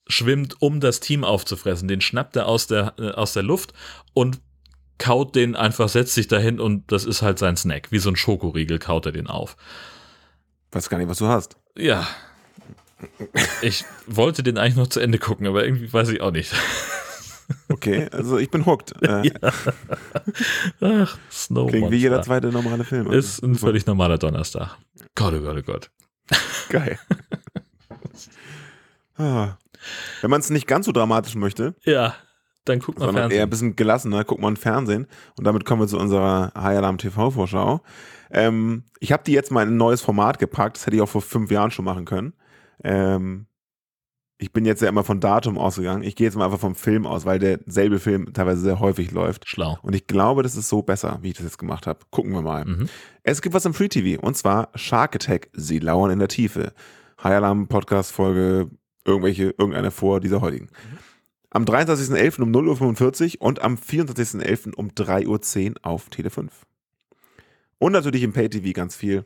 [0.07, 1.88] schwimmt, um das Team aufzufressen.
[1.88, 3.74] Den schnappt er aus der, äh, aus der Luft
[4.13, 4.41] und
[4.97, 7.91] kaut den einfach, setzt sich dahin und das ist halt sein Snack.
[7.91, 9.55] Wie so ein Schokoriegel kaut er den auf.
[10.72, 11.57] Weiß gar nicht, was du hast.
[11.78, 12.07] Ja.
[13.62, 16.54] Ich wollte den eigentlich noch zu Ende gucken, aber irgendwie weiß ich auch nicht.
[17.70, 18.93] Okay, also ich bin hooked.
[19.02, 19.32] Äh,
[20.82, 22.34] Ach, Snow Klingt wie jeder Monster.
[22.34, 23.08] zweite normale Film.
[23.08, 24.78] Also, Ist ein völlig normaler Donnerstag.
[25.16, 25.89] Gott, oh Gott, oh Gott.
[26.70, 27.00] geil.
[29.18, 29.58] Ah.
[30.22, 32.16] Wenn man es nicht ganz so dramatisch möchte, Ja,
[32.66, 33.50] dann guck mal sondern eher ein Fernsehen.
[33.50, 35.08] bisschen gelassener, guckt man Fernsehen.
[35.38, 37.82] Und damit kommen wir zu unserer High Alarm TV-Vorschau.
[38.32, 40.78] Ähm, ich habe die jetzt mal in ein neues Format gepackt.
[40.78, 42.34] Das hätte ich auch vor fünf Jahren schon machen können.
[42.84, 43.45] Ähm,
[44.41, 46.01] ich bin jetzt ja immer von Datum ausgegangen.
[46.01, 49.47] Ich gehe jetzt mal einfach vom Film aus, weil derselbe Film teilweise sehr häufig läuft.
[49.47, 49.77] Schlau.
[49.81, 51.99] Und ich glaube, das ist so besser, wie ich das jetzt gemacht habe.
[52.10, 52.64] Gucken wir mal.
[52.64, 52.89] Mhm.
[53.23, 55.49] Es gibt was im Free TV und zwar Shark Attack.
[55.53, 56.73] Sie lauern in der Tiefe.
[57.22, 58.69] High Alarm Podcast Folge
[59.03, 60.69] irgendwelche irgendeine vor dieser heutigen.
[61.49, 62.41] Am 23.11.
[62.41, 64.73] um 0.45 Uhr und am 24.11.
[64.73, 66.65] um 3.10 Uhr auf Tele 5.
[67.77, 69.26] Und natürlich im Pay TV ganz viel.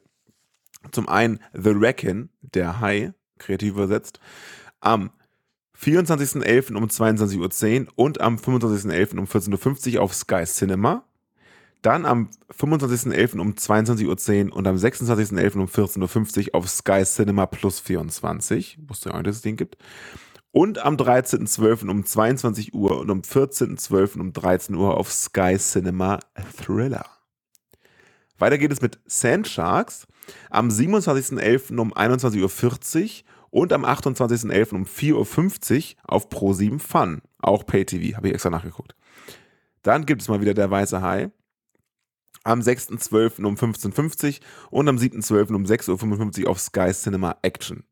[0.91, 4.19] Zum einen The Reckon, der Hai, kreativ übersetzt,
[4.79, 5.11] am
[5.79, 6.75] 24.11.
[6.75, 9.17] um 22.10 Uhr und am 25.11.
[9.17, 11.03] um 14.50 Uhr auf Sky Cinema.
[11.81, 13.39] Dann am 25.11.
[13.39, 15.55] um 22.10 Uhr und am 26.11.
[15.55, 18.79] um 14.50 Uhr auf Sky Cinema Plus 24.
[18.87, 19.77] Wusste ja auch nicht, dass es den gibt.
[20.51, 21.89] Und am 13.12.
[21.89, 24.19] um 22 Uhr und am 14.12.
[24.19, 26.19] um 13 Uhr auf Sky Cinema
[26.55, 27.05] Thriller.
[28.37, 30.07] Weiter geht es mit Sand Sharks
[30.49, 31.77] am 27.11.
[31.77, 34.73] um 21.40 Uhr und am 28.11.
[34.73, 37.21] um 4.50 Uhr auf Pro7 Fun.
[37.39, 38.95] Auch Pay-TV, habe ich extra nachgeguckt.
[39.83, 41.31] Dann gibt es mal wieder Der Weiße Hai
[42.43, 43.43] am 6.12.
[43.45, 44.39] um 15.50
[44.71, 45.53] Uhr und am 7.12.
[45.53, 47.83] um 6.55 Uhr auf Sky Cinema Action.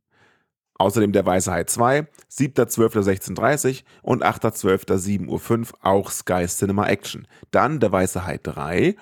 [0.82, 7.28] Außerdem der Weiße Hai 2, 7.12.16.30 und 8.12.7.05 Uhr auch Sky Cinema Action.
[7.52, 8.96] Dann der Weiße Hai 3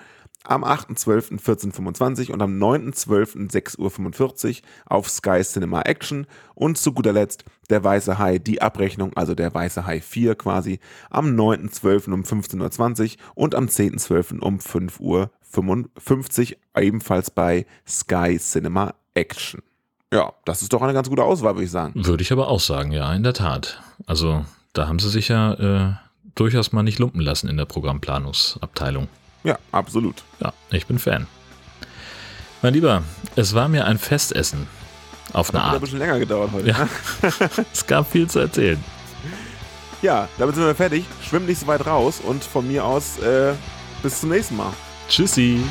[0.44, 7.84] am 8.12.14.25 und am 9.12.6.45 Uhr auf Sky Cinema Action und zu guter Letzt der
[7.84, 10.80] Weiße Hai, die Abrechnung, also der Weiße Hai 4 quasi,
[11.10, 12.12] am 9.12.
[12.12, 14.40] um 15.20 Uhr und am 10.12.
[14.40, 19.62] um 5.55 Uhr ebenfalls bei Sky Cinema Action.
[20.12, 21.92] Ja, das ist doch eine ganz gute Auswahl, würde ich sagen.
[22.04, 23.80] Würde ich aber auch sagen, ja, in der Tat.
[24.06, 25.92] Also da haben sie sich ja äh,
[26.34, 29.08] durchaus mal nicht lumpen lassen in der Programmplanungsabteilung.
[29.44, 30.22] Ja, absolut.
[30.40, 31.26] Ja, ich bin Fan.
[32.62, 33.02] Mein Lieber,
[33.36, 34.66] es war mir ein Festessen.
[35.32, 35.80] Auf eine Hat ein Art.
[35.80, 36.68] bisschen länger gedauert heute.
[36.68, 36.88] Ja.
[37.72, 38.82] es gab viel zu erzählen.
[40.02, 41.04] ja, damit sind wir fertig.
[41.26, 43.54] Schwimmt nicht so weit raus und von mir aus äh,
[44.02, 44.72] bis zum nächsten Mal.
[45.08, 45.62] Tschüssi.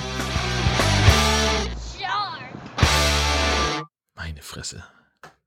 [2.00, 3.88] Shark.
[4.16, 4.84] Meine Fresse.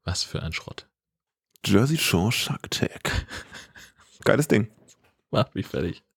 [0.04, 0.86] Was für ein Schrott.
[1.64, 3.26] Jersey Shore Shark Tag.
[4.24, 4.70] Geiles Ding.
[5.30, 6.02] Mach mich fertig.